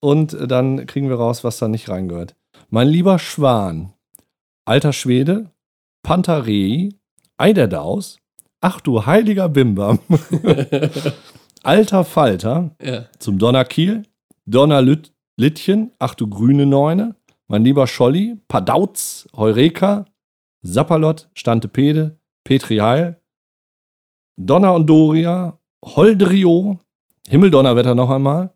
und 0.00 0.32
äh, 0.34 0.46
dann 0.46 0.86
kriegen 0.86 1.08
wir 1.08 1.16
raus, 1.16 1.44
was 1.44 1.58
da 1.58 1.68
nicht 1.68 1.88
reingehört. 1.88 2.34
Mein 2.70 2.88
lieber 2.88 3.18
Schwan, 3.18 3.92
alter 4.64 4.92
Schwede, 4.92 5.50
Pantarei, 6.02 6.90
Eiderdaus, 7.36 8.18
Ach 8.60 8.80
du 8.80 9.06
heiliger 9.06 9.48
Bimbam. 9.48 10.00
Alter 11.62 12.04
Falter. 12.04 12.74
Ja. 12.82 13.04
Zum 13.20 13.38
Donnerkiel. 13.38 14.02
Donnerlittchen. 14.46 15.92
Ach 16.00 16.14
du 16.14 16.26
grüne 16.28 16.66
Neune. 16.66 17.14
Mein 17.46 17.62
lieber 17.62 17.86
Scholli. 17.86 18.36
Padauz. 18.48 19.28
Heureka. 19.36 20.06
Sapperlot. 20.62 21.28
Stantepede. 21.34 22.18
Petri 22.44 22.78
Heil. 22.78 23.20
Donner 24.38 24.72
und 24.74 24.86
Doria. 24.86 25.58
Holdrio. 25.84 26.78
Himmeldonnerwetter 27.28 27.94
noch 27.94 28.08
einmal. 28.08 28.54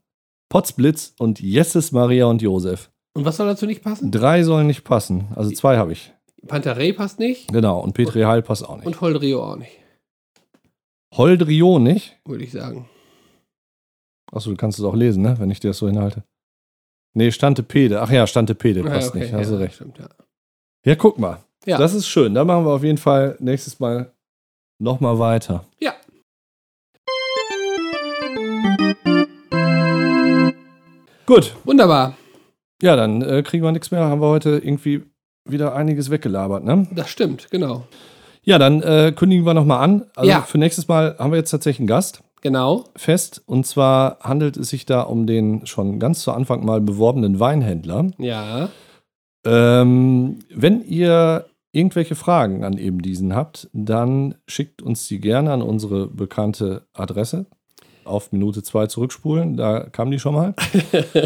Potzblitz 0.49 1.15
und 1.19 1.41
Jesses 1.41 1.91
Maria 1.93 2.27
und 2.27 2.41
Josef. 2.41 2.91
Und 3.15 3.25
was 3.25 3.37
soll 3.37 3.49
dazu 3.49 3.67
nicht 3.67 3.83
passen? 3.83 4.11
Drei 4.11 4.45
sollen 4.45 4.69
nicht 4.69 4.85
passen. 4.85 5.29
Also 5.35 5.51
zwei 5.51 5.77
habe 5.77 5.93
ich. 5.93 6.13
Pantarei 6.47 6.93
passt 6.93 7.19
nicht 7.19 7.53
Genau. 7.53 7.81
Und 7.81 7.95
Petri 7.95 8.23
Heil 8.23 8.43
passt 8.43 8.67
auch 8.69 8.77
nicht. 8.77 8.87
und 8.87 9.01
Holdrio 9.01 9.43
auch 9.45 9.57
nicht, 9.57 9.79
Holdrio 11.15 11.79
nicht? 11.79 12.19
würde 12.25 12.45
ich 12.45 12.53
sagen. 12.53 12.89
Achso, 14.33 14.51
du 14.51 14.57
kannst 14.57 14.79
es 14.79 14.85
auch 14.85 14.95
lesen, 14.95 15.23
ne? 15.23 15.39
Wenn 15.39 15.51
ich 15.51 15.61
dir 15.61 15.69
das 15.69 15.79
so 15.79 15.87
hinhalte. 15.87 16.25
Nee, 17.15 17.31
Stantepede. 17.31 18.01
Ach 18.01 18.11
ja, 18.11 18.27
Stantepede 18.27 18.83
passt 18.83 19.11
okay, 19.11 19.21
nicht. 19.21 19.33
Hast 19.33 19.51
du 19.51 19.55
ja, 19.55 19.61
recht. 19.61 19.75
Stimmt, 19.75 19.99
ja. 19.99 20.09
Ja, 20.87 20.95
guck 20.97 21.19
mal. 21.19 21.45
Ja. 21.67 21.77
Das 21.79 21.93
ist 21.93 22.09
schön. 22.09 22.35
Da 22.35 22.45
machen 22.45 22.65
wir 22.65 22.73
auf 22.73 22.83
jeden 22.83 22.99
Fall 22.99 23.37
nächstes 23.39 23.79
Mal 23.79 24.13
nochmal 24.83 25.19
weiter. 25.19 25.65
Ja. 25.81 25.93
Gut. 31.27 31.55
Wunderbar. 31.65 32.15
Ja, 32.83 32.97
dann 32.97 33.23
äh, 33.23 33.43
kriegen 33.43 33.63
wir 33.65 33.73
nichts 33.73 33.91
mehr. 33.91 34.01
Haben 34.05 34.21
wir 34.21 34.29
heute 34.29 34.51
irgendwie 34.63 35.03
wieder 35.49 35.75
einiges 35.75 36.11
weggelabert, 36.11 36.65
ne? 36.65 36.87
Das 36.93 37.09
stimmt, 37.11 37.49
genau. 37.51 37.85
Ja, 38.45 38.59
dann 38.59 38.83
äh, 38.83 39.13
kündigen 39.15 39.47
wir 39.47 39.55
nochmal 39.55 39.83
an. 39.85 40.05
Also 40.17 40.29
Ja. 40.31 40.43
für 40.43 40.59
nächstes 40.59 40.89
Mal 40.89 41.17
haben 41.19 41.31
wir 41.31 41.39
jetzt 41.39 41.51
tatsächlich 41.51 41.81
einen 41.81 41.87
Gast 41.87 42.23
Genau. 42.43 42.85
fest. 42.97 43.43
Und 43.47 43.67
zwar 43.67 44.19
handelt 44.21 44.57
es 44.57 44.71
sich 44.71 44.85
da 44.85 45.03
um 45.03 45.27
den 45.27 45.65
schon 45.67 46.01
ganz 46.01 46.23
zu 46.23 46.33
Anfang 46.33 46.65
mal 46.65 46.81
beworbenen 46.81 47.39
Weinhändler. 47.39 48.11
Ja. 48.19 48.69
Ähm, 49.47 50.41
wenn 50.53 50.83
ihr 50.85 51.47
irgendwelche 51.73 52.15
Fragen 52.15 52.65
an 52.65 52.79
eben 52.79 53.01
diesen 53.03 53.35
habt, 53.35 53.69
dann 53.73 54.37
schickt 54.47 54.83
uns 54.83 55.07
die 55.09 55.21
gerne 55.21 55.53
an 55.53 55.63
unsere 55.63 56.07
bekannte 56.07 56.87
Adresse. 56.93 57.47
Auf 58.05 58.33
Minute 58.33 58.63
zwei 58.63 58.89
zurückspulen, 58.89 59.57
da 59.57 59.81
kam 59.89 60.11
die 60.11 60.19
schon 60.19 60.35
mal. 60.35 60.55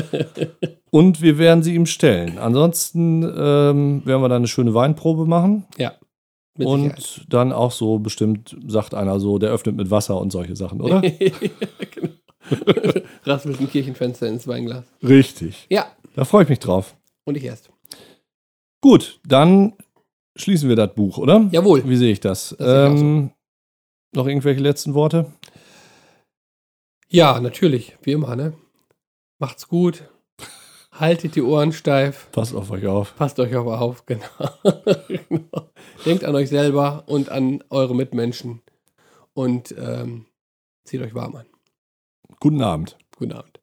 Und 0.91 1.23
wir 1.23 1.39
werden 1.39 1.63
sie 1.63 1.75
ihm 1.75 1.87
stellen. 1.87 2.39
Ansonsten 2.39 3.23
ähm, 3.23 4.03
werden 4.05 4.23
wir 4.23 4.29
da 4.29 4.37
eine 4.37 4.47
schöne 4.47 4.75
Weinprobe 4.75 5.27
machen. 5.27 5.65
ja. 5.77 5.93
Und 6.59 7.27
dann 7.29 7.53
auch 7.53 7.71
so 7.71 7.99
bestimmt, 7.99 8.57
sagt 8.67 8.95
einer 8.95 9.21
so, 9.21 9.39
der 9.39 9.51
öffnet 9.51 9.77
mit 9.77 9.91
Wasser 9.91 10.19
und 10.19 10.31
solche 10.31 10.57
Sachen, 10.57 10.81
oder? 10.81 11.01
genau. 11.91 12.13
Raspelt 13.25 13.61
ein 13.61 13.71
Kirchenfenster 13.71 14.27
ins 14.29 14.47
Weinglas. 14.47 14.85
Richtig. 15.03 15.67
Ja. 15.69 15.87
Da 16.15 16.25
freue 16.25 16.45
ich 16.45 16.49
mich 16.49 16.61
drauf. 16.61 16.97
Und 17.25 17.37
ich 17.37 17.45
erst. 17.45 17.71
Gut, 18.81 19.21
dann 19.27 19.75
schließen 20.37 20.69
wir 20.69 20.77
das 20.77 20.95
Buch, 20.95 21.19
oder? 21.19 21.49
Jawohl. 21.51 21.89
Wie 21.89 21.97
sehe 21.97 22.13
ich 22.13 22.21
das? 22.21 22.55
Das 22.59 22.61
auch 22.61 22.97
so. 22.97 23.05
ähm, 23.05 23.31
noch 24.13 24.27
irgendwelche 24.27 24.61
letzten 24.61 24.95
Worte? 24.95 25.33
Ja, 27.09 27.41
natürlich. 27.41 27.97
Wie 28.03 28.13
immer, 28.13 28.37
ne? 28.37 28.55
Macht's 29.39 29.69
gut. 29.69 30.09
Haltet 30.93 31.37
die 31.37 31.43
Ohren 31.43 31.73
steif. 31.73 32.31
Passt 32.33 32.55
auf 32.55 32.71
euch 32.71 32.87
auf. 32.87 33.15
Passt 33.17 33.39
euch 33.39 33.55
aber 33.55 33.81
auf, 33.81 34.07
genau. 34.07 34.25
genau. 35.29 35.71
Denkt 36.07 36.25
an 36.25 36.35
euch 36.35 36.49
selber 36.49 37.05
und 37.07 37.29
an 37.29 37.63
eure 37.69 37.95
Mitmenschen. 37.95 38.63
Und 39.35 39.75
ähm, 39.79 40.25
zieht 40.85 41.03
euch 41.03 41.15
warm 41.15 41.37
an. 41.37 41.47
Guten 42.41 42.63
Abend. 42.63 42.97
Guten 43.19 43.33
Abend. 43.33 43.56